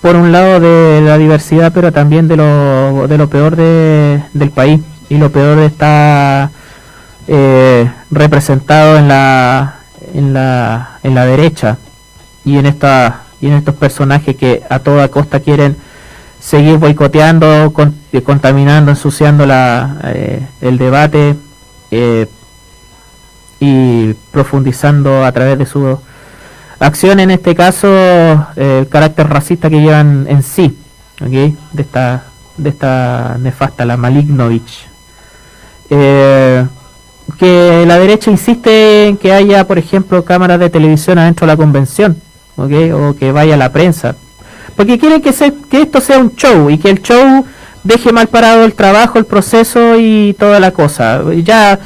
[0.01, 4.51] por un lado de la diversidad, pero también de lo, de lo peor de- del
[4.51, 4.79] país.
[5.11, 6.51] Y lo peor está
[7.27, 9.75] eh, representado en la,
[10.13, 11.77] en la en la derecha
[12.45, 15.75] y en esta y en estos personajes que a toda costa quieren
[16.39, 21.35] seguir boicoteando, con- eh, contaminando, ensuciando la, eh, el debate
[21.91, 22.27] eh,
[23.59, 25.99] y profundizando a través de su
[26.79, 27.87] acción, en este caso,
[28.55, 30.77] el carácter racista que llevan en sí,
[31.19, 32.23] de esta
[32.57, 34.87] de esta nefasta, la Malignovich.
[35.93, 36.65] Eh,
[37.37, 41.57] que la derecha insiste en que haya, por ejemplo, cámaras de televisión adentro de la
[41.57, 42.17] convención,
[42.55, 44.15] o que vaya la prensa,
[44.75, 47.45] porque quieren que, se- que esto sea un show y que el show
[47.83, 51.21] deje mal parado el trabajo, el proceso y toda la cosa.
[51.43, 51.79] Ya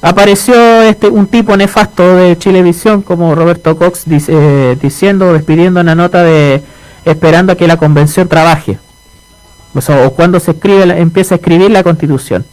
[0.00, 5.94] apareció este un tipo nefasto de Chilevisión como Roberto Cox dice- eh, diciendo, despidiendo una
[5.94, 6.62] nota de
[7.04, 8.78] esperando a que la convención trabaje.
[9.74, 12.44] O, o cuando se escribe, empieza a escribir la constitución.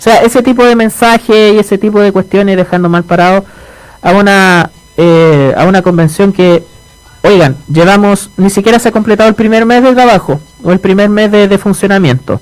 [0.00, 3.44] O sea, ese tipo de mensaje y ese tipo de cuestiones dejando mal parado
[4.00, 6.64] a una eh, a una convención que,
[7.22, 11.10] oigan, llevamos, ni siquiera se ha completado el primer mes de trabajo o el primer
[11.10, 12.40] mes de, funcionamiento.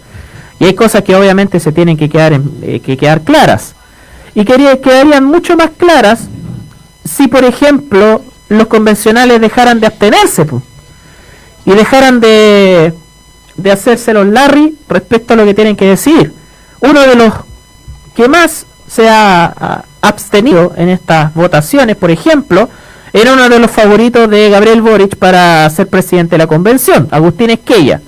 [0.60, 3.74] Y hay cosas que obviamente se tienen que quedar, en- eh, que quedar claras.
[4.36, 6.28] Y quería- quedarían mucho más claras
[7.05, 10.62] si, por ejemplo, los convencionales dejaran de abstenerse pu,
[11.64, 12.94] y dejaran de,
[13.56, 16.32] de hacerse los Larry respecto a lo que tienen que decir.
[16.80, 17.32] Uno de los
[18.19, 22.69] que más se ha abstenido en estas votaciones, por ejemplo,
[23.12, 27.51] era uno de los favoritos de Gabriel Boric para ser presidente de la convención, Agustín
[27.51, 28.01] Esquella,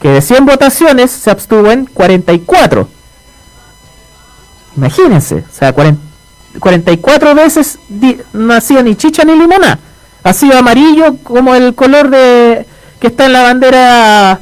[0.00, 2.88] que de 100 votaciones se abstuvo en 44.
[4.76, 6.02] Imagínense, o sea, 40
[6.60, 7.80] 44 veces
[8.32, 9.80] no ha ni chicha ni limonada.
[10.22, 12.64] Ha sido amarillo como el color de
[13.00, 14.40] que está en la bandera.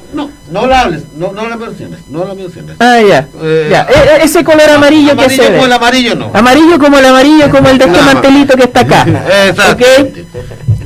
[0.50, 2.76] No la hables, no, no la menciones, no la menciones.
[2.78, 3.26] Ah, ya.
[3.42, 3.86] Eh, ya.
[3.88, 5.52] E- e- ese color amarillo, que se ve.
[5.54, 6.30] como el amarillo no.
[6.34, 9.06] Amarillo como el amarillo, como el de este mantelito que está acá.
[9.48, 9.84] Exacto.
[10.02, 10.08] ¿Ok?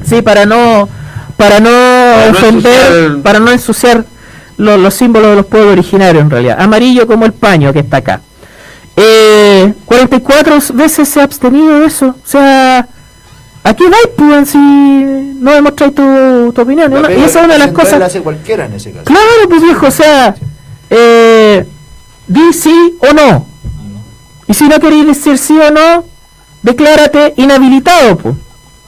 [0.04, 0.88] Sí, para no
[1.36, 4.04] para no no ofender, ensuciar- para no ensuciar
[4.56, 6.56] lo- los símbolos de los pueblos originarios en realidad.
[6.60, 8.20] Amarillo como el paño que está acá.
[8.96, 12.08] Eh, 44 veces se ha abstenido de eso.
[12.08, 12.86] O sea,
[13.64, 16.92] ¿a qué vais, pues, si no demostráis tu, tu opinión?
[16.92, 17.98] Y esa es una de las cosas...
[17.98, 19.04] la hace cualquiera en ese caso.
[19.04, 20.34] Claro, pues viejo, o sea,
[20.88, 21.66] eh,
[22.26, 23.46] di sí o no.
[24.46, 26.04] Y si no queréis decir sí o no,
[26.62, 28.34] declárate inhabilitado, pues.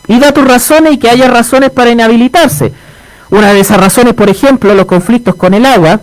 [0.09, 2.73] Y da tus razones y que haya razones para inhabilitarse.
[3.31, 6.01] Una de esas razones, por ejemplo, los conflictos con el agua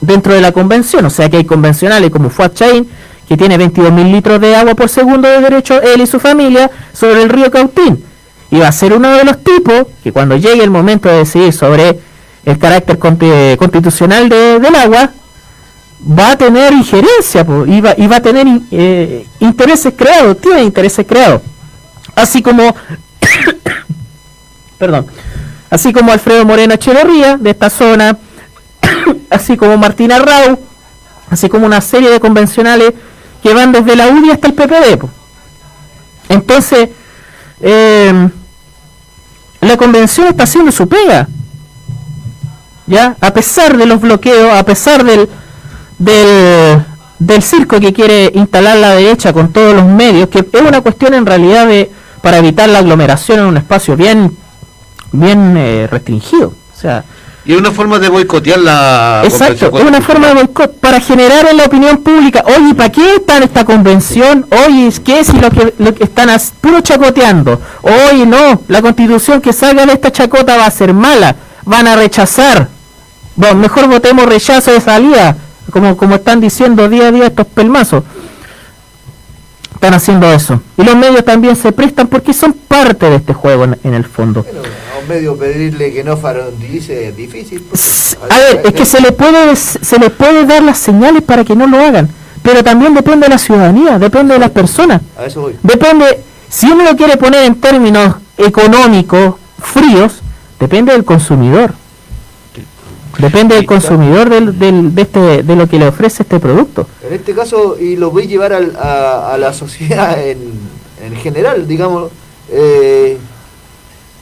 [0.00, 1.04] dentro de la convención.
[1.04, 2.88] O sea que hay convencionales como Fuad Chain,
[3.28, 7.22] que tiene 22.000 litros de agua por segundo de derecho, él y su familia, sobre
[7.22, 8.04] el río Cautín.
[8.50, 11.52] Y va a ser uno de los tipos que cuando llegue el momento de decidir
[11.52, 11.98] sobre
[12.44, 15.10] el carácter constitucional de- del agua,
[16.06, 21.40] va a tener injerencia po, y, va, a tener eh, intereses creados, tiene intereses creados.
[22.14, 22.74] Así como,
[24.78, 25.06] perdón,
[25.70, 28.18] así como Alfredo Moreno Echeverría, de esta zona,
[29.30, 30.58] así como Martina Rau,
[31.30, 32.92] así como una serie de convencionales
[33.44, 34.96] que van desde la UDI hasta el PPD.
[34.98, 35.10] po.
[36.30, 36.88] Entonces,
[37.60, 38.28] eh,
[39.60, 41.28] la convención está haciendo su pega.
[42.86, 43.16] ¿Ya?
[43.20, 45.28] A pesar de los bloqueos, a pesar del,
[45.98, 46.82] del,
[47.18, 51.12] del circo que quiere instalar la derecha con todos los medios, que es una cuestión
[51.12, 51.92] en realidad de
[52.22, 54.34] para evitar la aglomeración en un espacio bien
[55.12, 56.48] bien eh, restringido.
[56.48, 57.04] O sea,
[57.46, 61.46] Y es una forma de boicotear la Exacto, es una forma de boicot para generar
[61.46, 64.46] en la opinión pública, oye, ¿para qué está en esta convención?
[64.66, 66.30] Oye, ¿qué si lo que, lo que están
[66.62, 67.60] puro chacoteando?
[67.82, 71.96] Oye, no, la constitución que salga de esta chacota va a ser mala, van a
[71.96, 72.68] rechazar.
[73.36, 75.36] Bueno, mejor votemos rechazo de salida,
[75.70, 78.04] como, como están diciendo día a día estos pelmazos.
[79.84, 80.62] Están haciendo eso.
[80.78, 84.06] Y los medios también se prestan porque son parte de este juego en, en el
[84.06, 84.40] fondo.
[84.40, 87.62] A un medio pedirle que no farandilice es difícil.
[88.30, 91.54] A ver, es que se le puede se le puede dar las señales para que
[91.54, 92.08] no lo hagan,
[92.42, 95.02] pero también depende de la ciudadanía, depende de las personas.
[95.18, 95.56] A eso voy.
[95.62, 100.22] Depende, si uno lo quiere poner en términos económicos, fríos,
[100.58, 101.74] depende del consumidor.
[103.18, 106.88] Depende del consumidor del, del- de, este, de lo que le ofrece este producto.
[107.06, 110.38] En este caso, y lo voy a llevar al- a, a la sociedad en,
[111.04, 112.10] en general, digamos,
[112.50, 113.16] eh,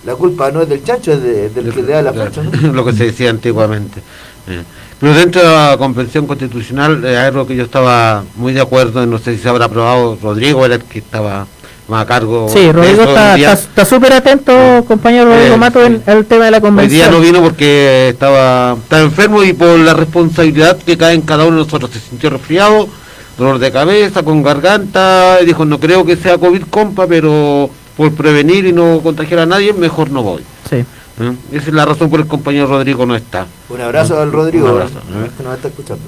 [0.05, 2.43] la culpa no es del chancho, es de- del que le da la fuerza.
[2.43, 2.73] ¿no?
[2.73, 4.01] lo que se decía antiguamente.
[4.49, 4.63] Eh,
[4.99, 9.19] Pero dentro de la Convención Constitucional, eh, algo que yo estaba muy de acuerdo, no
[9.19, 11.47] sé si se habrá aprobado, Rodrigo era el que estaba
[11.91, 12.49] a cargo.
[12.49, 14.53] Sí, Rodrigo está súper atento,
[14.89, 17.11] compañero Rodrigo Eh, Mato, en el tema de la Hoy día convención.
[17.11, 21.59] no vino porque estaba, estaba enfermo y por la responsabilidad que cae en cada uno
[21.59, 21.91] de nosotros.
[21.91, 22.89] Se sintió resfriado,
[23.37, 25.39] dolor de cabeza, con garganta.
[25.43, 29.47] Y dijo, no creo que sea COVID, compa, pero por prevenir y no contagiar a
[29.47, 30.43] nadie, mejor no voy.
[30.71, 30.77] Sí.
[30.77, 31.33] ¿Eh?
[31.53, 33.47] Esa es la razón por la que el compañero Rodrigo no está.
[33.69, 34.99] Un abrazo al Rodrigo, Un abrazo.
[34.99, 35.31] ¿eh?
[35.37, 36.03] que nos está escuchando.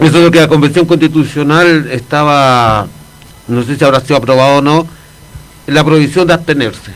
[0.00, 2.86] Eso es lo que la Convención Constitucional estaba,
[3.48, 4.86] no sé si habrá sido aprobado o no,
[5.66, 6.92] la prohibición de abstenerse.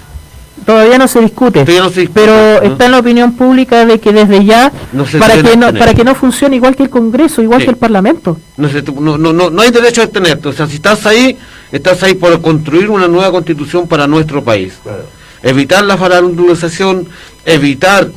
[0.66, 2.72] Todavía no se discute, Todavía no se discute, pero ¿no?
[2.72, 5.78] está en la opinión pública de que desde ya, No para que no, abstener.
[5.78, 7.66] para que no funcione igual que el Congreso, igual Sí.
[7.66, 8.38] que el Parlamento.
[8.56, 10.48] No, se- no, no, no, no hay derecho a abstenerte.
[10.48, 11.38] O sea, si estás ahí,
[11.72, 14.74] estás ahí por construir una nueva constitución para nuestro país.
[15.42, 17.08] Evitar la farandulización,
[17.46, 18.08] evitar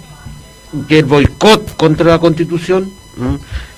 [0.89, 2.91] que el boicot contra la constitución,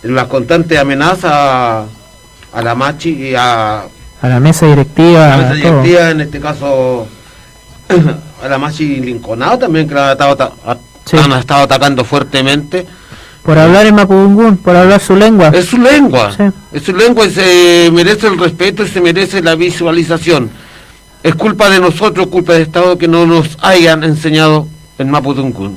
[0.03, 1.85] las constantes amenazas a,
[2.53, 3.83] a la Machi y a,
[4.23, 5.81] A la mesa directiva, a la mesa todo.
[5.83, 7.07] directiva, en este caso
[8.43, 11.17] a la Machi Linconado también, que la han estado, ata- a- Sí.
[11.17, 12.87] han estado atacando fuertemente.
[13.43, 15.49] por hablar en Mapudungún, por hablar su lengua.
[15.53, 16.31] Es su lengua.
[16.31, 16.43] Sí.
[16.71, 20.49] Es su lengua y se merece el respeto y se merece la visualización.
[21.21, 24.65] Es culpa de nosotros, culpa del Estado que no nos hayan enseñado
[24.97, 25.75] el Mapudungun.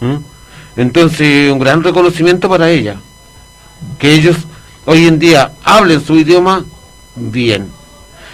[0.00, 0.14] ¿Mm?
[0.76, 2.94] Entonces, un gran reconocimiento para ella.
[3.98, 4.36] Que ellos
[4.86, 6.64] hoy en día hablen su idioma
[7.20, 7.68] bien.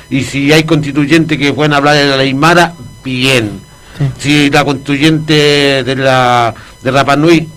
[0.08, 3.60] Y si hay constituyentes que pueden hablar en la Aymara, bien.
[4.18, 7.48] Si la constituyente de la de Rapa Nui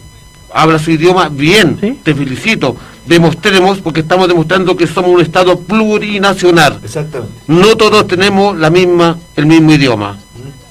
[0.53, 2.75] habla su idioma, bien, te felicito.
[3.05, 6.79] Demostremos, porque estamos demostrando que somos un Estado plurinacional.
[6.83, 7.33] Exactamente.
[7.47, 10.17] No todos tenemos la misma, el mismo idioma.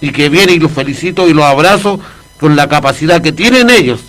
[0.01, 1.99] Y que bien, y los felicito y los abrazo
[2.39, 4.01] con la capacidad que tienen ellos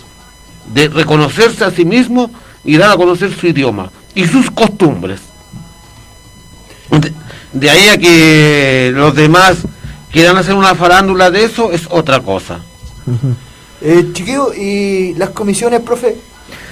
[0.72, 2.30] de reconocerse a sí mismos
[2.64, 5.20] y dar a conocer su idioma y sus costumbres.
[6.90, 7.12] De,
[7.52, 9.58] de ahí a que los demás
[10.10, 12.60] quieran hacer una farándula de eso es otra cosa.
[13.82, 16.16] Eh, chiquillo, ¿y las comisiones, profe?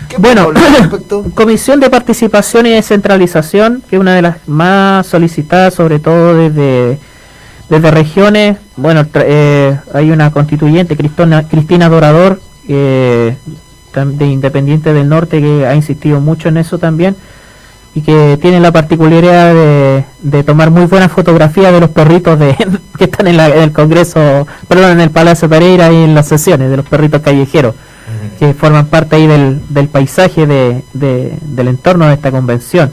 [0.08, 0.50] ¿Qué Bueno?
[1.34, 6.98] Comisión de Participación y Descentralización, que es una de las más solicitadas, sobre todo desde,
[7.68, 8.58] desde regiones.
[8.76, 13.36] Bueno, eh, hay una constituyente, Cristona- Cristina Dorador, eh,
[13.94, 17.16] de Independiente del Norte, que ha insistido mucho en eso también
[17.98, 22.54] y que tiene la particularidad de, de tomar muy buenas fotografías de los perritos de,
[22.98, 26.28] que están en, la- en el Congreso, perdón, en el Palacio Pereira y en las
[26.28, 27.74] sesiones de los perritos callejeros
[28.38, 32.92] que forman parte ahí del, del paisaje de, de- del entorno de esta convención.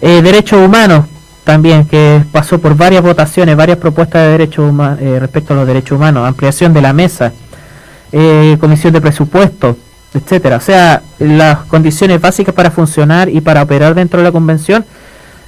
[0.00, 1.06] Eh, derechos humanos
[1.42, 5.96] también, que pasó por varias votaciones, varias propuestas de derechos humanos respecto a los derechos
[5.96, 7.32] humanos, ampliación de la mesa,
[8.12, 9.76] eh, comisión de presupuesto,
[10.14, 10.56] etcétera.
[10.56, 14.84] O sea, las condiciones básicas para funcionar y para operar dentro de la convención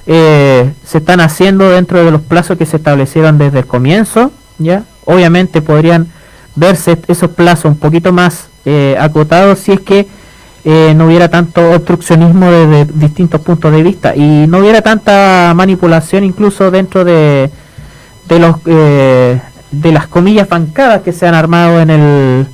[0.05, 4.83] eh, se están haciendo dentro de los plazos que se establecieron desde el comienzo, ya.
[5.05, 6.07] Obviamente podrían
[6.55, 10.07] verse esos plazos un poquito más eh, acotados si es que
[10.63, 16.23] eh, no hubiera tanto obstruccionismo desde distintos puntos de vista y no hubiera tanta manipulación
[16.23, 17.49] incluso dentro de
[18.27, 22.47] de los eh, de las comillas bancadas que se han armado en el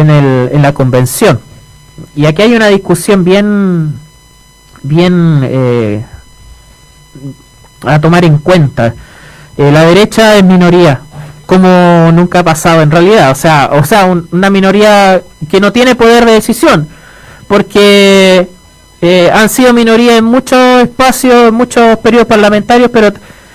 [0.00, 1.40] en el en la convención.
[2.14, 3.94] Y aquí hay una discusión bien
[4.82, 6.04] bien eh,
[7.84, 8.94] a tomar en cuenta.
[9.56, 11.00] Eh, la derecha es minoría
[11.46, 13.30] como nunca ha pasado en realidad.
[13.30, 16.88] O sea o sea un- una minoría que no tiene poder de decisión
[17.48, 18.48] porque
[19.00, 23.12] eh, han sido minoría en muchos espacios en muchos periodos parlamentarios pero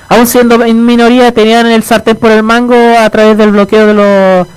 [0.07, 3.93] aún siendo en minoría tenían el sartén por el mango a través del bloqueo de
[3.93, 4.47] los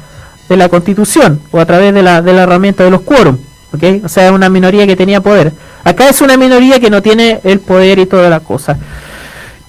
[0.48, 3.38] de la constitución o a través de la, de la herramienta de los quórum
[3.72, 4.04] ¿ok?
[4.04, 5.52] o sea es una minoría que tenía poder
[5.84, 8.76] acá es una minoría que no tiene el poder y toda la cosa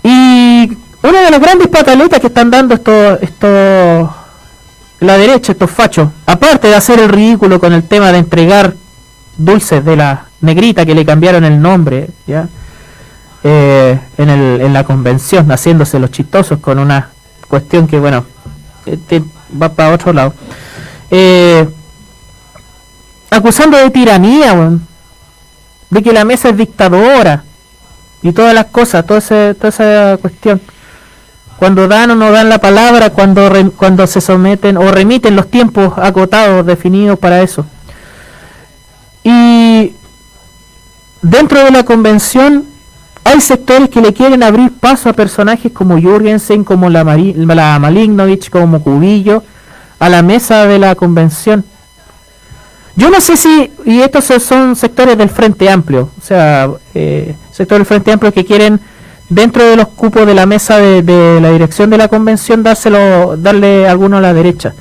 [0.03, 0.71] y
[1.01, 4.09] una de las grandes pataletas que están dando estos, estos
[4.99, 8.73] la derecha, estos fachos, aparte de hacer el ridículo con el tema de entregar
[9.37, 12.47] dulces de la negrita que le cambiaron el nombre, ¿ya?
[13.43, 17.09] Eh, en, el, en la convención, haciéndose los chistosos con una
[17.47, 18.25] cuestión que, bueno,
[18.85, 19.23] este
[19.61, 20.33] va para otro lado.
[21.11, 21.67] Eh,
[23.29, 24.71] acusando de tiranía,
[25.89, 27.43] de que la mesa es dictadora
[28.21, 30.61] y todas las cosas, toda, ese- toda esa cuestión.
[31.57, 35.49] Cuando dan o no dan la palabra, cuando, re- cuando se someten o remiten los
[35.49, 37.65] tiempos acotados, definidos para eso.
[39.23, 39.93] Y
[41.21, 42.65] dentro de la convención
[43.25, 47.77] hay sectores que le quieren abrir paso a personajes como Jürgensen, como la, Mari- la
[47.79, 49.43] Malignovich, como Cubillo,
[49.99, 51.65] a la mesa de la convención.
[52.95, 57.79] Yo no sé si, y estos son- sectores del Frente Amplio, o sea, eh, sectores
[57.79, 58.79] del Frente Amplio que quieren
[59.27, 63.87] dentro de los cupos de la mesa de, la dirección de la convención dárselo, darle
[63.87, 64.73] alguno a la derecha.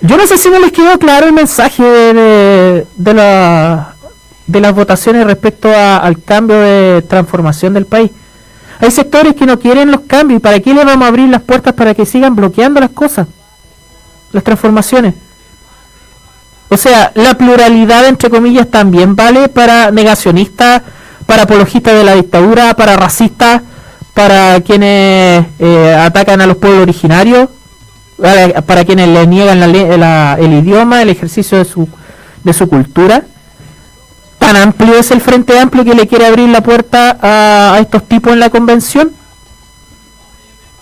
[0.00, 3.93] Yo no sé si no les quedó claro el mensaje de, la,
[4.46, 8.10] de las votaciones respecto a- al cambio de transformación del país.
[8.80, 11.42] Hay sectores que no quieren los cambios y para qué le vamos a abrir las
[11.42, 13.26] puertas para que sigan bloqueando las cosas,
[14.32, 15.14] las transformaciones.
[16.68, 20.82] O sea, la pluralidad, entre comillas, también vale para negacionistas,
[21.24, 23.62] para apologistas de la dictadura, para racistas,
[24.12, 27.48] para quienes eh, atacan a los pueblos originarios,
[28.66, 31.88] para, quienes le niegan la la- el idioma, el ejercicio de su,
[32.42, 33.24] de su cultura.
[34.44, 38.30] Tan amplio es el Frente Amplio que le quiere abrir la puerta a, estos tipos
[38.30, 39.10] en la convención.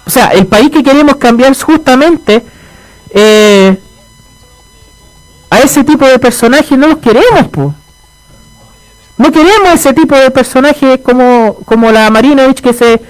[0.05, 2.43] O sea, el país que queremos cambiar es justamente
[3.11, 3.79] eh,
[5.49, 7.73] a ese tipo de personajes no los queremos, po.
[9.17, 13.01] No queremos ese tipo de personajes como, como la Marinovich que se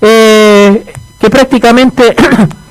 [0.00, 0.86] eh,
[1.20, 2.16] que prácticamente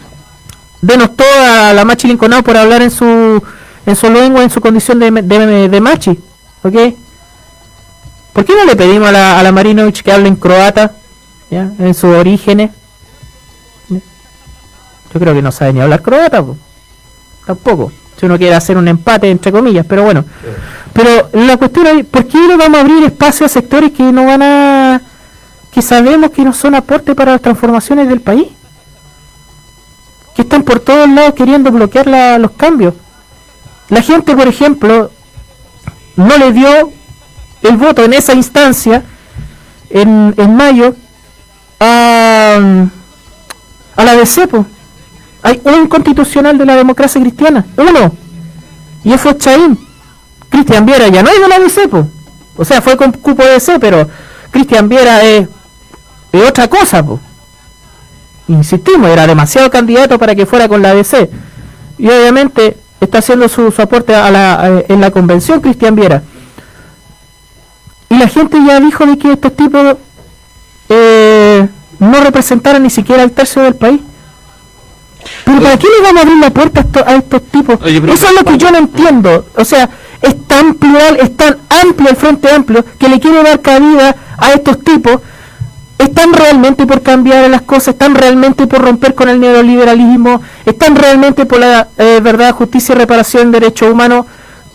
[0.82, 3.44] denostó a la Machi Lincolnao por hablar en su
[3.86, 6.20] en su lengua, en su condición de, de, de Machi,
[6.64, 6.76] ¿ok?
[8.38, 10.92] ¿Por qué no le pedimos a la, a la Marinovich que hable en croata,
[11.50, 12.70] ya, en sus orígenes?
[13.90, 13.98] ¿Ya?
[15.12, 16.56] Yo creo que no sabe ni hablar croata, po.
[17.48, 17.92] tampoco.
[18.20, 20.24] Si uno quiere hacer un empate, entre comillas, pero bueno.
[20.94, 24.24] Pero la cuestión es, ¿por qué le vamos a abrir espacio a sectores que no
[24.28, 25.02] van a...
[25.72, 28.50] que sabemos que no son aporte para las transformaciones del país?
[30.36, 32.94] Que están por todos lados queriendo bloquear la- los cambios.
[33.90, 35.10] La gente, por ejemplo,
[36.18, 36.92] no le dio
[37.62, 39.04] el voto en esa instancia,
[39.90, 40.96] en, en mayo,
[41.80, 42.58] a,
[43.96, 44.66] a la DC, po.
[45.44, 48.14] Hay un constitucional de la democracia cristiana, uno.
[49.04, 49.78] Y ese fue Chaín.
[50.50, 52.08] Cristian Viera ya no es de la DC, po.
[52.56, 54.08] O sea, fue con cupo de DC, pero
[54.52, 55.48] Cristian Viera es,
[56.32, 57.20] es otra cosa, po.
[58.48, 61.30] Insistimos, era demasiado candidato para que fuera con la DC.
[61.98, 66.24] Y obviamente está haciendo su, su aporte a la, en la convención Cristian Viera.
[68.10, 69.98] Y la gente ya dijo de que estos tipos
[70.90, 71.68] eh,
[72.00, 74.00] no representaran ni siquiera el tercio del país.
[75.44, 77.80] Pero ¿para qué le vamos a abrir la puerta a, esto- a estos tipos?
[78.14, 79.46] Eso es lo que yo no entiendo.
[79.56, 79.90] O sea,
[80.22, 84.54] es tan plural, es tan amplio el Frente Amplio que le quiere dar cabida a
[84.54, 85.20] estos tipos.
[85.98, 87.90] ¿Están realmente por cambiar las cosas?
[87.90, 90.42] ¿Están realmente por romper con el neoliberalismo?
[90.66, 94.28] ¿Están realmente por la eh, verdad, justicia y reparación de derechos humanos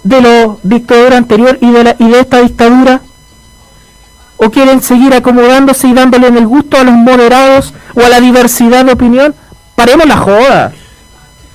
[0.03, 3.01] de los dictadores anterior y de, la, y de esta dictadura?
[4.43, 8.21] ¿O quieren seguir acomodándose y dándole en el gusto a los moderados o a la
[8.21, 9.35] diversidad de opinión?
[9.77, 10.73] Paremos la joda.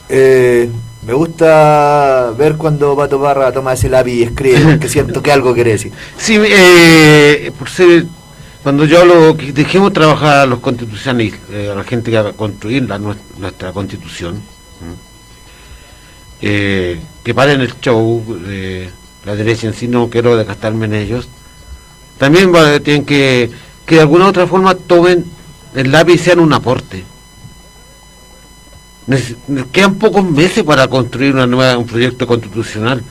[0.08, 0.70] Eh,
[1.06, 5.54] me gusta ver cuando Pato Barra toma ese lápiz y escribe, porque siento que algo
[5.54, 5.92] quiere decir.
[6.18, 8.06] Sí, eh, por ser,
[8.64, 12.30] cuando yo hablo que dejemos trabajar a los constitucionalistas, eh, a la gente que va
[12.30, 14.42] a construir la, nuestra constitución,
[16.42, 18.90] eh, que paren el show, eh,
[19.26, 21.28] la derecha en sí, no quiero desgastarme en ellos,
[22.18, 22.52] también
[22.84, 23.50] tienen que,
[23.86, 25.26] que de alguna u otra forma tomen
[25.76, 27.04] el lápiz y sean un aporte.
[29.72, 33.02] Quedan pocos meses para construir una nueva, un proyecto constitucional.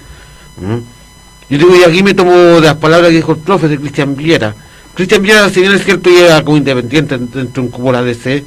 [1.49, 4.17] Yo digo, y aquí me tomo de las palabras que dijo el profe de Cristian
[4.17, 4.55] Viera.
[4.95, 8.03] Cristian Viera, si bien es cierto, llega como independiente dentro de un cubo de la
[8.03, 8.45] DC,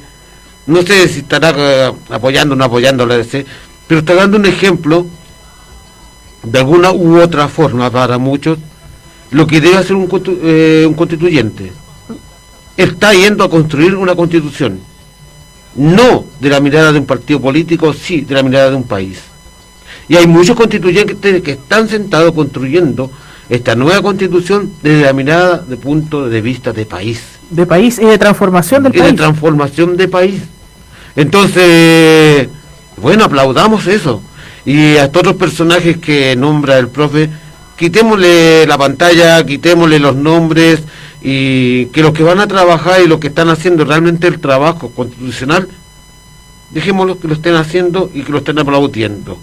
[0.66, 3.46] no sé si estará eh, apoyando o no apoyando a la DC,
[3.88, 5.06] pero está dando un ejemplo,
[6.42, 8.58] de alguna u otra forma para muchos,
[9.30, 10.08] lo que debe hacer un,
[10.42, 11.72] eh, un constituyente.
[12.76, 14.80] Está yendo a construir una constitución,
[15.74, 19.18] no de la mirada de un partido político, sí de la mirada de un país.
[20.08, 23.10] Y hay muchos constituyentes que están sentados construyendo
[23.48, 27.20] esta nueva constitución desde la mirada de punto de vista de país
[27.50, 29.16] De país y de transformación del y de país.
[29.16, 30.42] transformación de país.
[31.16, 32.48] Entonces,
[32.96, 34.22] bueno, aplaudamos eso.
[34.64, 37.28] Y a estos otros personajes que nombra el profe,
[37.80, 40.82] quitémosle la pantalla, quitémosle los nombres
[41.22, 44.90] y que los que van a trabajar y los que están haciendo realmente el trabajo
[44.90, 45.66] constitucional,
[46.72, 49.38] dejémoslos que lo estén haciendo y que lo estén aplaudiendo.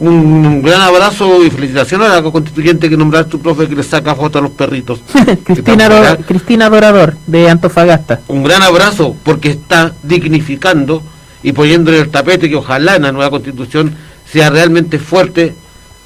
[0.00, 3.84] Un, un gran abrazo y felicitaciones a la constituyente que nombraste tu profe que le
[3.84, 5.00] saca fotos a los perritos.
[5.44, 8.22] Cristina, Cristina Dorador, de Antofagasta.
[8.26, 11.00] un gran abrazo porque está dignificando
[11.44, 13.94] y poniéndole el tapete que ojalá en la nueva constitución
[14.28, 15.54] sea realmente fuerte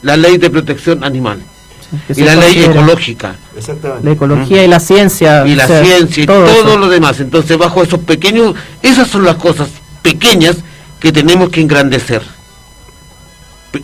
[0.02, 1.42] la ley de protección animal
[2.08, 4.04] y la ley ecológica Exactamente.
[4.06, 5.46] La ecología y la ciencia.
[5.46, 7.20] y la o sea, ciencia y todo todo, lo demás.
[7.20, 9.68] Entonces bajo esos pequeños, esas son las cosas
[10.02, 10.56] pequeñas
[10.98, 12.22] que tenemos que engrandecer.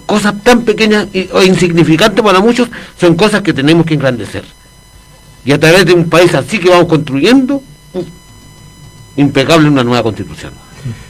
[0.07, 2.69] Cosas tan pequeñas y- o insignificantes para muchos
[3.01, 4.45] son cosas que tenemos que engrandecer.
[5.45, 7.63] Y a través de un país así que vamos construyendo,
[9.17, 10.53] impecable una nueva constitución.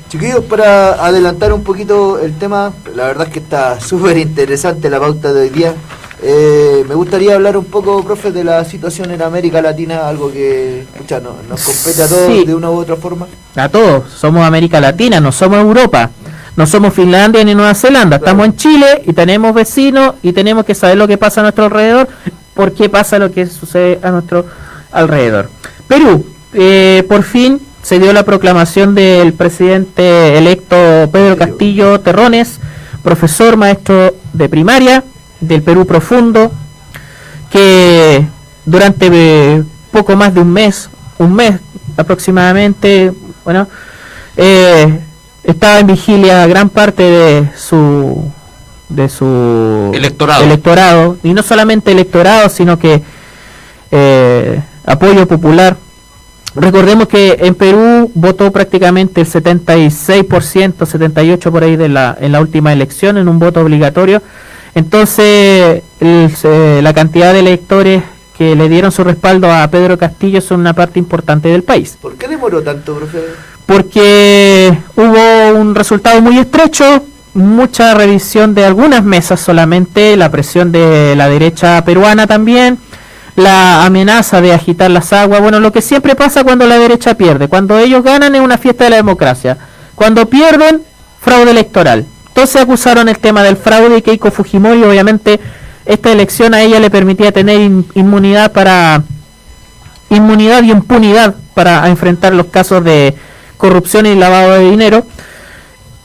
[0.09, 4.99] Chiquillos, para adelantar un poquito el tema, la verdad es que está súper interesante la
[4.99, 5.75] pauta de hoy día.
[6.23, 10.81] Eh, me gustaría hablar un poco, profe, de la situación en América Latina, algo que
[10.81, 12.45] escucha, no- nos compete a todos Sí.
[12.45, 13.27] de una u otra forma.
[13.55, 16.11] A todos, somos América Latina, no somos Europa,
[16.57, 20.75] no somos Finlandia ni Nueva Zelanda, estamos en Chile y tenemos vecinos y tenemos que
[20.75, 22.09] saber lo que pasa a nuestro alrededor,
[22.55, 24.45] por qué pasa lo que sucede a nuestro
[24.91, 25.51] alrededor.
[25.87, 30.77] Perú, eh, por fin se dio la proclamación del presidente electo
[31.11, 32.61] Pedro Castillo Terrones,
[33.03, 35.05] profesor maestro de primaria
[35.41, 36.53] del Perú profundo,
[37.51, 38.27] que
[38.67, 41.61] durante eh, poco más de un mes, un mes
[41.97, 43.11] aproximadamente,
[43.43, 43.67] bueno,
[44.37, 45.01] eh,
[45.43, 48.31] estaba en vigilia gran parte de su
[48.91, 50.45] de su Electorado.
[50.45, 53.01] electorado, y no solamente electorado, sino que
[53.91, 55.88] eh, apoyo popular.
[56.55, 62.41] Recordemos que en Perú votó prácticamente el 76%, 78% por ahí de la, en la
[62.41, 64.23] última elección, en un voto obligatorio.
[64.75, 68.03] Entonces, el- la cantidad de electores
[68.37, 71.97] que le dieron su respaldo a Pedro Castillo son una parte importante del país.
[72.01, 73.19] ¿Por qué demoró tanto, profe?
[73.67, 77.05] Porque hubo un resultado muy estrecho,
[77.35, 82.79] mucha revisión de algunas mesas solamente, la presión de la derecha peruana también,
[83.39, 87.49] la amenaza de agitar las aguas, bueno, lo que siempre pasa cuando la derecha pierde,
[87.49, 89.57] cuando ellos ganan es una fiesta de la democracia,
[89.95, 90.83] cuando pierden,
[91.21, 92.05] fraude electoral.
[92.29, 95.39] Entonces acusaron el tema del fraude y Keiko Fujimori, obviamente
[95.87, 99.03] esta elección a ella le permitía tener in- inmunidad para
[100.11, 103.15] inmunidad y impunidad para enfrentar los casos de
[103.57, 105.07] corrupción y lavado de dinero.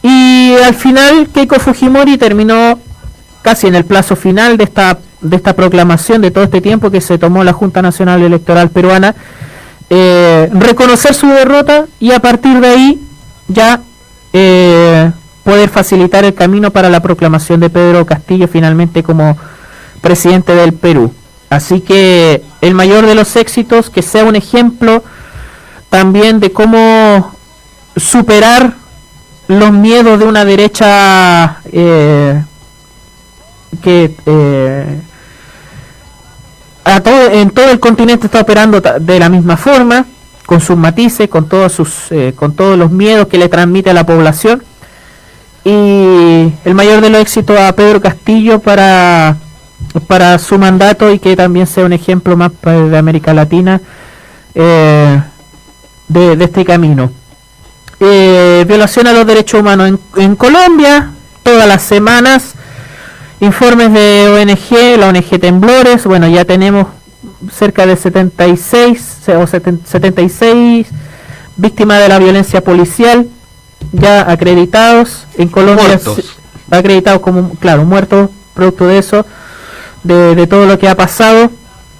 [0.01, 2.79] Y al final Keiko Fujimori terminó
[3.41, 7.01] casi en el plazo final de esta de esta proclamación de todo este tiempo que
[7.01, 9.15] se tomó la Junta Nacional Electoral Peruana,
[9.89, 13.01] eh, reconocer su derrota y a partir de ahí
[13.47, 13.81] ya
[14.33, 15.11] eh,
[15.43, 19.37] poder facilitar el camino para la proclamación de Pedro Castillo finalmente como
[20.01, 21.13] presidente del Perú.
[21.49, 25.03] Así que el mayor de los éxitos, que sea un ejemplo
[25.89, 27.35] también de cómo
[27.95, 28.73] superar
[29.47, 32.41] los miedos de una derecha eh,
[33.81, 35.01] que eh,
[36.83, 40.05] a todo, en todo el continente está operando de la misma forma,
[40.45, 43.93] con sus matices, con todos sus, eh, con todos los miedos que le transmite a
[43.93, 44.63] la población.
[45.63, 49.37] Y el mayor de los éxitos a Pedro Castillo para,
[50.07, 53.79] para su mandato y que también sea un ejemplo más de América Latina
[54.53, 55.21] eh,
[56.09, 57.11] de, de este camino.
[58.01, 61.11] Eh, violación a los derechos humanos en, en Colombia,
[61.43, 62.55] todas las semanas
[63.43, 66.87] informes de ONG, la ONG Temblores, bueno, ya tenemos
[67.51, 70.87] cerca de 76 se- o seten- 76
[71.57, 73.27] víctimas de la violencia policial
[73.91, 76.37] ya acreditados en Colombia Muertos.
[76.71, 79.25] acreditados como claro muertos producto de eso
[80.03, 81.51] de, de todo lo que ha pasado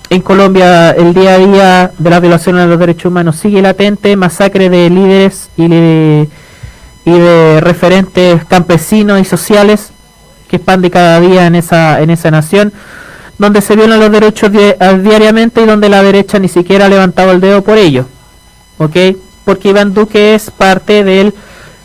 [0.10, 4.15] en Colombia el día a día de la violación a los derechos humanos sigue latente
[4.15, 6.30] masacre de líderes y de,
[7.06, 9.91] y de referentes campesinos y sociales
[10.54, 12.72] que expande cada día en esa en esa nación
[13.40, 16.90] donde se violan los derechos di- a- diariamente y donde la derecha ni siquiera ha
[16.90, 18.06] levantado el dedo por ello
[18.78, 18.96] ¿ok?
[19.46, 21.34] porque Iván Duque es parte del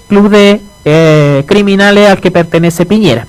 [0.08, 3.26] club de eh, criminales al que pertenece Piñera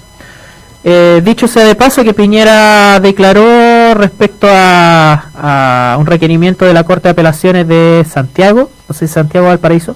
[0.84, 7.07] Eh, dicho sea de paso que Piñera declaró respecto a, un requerimiento de la Corte
[7.07, 9.95] de Apelaciones de Santiago, sé si Santiago o Valparaíso,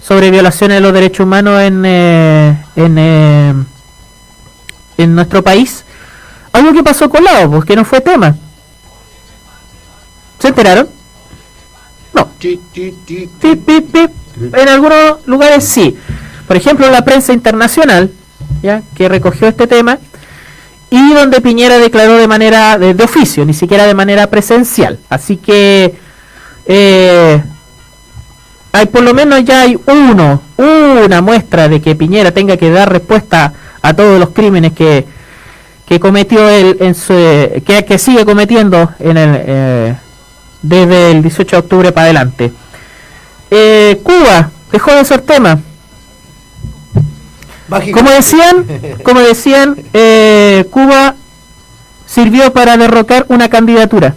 [0.00, 3.54] sobre violaciones de los derechos humanos en, eh, en, eh,
[4.96, 5.84] en nuestro país.
[6.52, 8.34] Algo que pasó colado, pues que no fue tema.
[10.38, 10.88] ¿Se enteraron?
[12.14, 12.30] No.
[14.52, 15.96] En algunos lugares sí.
[16.46, 18.10] Por ejemplo, la prensa internacional,
[18.62, 19.98] ya que recogió este tema,
[20.90, 24.98] y donde Piñera declaró de manera de, de oficio, ni siquiera de manera presencial.
[25.08, 25.94] Así que
[26.66, 27.42] eh,
[28.72, 32.92] hay por lo menos ya hay uno, una muestra de que Piñera tenga que dar
[32.92, 33.52] respuesta
[33.88, 35.06] a todos los crímenes que,
[35.86, 37.14] que cometió él en su,
[37.64, 39.96] que, que sigue cometiendo en el, eh,
[40.62, 42.52] desde el 18 de octubre para adelante.
[43.50, 45.60] Eh, Cuba dejó de ser tema.
[47.68, 48.66] Como decían,
[49.02, 51.14] como decían, eh, Cuba
[52.06, 54.14] sirvió para derrocar una candidatura.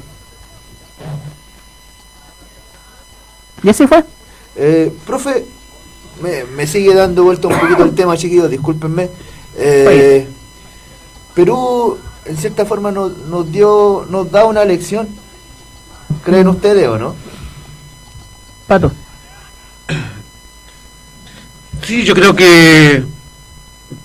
[3.64, 4.04] Y así fue.
[4.56, 5.46] Eh, profe,
[6.22, 9.10] me, me sigue dando vuelta un poquito el tema, chiquillos, discúlpenme.
[9.62, 10.28] Eh,
[11.36, 15.08] Perú, en cierta forma, nos, nos dio, nos da una lección.
[16.24, 17.16] ¿Creen ustedes o no?
[18.68, 18.92] Pato.
[21.84, 23.04] Sí, yo creo que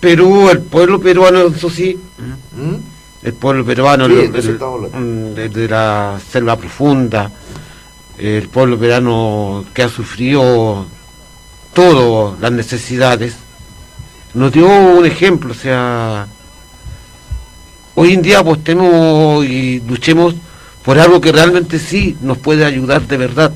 [0.00, 1.98] Perú, el pueblo peruano, eso sí,
[3.22, 4.12] el pueblo peruano ¿Mm?
[4.12, 7.30] Sí, el- de eso el- estamos mm, la selva profunda,
[8.18, 10.86] el pueblo peruano que ha sufrido
[11.74, 13.34] todo, las necesidades,
[14.34, 16.26] nos dio un ejemplo, o sea,
[17.94, 20.34] hoy en día apostemos y luchemos
[20.84, 23.52] por algo que realmente sí nos puede ayudar de verdad.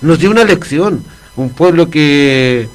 [0.00, 1.04] Nos dio una lección,
[1.36, 2.68] un pueblo que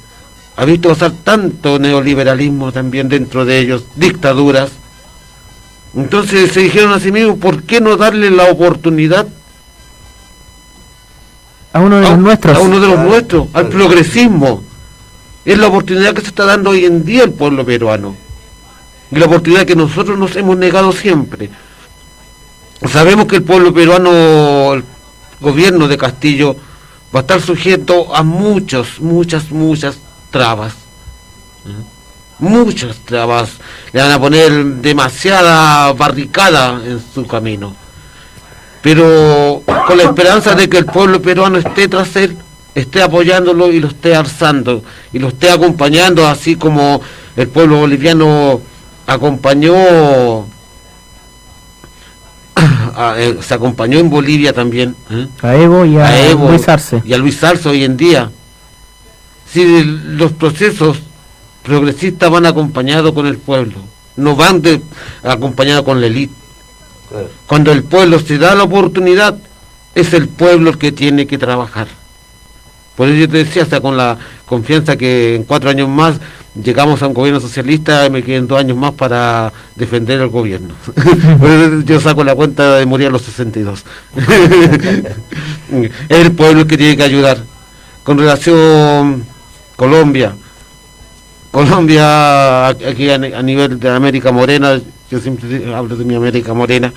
[0.56, 4.70] ha visto pasar tanto neoliberalismo también dentro de ellos, dictaduras.
[5.96, 9.26] Entonces se dijeron a sí mismos, ¿por qué no darle la oportunidad
[11.72, 12.56] A uno de los nuestros.
[12.56, 14.67] a uno de los nuestros, al progresismo?
[15.44, 18.16] Es la oportunidad que se está dando hoy en día al pueblo peruano.
[19.10, 21.50] Y la oportunidad que nosotros nos hemos negado siempre.
[22.90, 24.84] Sabemos que el pueblo peruano, el
[25.40, 26.56] gobierno de Castillo,
[27.14, 29.98] va a estar sujeto a muchos, muchas, muchas
[30.30, 30.74] trabas.
[32.38, 33.50] Muchas trabas.
[33.92, 37.74] Le van a poner demasiada barricada en su camino.
[38.82, 42.36] Pero con la esperanza de que el pueblo peruano esté tras él,
[42.74, 44.82] esté apoyándolo y lo esté alzando
[45.12, 47.00] y lo esté acompañando, así como
[47.36, 48.60] el pueblo boliviano
[49.06, 49.74] acompañó
[52.96, 55.26] a- eh, se acompañó en Bolivia también ¿eh?
[55.42, 57.02] A Evo y a, a Evo Luis Arce.
[57.04, 58.30] y a Luis Arce hoy en día.
[59.52, 60.98] Si el- los procesos
[61.62, 63.76] progresistas van acompañados con el pueblo,
[64.16, 64.80] no van de,
[65.22, 66.34] acompañados con la élite.
[67.46, 69.38] Cuando el pueblo se da la oportunidad,
[69.94, 71.88] es el pueblo el que tiene que trabajar.
[72.98, 76.16] Por eso yo te decía, hasta con la confianza que en cuatro años más
[76.60, 80.74] llegamos a un gobierno socialista y me quedan dos años más para defender el gobierno.
[81.84, 83.84] Yo saco la cuenta de morir a los 62.
[86.08, 87.38] es el pueblo que tiene que ayudar.
[88.02, 89.24] Con relación
[89.76, 90.34] Colombia,
[91.52, 96.92] Colombia aquí a nivel de América Morena, yo siempre hablo de mi América Morena,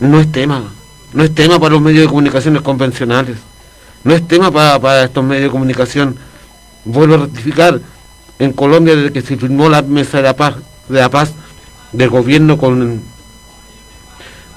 [0.00, 0.64] no es tema,
[1.12, 3.36] no es tema para los medios de comunicaciones convencionales,
[4.04, 6.16] no es tema para, para estos medios de comunicación.
[6.84, 7.80] Vuelvo a rectificar,
[8.38, 10.56] en Colombia desde que se firmó la mesa de la paz,
[10.88, 11.32] de la paz
[11.92, 13.02] del gobierno con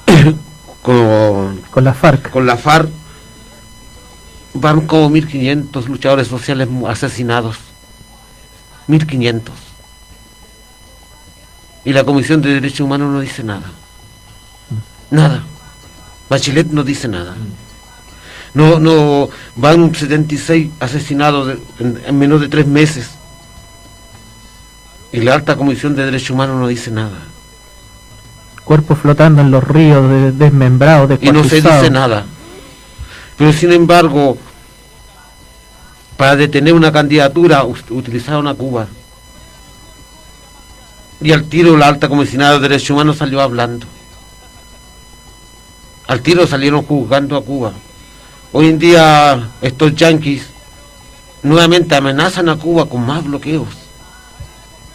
[0.81, 2.89] con, con la FARC, con la FARC
[4.53, 7.57] van como 1500 luchadores sociales asesinados.
[8.87, 9.53] 1500.
[11.85, 13.71] Y la Comisión de Derechos Humanos no dice nada.
[15.09, 15.43] Nada.
[16.29, 17.35] Bachelet no dice nada.
[18.53, 23.11] No, no, van 76 asesinados de- en, en menos de tres meses.
[25.13, 27.17] Y la alta Comisión de Derechos Humanos no dice nada.
[28.65, 32.25] cuerpos flotando en los ríos, de- desmembrados, y no se dice nada.
[33.37, 34.37] Pero sin embargo,
[36.15, 38.87] para detener una candidatura utilizaron a Cuba.
[41.21, 43.85] Y al tiro la alta comisionada de derechos humanos salió hablando.
[46.07, 47.73] Al tiro salieron juzgando a Cuba.
[48.53, 50.47] Hoy en día estos yanquis
[51.43, 53.69] nuevamente amenazan a Cuba con más bloqueos.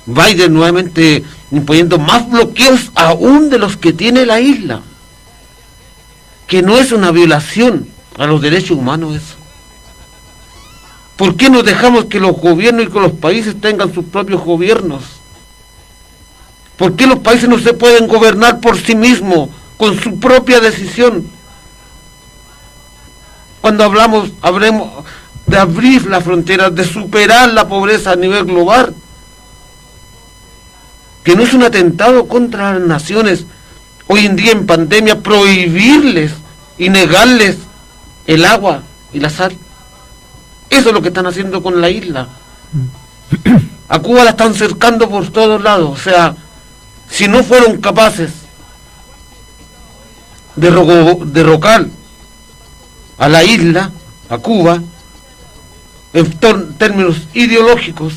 [0.04, 4.82] Biden nuevamente imponiendo más bloqueos aún de los que tiene la isla
[6.46, 7.88] que no es una violación
[8.18, 9.36] a los derechos humanos eso.
[11.16, 15.02] ¿Por qué nos dejamos que los gobiernos y que los países tengan sus propios gobiernos?
[16.76, 21.26] ¿Por qué los países no se pueden gobernar por sí mismos, con su propia decisión?
[23.66, 25.04] Cuando hablamos, hablemos
[25.44, 28.94] de abrir las fronteras, de superar la pobreza a nivel global,
[31.24, 33.44] que no es un atentado contra las naciones,
[34.06, 36.30] hoy en día en pandemia prohibirles
[36.78, 37.56] y negarles
[38.28, 39.56] el agua y la sal.
[40.70, 42.28] Eso es lo que están haciendo con la isla.
[43.88, 45.90] A Cuba la están cercando por todos lados.
[45.90, 46.36] O sea,
[47.10, 48.30] si no fueron capaces
[50.54, 51.86] de derrocar
[53.18, 53.90] a la isla,
[54.28, 54.80] a Cuba,
[56.12, 58.14] en términos ideológicos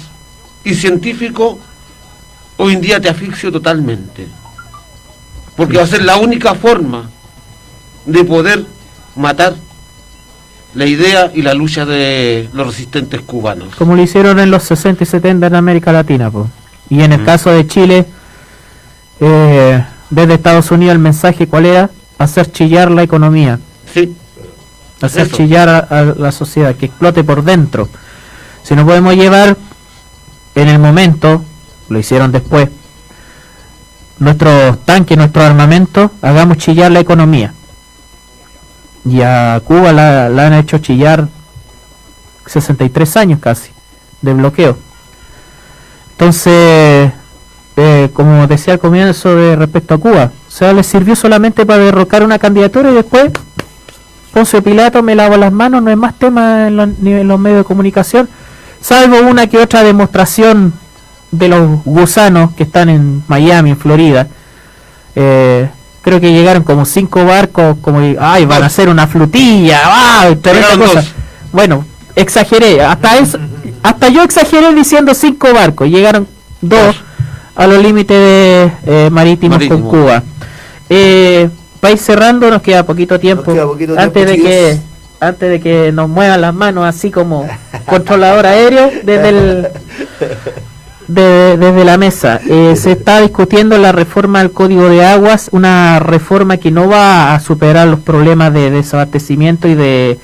[0.63, 1.57] y científicos,
[2.57, 4.27] hoy en día te asfixio totalmente.
[5.55, 7.09] Porque va a ser la única forma
[8.05, 8.65] de poder
[9.15, 9.55] matar
[10.73, 13.75] la idea y la lucha de los resistentes cubanos.
[13.75, 16.29] como lo hicieron en los 60 y 70 en América Latina.
[16.29, 16.49] po.
[16.89, 18.05] Y en el caso de Chile,
[19.19, 21.89] eh, desde Estados Unidos el mensaje cuál era?
[22.17, 23.59] Hacer chillar la economía.
[23.93, 24.15] Sí.
[25.01, 25.37] Hacer Eso.
[25.37, 27.87] chillar a, a la sociedad, que explote por dentro.
[28.63, 29.55] Si no podemos llevar
[30.55, 31.43] en el momento,
[31.87, 32.69] lo hicieron después,
[34.19, 37.53] nuestros tanques, nuestro armamento, hagamos chillar la economía.
[39.05, 41.27] y a Cuba la, la han hecho chillar
[42.45, 43.71] 63 años casi
[44.21, 44.77] de bloqueo.
[46.11, 47.11] Entonces,
[47.77, 51.83] eh, como decía al comienzo de respecto a Cuba, o sea, les sirvió solamente para
[51.85, 53.31] derrocar una candidatura y después
[54.33, 57.39] Poncio Pilato me lavo las manos, no hay más tema en los, ni en los
[57.39, 58.29] medios de comunicación,
[58.81, 60.73] salvo una que otra demostración
[61.31, 64.27] de los gusanos que están en Miami, en Florida.
[65.15, 65.69] Eh,
[66.01, 69.07] creo que llegaron como cinco barcos, como, ay, van a hacer una
[70.37, 71.03] tremenda Llegaron cosa.
[71.51, 71.85] Bueno,
[72.15, 73.39] exageré, hasta eso,
[73.83, 76.27] hasta yo exageré diciendo cinco barcos, llegaron
[76.61, 76.95] dos
[77.55, 79.81] a los límites de, eh, marítimos con.
[79.81, 80.23] Cuba.
[80.89, 81.49] Eh,
[81.79, 83.53] para ir cerrando, nos queda poquito tiempo.
[83.53, 84.77] queda poquito antes tiempo, de que
[85.21, 87.47] antes de que nos muevan las manos así como
[87.85, 89.67] controlador aéreo desde el
[91.07, 92.39] de- desde la mesa.
[92.47, 97.33] Eh, se está discutiendo la reforma al Código de Aguas, una reforma que no va
[97.33, 100.19] a superar los problemas de desabastecimiento y de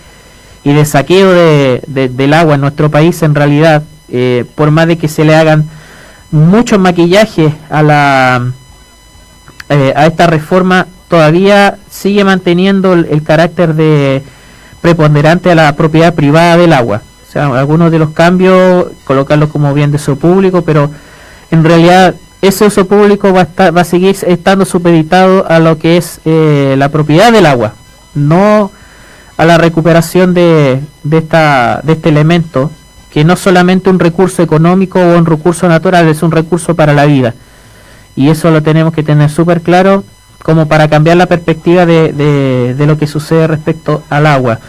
[0.64, 4.88] y de saqueo de, de- del agua en nuestro país en realidad, eh, por más
[4.88, 5.66] de que se le hagan
[6.32, 8.52] muchos maquillajes a la
[9.70, 14.24] eh, a esta reforma todavía sigue manteniendo el, el carácter de
[14.82, 17.02] preponderante a la propiedad privada del agua.
[17.28, 20.92] O sea, algunos de los cambios colocarlos como bien de uso público, pero
[21.52, 25.78] en realidad ese uso público va a, estar, va a seguir estando supeditado a lo
[25.80, 27.74] que es eh, la propiedad del agua,
[28.14, 28.72] no
[29.38, 32.72] a la recuperación de, de, esta, de este elemento,
[33.10, 37.06] que no solamente un recurso económico o un recurso natural, es un recurso para la
[37.06, 37.34] vida.
[38.16, 40.04] Y eso lo tenemos que tener súper claro
[40.46, 42.14] como para cambiar la perspectiva de,
[42.78, 44.60] de- lo que sucede respecto al agua.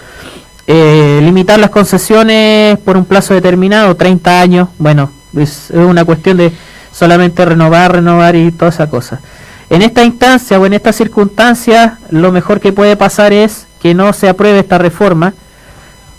[0.66, 6.38] Eh, limitar las concesiones por un plazo determinado, 30 años, bueno, es, es una cuestión
[6.38, 6.50] de
[6.92, 9.20] solamente renovar, renovar y toda esa cosa.
[9.68, 14.14] En esta instancia o en estas circunstancias, lo mejor que puede pasar es que no
[14.14, 15.34] se apruebe esta reforma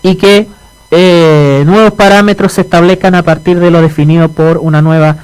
[0.04, 0.48] y que
[0.92, 5.16] eh, nuevos parámetros se establezcan a partir de lo definido por una nueva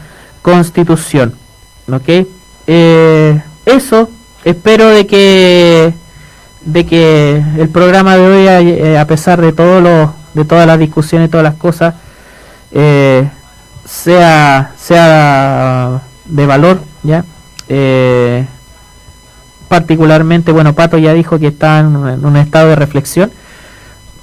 [0.41, 1.35] constitución.
[1.91, 2.25] ¿Ok?
[2.65, 4.09] Eh, eso,
[4.43, 5.93] espero de que
[6.65, 10.79] de que el programa de hoy, eh, a pesar de todo lo, de todas las
[10.79, 11.95] discusiones todas las cosas,
[12.71, 13.27] eh,
[13.85, 17.25] sea sea de valor, ya.
[17.67, 18.45] Eh,
[19.67, 23.31] particularmente, bueno, Pato ya dijo que está en, un- estado de reflexión.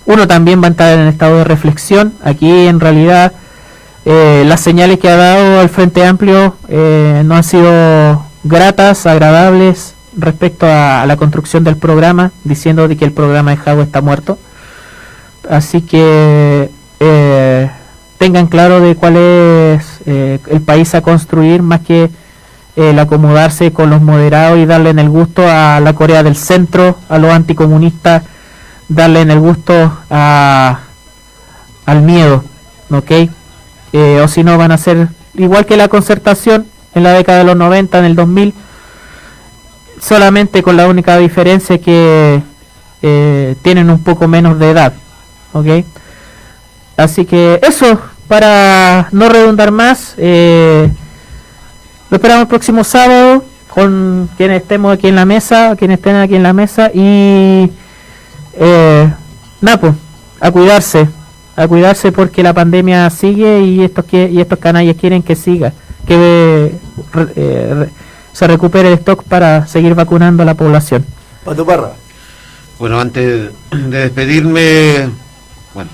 [0.06, 2.14] Uno también va a estar en estado de reflexión.
[2.24, 3.32] Aquí, en realidad,
[4.05, 9.94] eh, las señales que ha dado el Frente Amplio eh, no han sido gratas, agradables
[10.16, 14.39] respecto a, la construcción del programa, diciendo de que el programa de Jago está muerto.
[15.49, 16.70] Así que
[17.01, 17.70] eh,
[18.19, 22.11] tengan claro de cuál es eh, el país a construir, más que
[22.77, 26.99] el acomodarse con los moderados y darle en el gusto a la Corea del Centro,
[27.09, 28.23] a los anticomunistas,
[28.89, 30.81] darle en el gusto a,
[31.87, 32.45] al miedo,
[32.91, 33.11] ¿ok?
[33.93, 37.45] Eh, o si no van a ser igual que la concertación en la década de
[37.45, 38.55] los 90, en el 2000,
[40.01, 42.43] solamente con la única diferencia que
[43.02, 44.93] eh, tienen un poco menos de edad,
[45.52, 45.66] ¿ok?
[46.97, 47.98] Así que eso,
[48.28, 50.90] para no redundar más, eh,
[52.10, 56.35] lo esperamos el próximo sábado con quienes estemos aquí en la mesa, quienes estén aquí
[56.35, 57.70] en la mesa y
[58.59, 59.12] eh,
[59.60, 59.94] nada, pues,
[60.40, 61.09] a cuidarse,
[61.56, 65.72] a cuidarse porque la pandemia sigue y estos que y estos canallas quieren que siga,
[66.06, 66.74] que
[67.36, 67.90] eh, re-
[68.32, 71.05] se recupere el stock para seguir vacunando a la población.
[71.44, 71.93] Pato Parra.
[72.78, 75.11] Bueno, antes de despedirme,
[75.74, 75.90] bueno,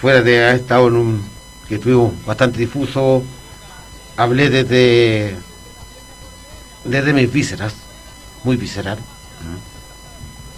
[0.00, 1.38] fuera de haber estado en un
[1.68, 3.22] que estuvimos bastante difuso,
[4.16, 5.36] hablé desde
[6.84, 7.74] desde mis vísceras,
[8.44, 8.98] muy visceral.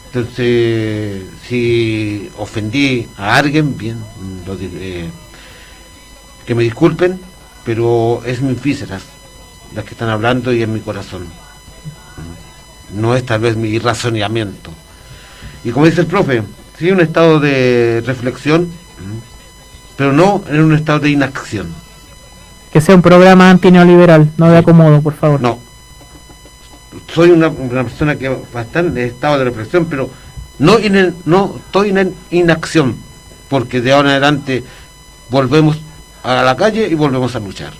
[0.06, 4.02] Entonces, si ofendí a alguien, bien,
[4.46, 5.10] lo diré,
[6.46, 7.20] que me disculpen,
[7.64, 9.02] pero es mis vísceras
[9.74, 11.26] las que están hablando y es mi corazón.
[12.94, 14.72] No es tal vez mi razonamiento.
[15.64, 16.42] Y como dice el profe,
[16.78, 18.70] sí, un estado de reflexión,
[19.96, 21.68] pero no en un estado de inacción.
[22.72, 25.40] Que sea un programa antineoliberal, no de acomodo, por favor.
[25.40, 25.58] No.
[27.12, 30.10] Soy una, una persona que va a estar en estado de reflexión, pero
[30.58, 32.96] no, en no estoy en inacción,
[33.48, 34.64] porque de ahora en adelante
[35.28, 35.78] volvemos
[36.22, 37.72] a la calle y volvemos a luchar.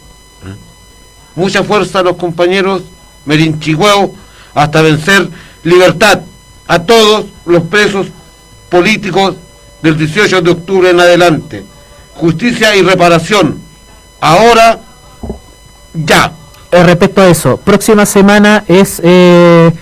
[1.41, 2.83] Mucha fuerza a los compañeros,
[3.25, 4.13] Merinchigüeo,
[4.53, 5.27] hasta vencer
[5.65, 6.21] libertad
[6.69, 8.09] a todos los presos
[8.69, 9.37] políticos
[9.81, 11.65] del 18 de octubre en adelante.
[12.13, 13.59] Justicia y reparación.
[14.21, 14.81] Ahora,
[15.95, 16.31] ya.
[16.71, 19.73] Eh, respecto a eso, próxima semana es eh,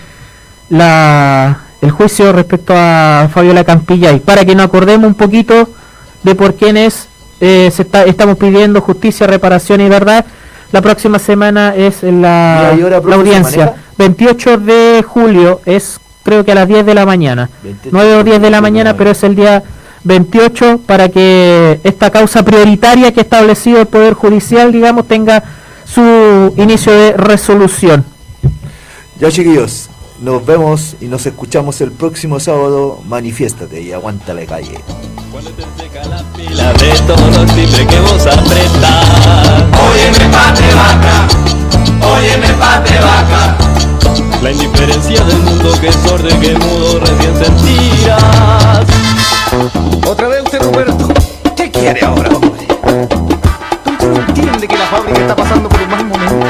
[0.69, 5.69] la el juicio respecto a Fabiola Campillay, para que nos acordemos un poquito
[6.23, 7.09] de por quiénes
[7.41, 10.25] eh, se está, estamos pidiendo justicia, reparación y verdad.
[10.71, 13.65] La próxima semana es la, la ¿se audiencia.
[13.65, 13.83] maneja?
[13.97, 17.49] 28 de julio es creo que a las 10 de la mañana.
[17.91, 19.63] 9 o 10 de la mañana, pero es el día
[20.03, 25.43] 28 para que esta causa prioritaria que ha establecido el Poder Judicial, digamos, tenga
[25.85, 28.05] su inicio de resolución.
[29.19, 29.89] Ya chiquillos,
[30.21, 33.01] nos vemos y nos escuchamos el próximo sábado.
[33.05, 34.79] Manifiéstate y aguanta la calle.
[36.51, 39.07] La de todos los timbres que vos apretás.
[39.91, 41.27] Óyeme pate vaca,
[42.17, 43.57] óyeme pate vaca.
[44.41, 48.85] La indiferencia del mundo que es sordo y que mudo recién sentirás.
[50.07, 51.07] Otra vez usted, Roberto.
[51.55, 52.67] ¿Qué quiere ahora, hombre?
[53.91, 56.47] ¿Usted no entiende que la fábrica está pasando por un mal momento?